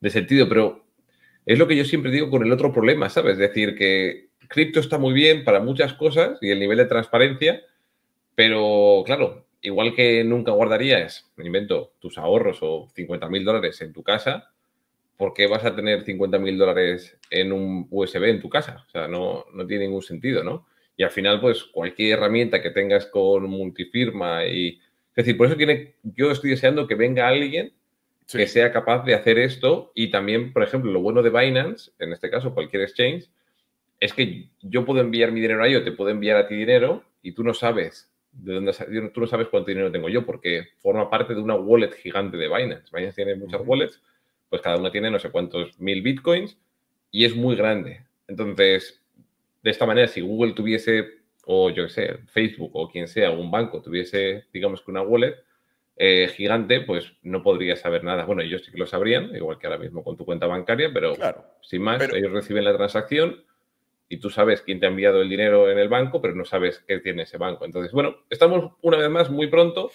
sentido. 0.05 0.47
Pero 0.47 0.86
es 1.45 1.59
lo 1.59 1.68
que 1.68 1.76
yo 1.76 1.84
siempre 1.84 2.12
digo 2.12 2.30
con 2.30 2.43
el 2.43 2.51
otro 2.53 2.72
problema, 2.72 3.09
¿sabes? 3.09 3.34
Es 3.34 3.39
decir, 3.39 3.76
que 3.76 4.30
cripto 4.47 4.80
está 4.80 4.97
muy 4.97 5.12
bien 5.14 5.43
para 5.43 5.59
muchas 5.59 5.93
cosas 5.95 6.39
y 6.39 6.49
el 6.49 6.62
nivel 6.62 6.78
de 6.78 6.86
transparencia, 6.86 7.62
pero 8.36 9.03
claro, 9.05 9.47
igual 9.62 9.93
que 9.93 10.24
nunca 10.24 10.53
guardarías, 10.53 11.30
invento, 11.38 11.91
tus 11.99 12.18
ahorros 12.18 12.59
o 12.62 12.88
50 12.95 13.28
mil 13.28 13.43
dólares 13.43 13.82
en 13.82 13.91
tu 13.91 14.03
casa, 14.03 14.53
¿por 15.18 15.34
qué 15.34 15.45
vas 15.45 15.66
a 15.66 15.76
tener 15.76 16.03
50 16.03 16.39
mil 16.39 16.57
dólares 16.57 17.20
en 17.30 17.51
un 17.51 17.86
USB 17.91 18.30
en 18.30 18.39
tu 18.39 18.47
casa? 18.47 18.86
O 18.88 18.89
sea, 18.89 19.09
no, 19.09 19.43
no 19.53 19.68
tiene 19.68 19.88
ningún 19.88 20.03
sentido, 20.03 20.41
¿no? 20.41 20.68
Y 20.95 21.03
al 21.03 21.12
final, 21.12 21.41
pues 21.41 21.66
cualquier 21.66 22.18
herramienta 22.18 22.62
que 22.62 22.70
tengas 22.70 23.07
con 23.07 23.43
multifirma 23.49 24.45
y 24.45 24.80
es 25.22 25.28
decir, 25.28 25.38
por 25.38 25.45
eso 25.45 25.55
tiene, 25.55 25.93
yo 26.01 26.32
estoy 26.32 26.49
deseando 26.49 26.88
que 26.88 26.95
venga 26.95 27.28
alguien 27.28 27.74
que 28.28 28.47
sea 28.47 28.72
capaz 28.72 29.03
de 29.03 29.13
hacer 29.13 29.38
esto 29.38 29.91
y 29.93 30.09
también, 30.09 30.51
por 30.51 30.63
ejemplo, 30.63 30.91
lo 30.91 30.99
bueno 30.99 31.22
de 31.22 31.30
Binance, 31.30 31.91
en 31.99 32.11
este 32.11 32.32
caso 32.32 32.55
cualquier 32.55 32.82
exchange, 32.82 33.30
es 33.99 34.13
que 34.13 34.49
yo 34.61 34.84
puedo 34.84 34.99
enviar 34.99 35.32
mi 35.32 35.41
dinero 35.41 35.63
a 35.63 35.67
yo, 35.67 35.84
te 35.84 35.91
puedo 35.91 36.09
enviar 36.09 36.38
a 36.38 36.47
ti 36.47 36.55
dinero 36.55 37.03
y 37.22 37.34
tú 37.34 37.43
no 37.43 37.53
sabes 37.53 38.09
de 38.32 38.53
dónde 38.53 38.74
tú 39.13 39.22
no 39.22 39.28
sabes 39.28 39.49
cuánto 39.49 39.69
dinero 39.69 39.91
tengo 39.91 40.09
yo 40.09 40.26
porque 40.26 40.69
forma 40.80 41.09
parte 41.09 41.36
de 41.36 41.41
una 41.41 41.55
wallet 41.55 41.91
gigante 41.93 42.38
de 42.38 42.47
Binance. 42.47 42.89
Binance 42.91 43.17
tiene 43.17 43.36
muchas 43.36 43.61
wallets, 43.63 44.01
pues 44.49 44.61
cada 44.61 44.78
una 44.78 44.91
tiene 44.91 45.11
no 45.11 45.19
sé 45.19 45.30
cuántos 45.30 45.80
mil 45.80 46.01
bitcoins 46.01 46.57
y 47.11 47.26
es 47.26 47.36
muy 47.36 47.55
grande. 47.55 48.05
Entonces, 48.28 49.03
de 49.61 49.69
esta 49.69 49.86
manera, 49.86 50.07
si 50.07 50.22
Google 50.22 50.53
tuviese 50.53 51.20
o 51.54 51.70
yo 51.70 51.84
qué 51.84 51.89
sé, 51.89 52.18
Facebook 52.28 52.72
o 52.74 52.89
quien 52.89 53.10
sea, 53.10 53.32
un 53.32 53.52
banco 53.52 53.82
tuviese, 53.82 54.45
digamos 54.54 54.82
que 54.82 54.91
una 54.91 55.02
wallet 55.02 55.36
eh, 55.97 56.30
gigante, 56.34 56.80
pues 56.80 57.12
no 57.24 57.43
podría 57.43 57.76
saber 57.76 58.06
nada. 58.06 58.24
Bueno, 58.24 58.41
ellos 58.41 58.64
sí 58.64 58.72
que 58.72 58.78
lo 58.78 58.88
sabrían, 58.88 59.36
igual 59.36 59.60
que 59.60 59.68
ahora 59.68 59.78
mismo 59.78 60.02
con 60.02 60.16
tu 60.16 60.24
cuenta 60.24 60.47
bancaria, 60.47 60.91
pero 60.93 61.14
sin 61.62 61.82
más, 61.82 62.02
ellos 62.14 62.32
reciben 62.32 62.64
la 62.64 62.74
transacción 62.74 63.43
y 64.08 64.18
tú 64.18 64.30
sabes 64.30 64.62
quién 64.62 64.80
te 64.80 64.86
ha 64.86 64.89
enviado 64.89 65.22
el 65.22 65.28
dinero 65.28 65.70
en 65.70 65.78
el 65.78 65.89
banco, 65.89 66.22
pero 66.22 66.36
no 66.36 66.45
sabes 66.45 66.86
qué 66.88 66.99
tiene 66.99 67.24
ese 67.24 67.38
banco. 67.38 67.66
Entonces, 67.66 67.91
bueno, 67.91 68.24
estamos 68.30 68.72
una 68.82 68.97
vez 68.97 69.10
más 69.10 69.30
muy 69.30 69.47
pronto 69.47 69.91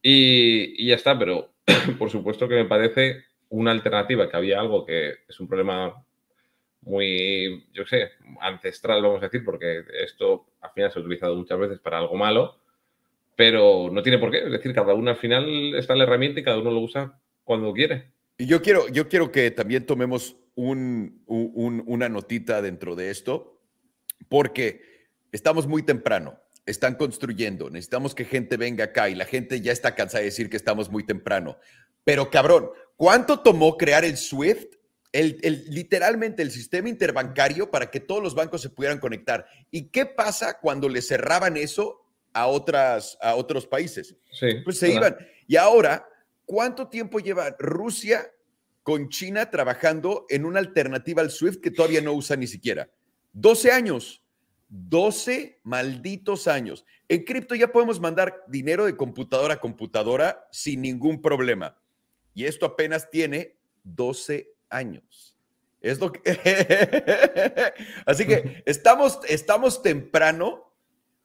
y, 0.00 0.80
y 0.80 0.88
ya 0.88 0.94
está, 0.94 1.18
pero 1.18 1.50
por 1.98 2.08
supuesto 2.08 2.46
que 2.46 2.54
me 2.54 2.66
parece 2.66 3.24
una 3.48 3.72
alternativa, 3.72 4.28
que 4.28 4.36
había 4.36 4.60
algo 4.60 4.86
que 4.86 5.14
es 5.28 5.40
un 5.40 5.48
problema 5.48 6.04
muy, 6.84 7.66
yo 7.72 7.84
sé, 7.86 8.10
ancestral, 8.40 9.02
vamos 9.02 9.22
a 9.22 9.26
decir, 9.26 9.44
porque 9.44 9.84
esto 10.02 10.46
al 10.60 10.70
final 10.72 10.92
se 10.92 10.98
ha 10.98 11.02
utilizado 11.02 11.34
muchas 11.34 11.58
veces 11.58 11.78
para 11.80 11.98
algo 11.98 12.16
malo, 12.16 12.58
pero 13.36 13.88
no 13.90 14.02
tiene 14.02 14.18
por 14.18 14.30
qué. 14.30 14.44
Es 14.44 14.52
decir, 14.52 14.74
cada 14.74 14.94
uno 14.94 15.10
al 15.10 15.16
final 15.16 15.74
está 15.74 15.94
la 15.94 16.04
herramienta 16.04 16.40
y 16.40 16.44
cada 16.44 16.58
uno 16.58 16.70
lo 16.70 16.80
usa 16.80 17.18
cuando 17.42 17.72
quiere. 17.72 18.12
Y 18.36 18.46
yo 18.46 18.62
quiero, 18.62 18.88
yo 18.88 19.08
quiero 19.08 19.30
que 19.32 19.50
también 19.50 19.86
tomemos 19.86 20.36
un, 20.54 21.22
una 21.26 22.08
notita 22.08 22.60
dentro 22.62 22.96
de 22.96 23.10
esto, 23.10 23.60
porque 24.28 24.82
estamos 25.32 25.66
muy 25.66 25.82
temprano, 25.82 26.38
están 26.66 26.94
construyendo, 26.94 27.70
necesitamos 27.70 28.14
que 28.14 28.24
gente 28.24 28.56
venga 28.56 28.84
acá 28.84 29.08
y 29.08 29.14
la 29.14 29.24
gente 29.24 29.60
ya 29.60 29.72
está 29.72 29.94
cansada 29.94 30.20
de 30.20 30.26
decir 30.26 30.50
que 30.50 30.56
estamos 30.56 30.90
muy 30.90 31.04
temprano. 31.04 31.58
Pero 32.04 32.30
cabrón, 32.30 32.70
¿cuánto 32.96 33.40
tomó 33.40 33.76
crear 33.76 34.04
el 34.04 34.16
SWIFT 34.16 34.74
el, 35.14 35.64
literalmente 35.68 36.42
el 36.42 36.50
sistema 36.50 36.88
interbancario 36.88 37.70
para 37.70 37.88
que 37.88 38.00
todos 38.00 38.20
los 38.20 38.34
bancos 38.34 38.62
se 38.62 38.68
pudieran 38.68 38.98
conectar. 38.98 39.46
¿Y 39.70 39.86
qué 39.90 40.06
pasa 40.06 40.58
cuando 40.58 40.88
le 40.88 41.02
cerraban 41.02 41.56
eso 41.56 42.04
a, 42.32 42.48
otras, 42.48 43.16
a 43.22 43.36
otros 43.36 43.64
países? 43.64 44.16
pues 44.64 44.78
se 44.78 44.92
iban. 44.92 45.16
Y 45.46 45.54
ahora, 45.54 46.08
¿cuánto 46.44 46.88
tiempo 46.88 47.20
lleva 47.20 47.54
Rusia 47.60 48.28
con 48.82 49.08
China 49.08 49.50
trabajando 49.50 50.26
en 50.28 50.44
una 50.44 50.58
alternativa 50.58 51.22
al 51.22 51.30
SWIFT 51.30 51.62
que 51.62 51.70
todavía 51.70 52.00
no 52.00 52.12
usa 52.12 52.34
ni 52.34 52.48
siquiera? 52.48 52.90
12 53.34 53.70
años. 53.70 54.20
12 54.68 55.60
malditos 55.62 56.48
años. 56.48 56.84
En 57.08 57.22
cripto 57.22 57.54
ya 57.54 57.70
podemos 57.70 58.00
mandar 58.00 58.42
dinero 58.48 58.86
de 58.86 58.96
computadora 58.96 59.54
a 59.54 59.60
computadora 59.60 60.48
sin 60.50 60.82
ningún 60.82 61.22
problema. 61.22 61.78
Y 62.34 62.46
esto 62.46 62.66
apenas 62.66 63.08
tiene 63.08 63.56
12 63.84 64.53
años. 64.74 65.36
Es 65.80 66.00
lo 66.00 66.12
que... 66.12 66.20
Así 68.06 68.26
que 68.26 68.62
estamos, 68.66 69.20
estamos 69.28 69.82
temprano, 69.82 70.72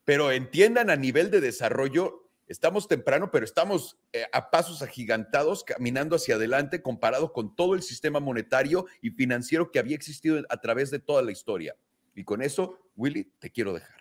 pero 0.04 0.32
entiendan 0.32 0.90
a 0.90 0.96
nivel 0.96 1.32
de 1.32 1.40
desarrollo, 1.40 2.30
estamos 2.48 2.88
temprano, 2.88 3.32
pero 3.32 3.46
estamos 3.46 3.98
eh, 4.12 4.26
a 4.34 4.52
pasos 4.52 4.82
agigantados 4.82 5.64
caminando 5.64 6.18
hacia 6.18 6.36
adelante 6.36 6.82
comparado 6.82 7.32
con 7.32 7.56
todo 7.56 7.74
el 7.74 7.84
sistema 7.84 8.20
monetario 8.20 8.86
y 9.02 9.12
financiero 9.12 9.72
que 9.72 9.80
había 9.80 9.96
existido 9.96 10.44
a 10.50 10.58
través 10.58 10.92
de 10.92 11.00
toda 11.00 11.22
la 11.22 11.32
historia. 11.32 11.76
Y 12.16 12.26
con 12.26 12.42
eso, 12.42 12.80
Willy, 12.98 13.32
te 13.40 13.50
quiero 13.50 13.72
dejar. 13.72 14.00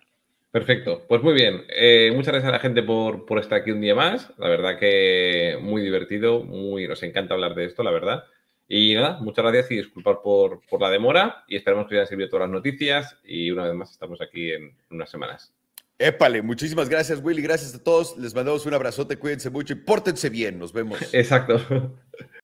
Perfecto, 0.51 1.05
pues 1.07 1.23
muy 1.23 1.35
bien. 1.35 1.63
Eh, 1.69 2.11
muchas 2.15 2.33
gracias 2.33 2.49
a 2.49 2.57
la 2.57 2.59
gente 2.59 2.83
por, 2.83 3.27
por, 3.27 3.39
estar 3.39 3.61
aquí 3.61 3.71
un 3.71 3.83
día 3.83 3.95
más. 3.95 4.33
La 4.39 4.49
verdad 4.49 4.79
que 4.79 5.59
muy 5.61 5.83
divertido, 5.83 6.43
muy, 6.43 6.89
nos 6.89 7.03
encanta 7.03 7.35
hablar 7.35 7.55
de 7.55 7.67
esto, 7.67 7.83
la 7.85 7.91
verdad. 7.91 8.25
Y 8.69 8.95
nada, 8.95 9.19
muchas 9.21 9.45
gracias 9.45 9.71
y 9.71 9.77
disculpar 9.77 10.21
por, 10.23 10.61
por 10.69 10.81
la 10.81 10.91
demora 10.91 11.45
y 11.49 11.57
esperamos 11.57 11.89
que 11.89 11.95
os 11.95 11.99
hayan 12.01 12.07
servido 12.07 12.29
todas 12.29 12.49
las 12.49 12.53
noticias 12.53 13.17
y 13.25 13.51
una 13.51 13.65
vez 13.65 13.75
más 13.75 13.91
estamos 13.91 14.21
aquí 14.21 14.53
en 14.53 14.77
unas 14.91 15.11
semanas. 15.11 15.55
Épale, 15.99 16.43
muchísimas 16.43 16.89
gracias 16.89 17.21
Willy, 17.23 17.43
gracias 17.43 17.75
a 17.75 17.83
todos. 17.83 18.17
Les 18.19 18.35
mandamos 18.35 18.67
un 18.67 18.75
abrazote, 18.75 19.17
cuídense 19.17 19.51
mucho 19.51 19.73
y 19.73 19.77
pórtense 19.77 20.29
bien. 20.29 20.59
Nos 20.59 20.73
vemos. 20.73 20.99
Exacto. 21.13 21.97